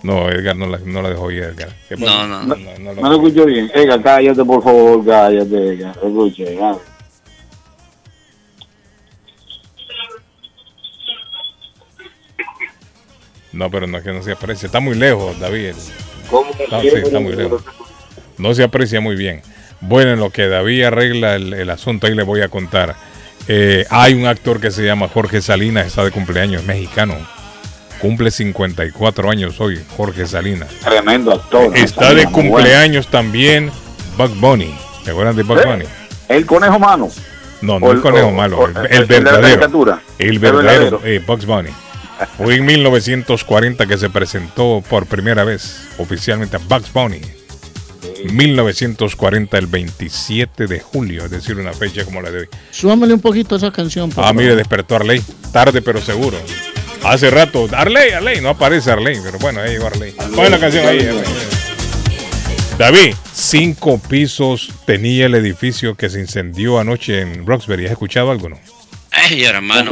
[0.03, 1.71] No, Edgar no la, no la dejó ir, Edgar.
[1.89, 2.27] ¿Qué pasó?
[2.27, 3.71] No, no, no, No lo escucho bien.
[3.75, 5.73] Ega, cállate, por favor, cállate.
[5.73, 5.93] Ega.
[5.93, 6.77] Escuche, ah.
[13.55, 14.67] No, pero no es que no se aprecia.
[14.67, 15.73] Está muy lejos, David.
[16.31, 16.51] ¿Cómo?
[16.59, 17.63] Está, sí, está muy lejos.
[18.37, 19.43] No se aprecia muy bien.
[19.81, 22.97] Bueno, en lo que David arregla el, el asunto, ahí le voy a contar.
[23.47, 27.15] Eh, hay un actor que se llama Jorge Salinas, está de cumpleaños, es mexicano.
[28.01, 30.69] Cumple 54 años hoy, Jorge Salinas.
[30.81, 31.77] Tremendo actor.
[31.77, 32.33] Está de bueno.
[32.33, 33.71] cumpleaños también
[34.17, 34.75] Bugs Bunny.
[35.05, 35.69] ¿Te acuerdas de Bugs ¿Eh?
[35.69, 35.85] Bunny?
[36.29, 37.09] El conejo mano.
[37.63, 39.43] No, no O el conejo o- malo, o- el, el- el el verdadero.
[39.43, 40.01] caricatura.
[40.19, 41.01] El El verdadero, verdadero.
[41.05, 41.71] eh, Bugs Bunny.
[42.37, 47.21] Fue en 1940 que se presentó por primera vez oficialmente a Bugs Bunny.
[48.33, 52.49] 1940, el 27 de julio, es decir, una fecha como la de hoy.
[52.71, 54.11] Súbamele un poquito a esa canción.
[54.11, 54.43] por Ah, favor.
[54.43, 55.23] mire, despertó Arley.
[55.53, 56.39] Tarde, pero seguro.
[57.05, 57.69] Hace rato.
[57.73, 58.41] Arley, Arley.
[58.41, 60.13] No aparece Arley, pero bueno, ahí llegó Arley.
[60.35, 61.01] Pon la canción ahí.
[61.01, 61.23] Arley.
[62.79, 67.85] David, cinco pisos tenía el edificio que se incendió anoche en Roxbury.
[67.87, 68.59] ¿Has escuchado algo, no?
[69.25, 69.91] Ay, hermano.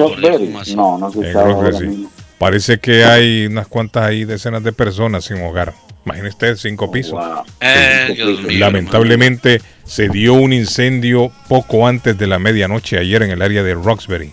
[0.75, 2.09] No, no Roxbury, sí.
[2.39, 5.75] Parece que hay unas cuantas ahí, decenas de personas sin hogar.
[6.05, 7.23] Imagine usted, cinco pisos.
[7.61, 13.31] Eh, Dios mío, Lamentablemente se dio un incendio poco antes de la medianoche ayer en
[13.31, 14.33] el área de Roxbury.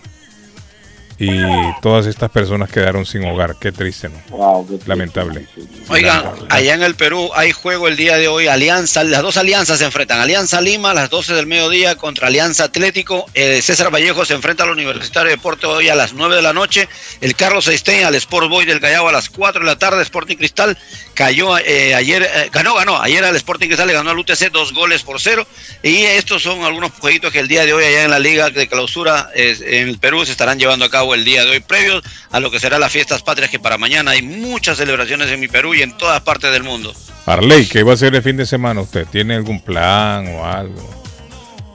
[1.22, 1.42] Y
[1.82, 3.56] todas estas personas quedaron sin hogar.
[3.60, 4.66] Qué triste, ¿no?
[4.86, 5.46] Lamentable.
[5.88, 8.48] Oigan, allá en el Perú hay juego el día de hoy.
[8.48, 10.18] Alianza, las dos alianzas se enfrentan.
[10.18, 13.26] Alianza Lima a las 12 del mediodía contra Alianza Atlético.
[13.34, 16.54] Eh, César Vallejo se enfrenta al Universitario de Deporte hoy a las 9 de la
[16.54, 16.88] noche.
[17.20, 20.02] El Carlos Eistein al Sport Boy del Callao a las 4 de la tarde.
[20.02, 20.78] Sporting Cristal
[21.12, 22.98] cayó eh, ayer, eh, ganó, ganó.
[22.98, 25.46] Ayer al Sporting Cristal le ganó al UTC dos goles por cero.
[25.82, 28.66] Y estos son algunos jueguitos que el día de hoy allá en la Liga de
[28.68, 32.02] Clausura eh, en el Perú se estarán llevando a cabo el día de hoy, previos
[32.30, 35.48] a lo que será las fiestas patrias, que para mañana hay muchas celebraciones en mi
[35.48, 36.92] Perú y en todas partes del mundo.
[37.26, 39.06] Arley, ¿qué va a hacer el fin de semana usted?
[39.10, 41.00] ¿Tiene algún plan o algo?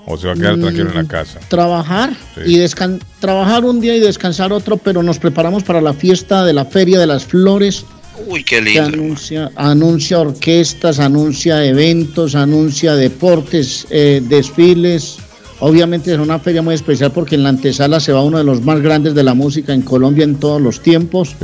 [0.07, 1.39] ¿O se va a quedar tranquilo en la casa?
[1.49, 2.41] Trabajar Sí.
[2.45, 6.53] y descan trabajar un día y descansar otro, pero nos preparamos para la fiesta de
[6.53, 7.85] la Feria de las Flores.
[8.27, 8.83] Uy, qué que lindo.
[8.83, 15.17] anuncia, anuncia orquestas, anuncia eventos, anuncia deportes, eh, desfiles.
[15.59, 18.61] Obviamente es una feria muy especial porque en la antesala se va uno de los
[18.61, 21.35] más grandes de la música en Colombia en todos los tiempos.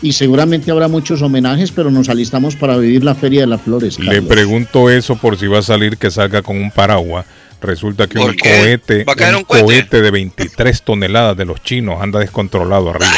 [0.00, 3.98] Y seguramente habrá muchos homenajes, pero nos alistamos para vivir la Feria de las Flores.
[3.98, 7.26] Le pregunto eso por si va a salir que salga con un paraguas.
[7.60, 8.48] Resulta que un qué?
[8.50, 9.64] cohete, ¿Va a caer un un cohete?
[9.64, 13.10] cohete de 23 toneladas de los chinos anda descontrolado arriba.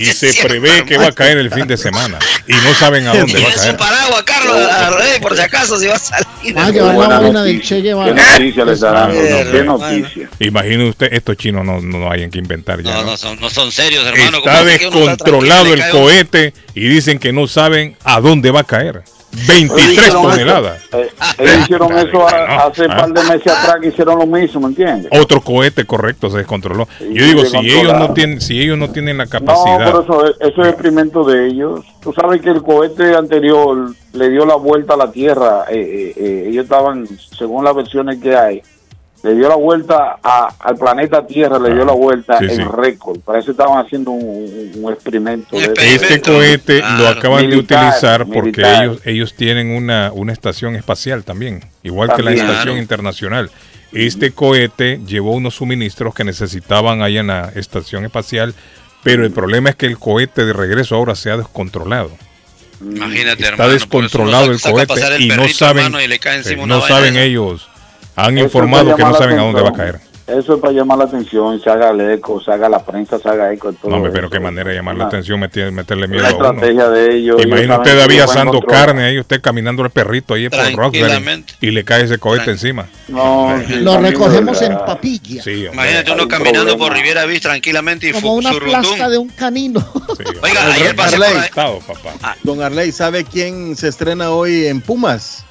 [0.00, 2.18] Y se prevé que va a caer el fin de semana.
[2.48, 3.76] Y no saben a dónde va a caer.
[3.76, 6.56] paraguas, Carlos, a- por si acaso, si va a salir.
[6.56, 8.14] Va a llevar la vaina del Che Guevara.
[8.14, 9.22] Qué noticia le está dando, ¿no?
[9.22, 9.78] Qué hermano.
[9.78, 10.28] noticia.
[10.40, 12.94] Imagine usted, estos chinos no, no hayan que inventar ya.
[12.94, 13.10] No, ¿no?
[13.12, 14.38] no son, no son serios, hermano.
[14.38, 18.20] Está ¿Cómo así que uno está descontrolado el cohete y dicen que no saben a
[18.20, 19.02] dónde va a caer.
[19.46, 20.82] 23 hicieron toneladas.
[20.92, 21.08] eh,
[21.38, 22.96] ellos hicieron eso a- hace un Ah.
[22.96, 25.08] par de meses atrás que hicieron lo mismo, ¿me entiendes?
[25.12, 26.88] Otro cohete correcto se descontroló.
[27.00, 29.78] Yo digo, si ellos no tienen, si ellos no tienen la No, capacidad.
[29.84, 31.80] pero eso, eso es experimento de ellos.
[32.00, 35.64] Tú sabes que el cohete anterior le dio la vuelta a la Tierra.
[35.70, 37.06] eh, eh, eh, ellos estaban,
[37.36, 38.62] según las versiones que hay,
[39.26, 42.62] le dio la vuelta a- al planeta Tierra, le dio la vuelta sí, en sí.
[42.76, 43.18] récord.
[43.20, 45.56] Parece que estaban haciendo un, un- un experimento.
[45.56, 48.84] de Este cohete lo acaban de utilizar porque militar.
[48.84, 52.78] ellos ellos tienen una, una estación espacial también, igual que la estación Claro.
[52.78, 53.50] internacional.
[53.92, 58.54] Este cohete llevó unos suministros que necesitaban allá en la estación espacial,
[59.02, 62.10] pero el problema es que el cohete de regreso ahora se ha descontrolado.
[62.80, 63.64] Imagínate, Está hermano.
[63.70, 67.68] eso descontrolado el cohete el y no saben, y le cae eh, no saben ellos,
[68.16, 70.00] han Eso informado que no saben a dónde va a caer.
[70.26, 73.28] Eso es para llamar la atención, se haga el eco, se haga la prensa, se
[73.28, 73.72] haga eco.
[73.74, 74.30] Todo No, pero eso.
[74.30, 76.46] qué manera de llamar la atención, meter- meterle miedo La a uno.
[76.50, 77.40] estrategia de ellos.
[77.44, 81.54] Imagina usted David asando carne ahí, usted caminando el perrito ahí por Roxbury Tranquilamente.
[81.60, 82.86] y le cae ese cohete encima.
[83.06, 85.44] No, sí, Lo recogemos en papilla.
[85.44, 85.66] Sí.
[85.72, 86.84] Imagínate uno caminando problema.
[86.88, 89.78] por Riviera Beach tranquilamente y Como una plasta de un canino.
[90.42, 91.38] Oiga, ayer pasé por Arley.
[91.38, 91.44] ahí.
[91.46, 92.36] Estado, papá.
[92.42, 95.44] Don Arley, ¿sabe quién se estrena hoy en Pumas?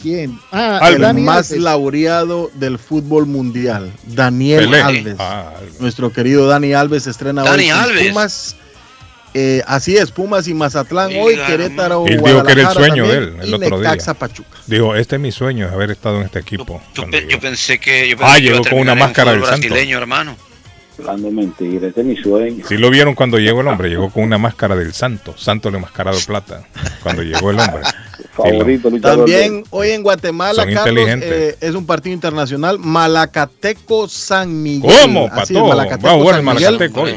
[0.00, 0.38] ¿Quién?
[0.50, 1.62] Ah, el más Alves.
[1.62, 4.80] laureado del fútbol mundial, Daniel Pelé.
[4.82, 5.16] Alves.
[5.18, 5.80] Ah, Alves.
[5.80, 8.08] Nuestro querido Dani Alves se estrena Dani hoy Alves.
[8.08, 8.56] Pumas.
[9.32, 13.16] Eh, así es, Pumas y Mazatlán hoy, Querétaro, Él dijo que era el sueño de
[13.18, 13.90] él el otro día.
[13.90, 14.58] Necaxa, Pachuca.
[14.66, 16.82] Dijo, este es mi sueño, de haber estado en este equipo.
[16.94, 17.28] Yo, pensé que.
[17.30, 19.68] Yo Ah, pensé que iba llegó con una máscara del santo.
[19.68, 19.98] brasileño,
[21.32, 22.64] mentira, ese es mi sueño.
[22.68, 25.78] Sí lo vieron cuando llegó el hombre, llegó con una máscara del santo, santo le
[25.78, 26.62] mascarado plata,
[27.02, 27.82] cuando llegó el hombre.
[28.32, 34.62] Favorito, luchador También hoy en Guatemala, Son Carlos, eh, es un partido internacional, Malacateco San
[34.62, 34.92] Miguel.
[35.02, 35.66] ¿Cómo, Así Pato?
[35.66, 36.42] es, Malacateco Va a jugar el.
[36.42, 37.14] Malacateco hoy.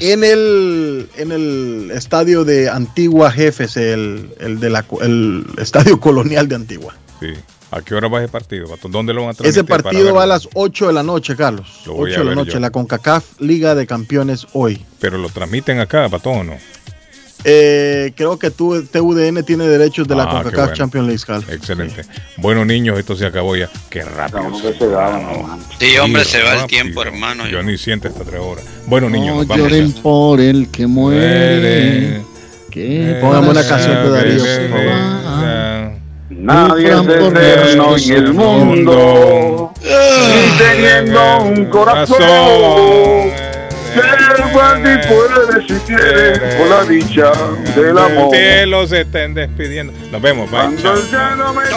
[0.00, 6.48] En el, en el estadio de Antigua Jefes, el, el, de la, el estadio colonial
[6.48, 6.94] de Antigua.
[7.20, 7.28] Sí.
[7.76, 8.68] ¿A qué hora va ese partido?
[8.88, 11.34] ¿Dónde lo van a Ese transmitir para partido va a las 8 de la noche,
[11.34, 11.66] Carlos.
[11.86, 12.60] Lo voy 8 a de la noche, yo.
[12.60, 14.80] la CONCACAF Liga de Campeones hoy.
[15.00, 16.54] Pero lo transmiten acá, Pato, ¿o no?
[17.46, 20.72] Eh, creo que tu, TUDN tiene derechos de la Ah, CONCACAF bueno.
[20.74, 21.44] Champions League, Carlos.
[21.50, 22.02] Excelente.
[22.38, 23.68] Bueno, niños, esto se acabó ya.
[23.90, 24.48] Qué rápido.
[24.48, 24.72] No, se.
[25.78, 27.46] Sí, hombre, se va el tiempo, hermano.
[27.48, 28.64] Yo ni siento estas tres horas.
[28.86, 29.58] Bueno, niños, No vamos.
[29.58, 30.02] lloren ya.
[30.02, 31.20] por el que muere.
[31.20, 32.22] Muere.
[32.70, 34.44] Que Póngame una canción de Darío,
[36.44, 39.72] Nadie es eterno en el mundo.
[39.82, 42.18] Y teniendo un corazón.
[43.94, 47.32] Ser y puede si quiere con la dicha
[47.74, 48.34] del amor.
[48.34, 49.94] Cielo se estén despidiendo.
[50.10, 50.76] Nos vemos, bye.
[50.82, 50.96] Chao.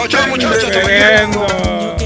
[0.06, 1.97] Chao, muchachos.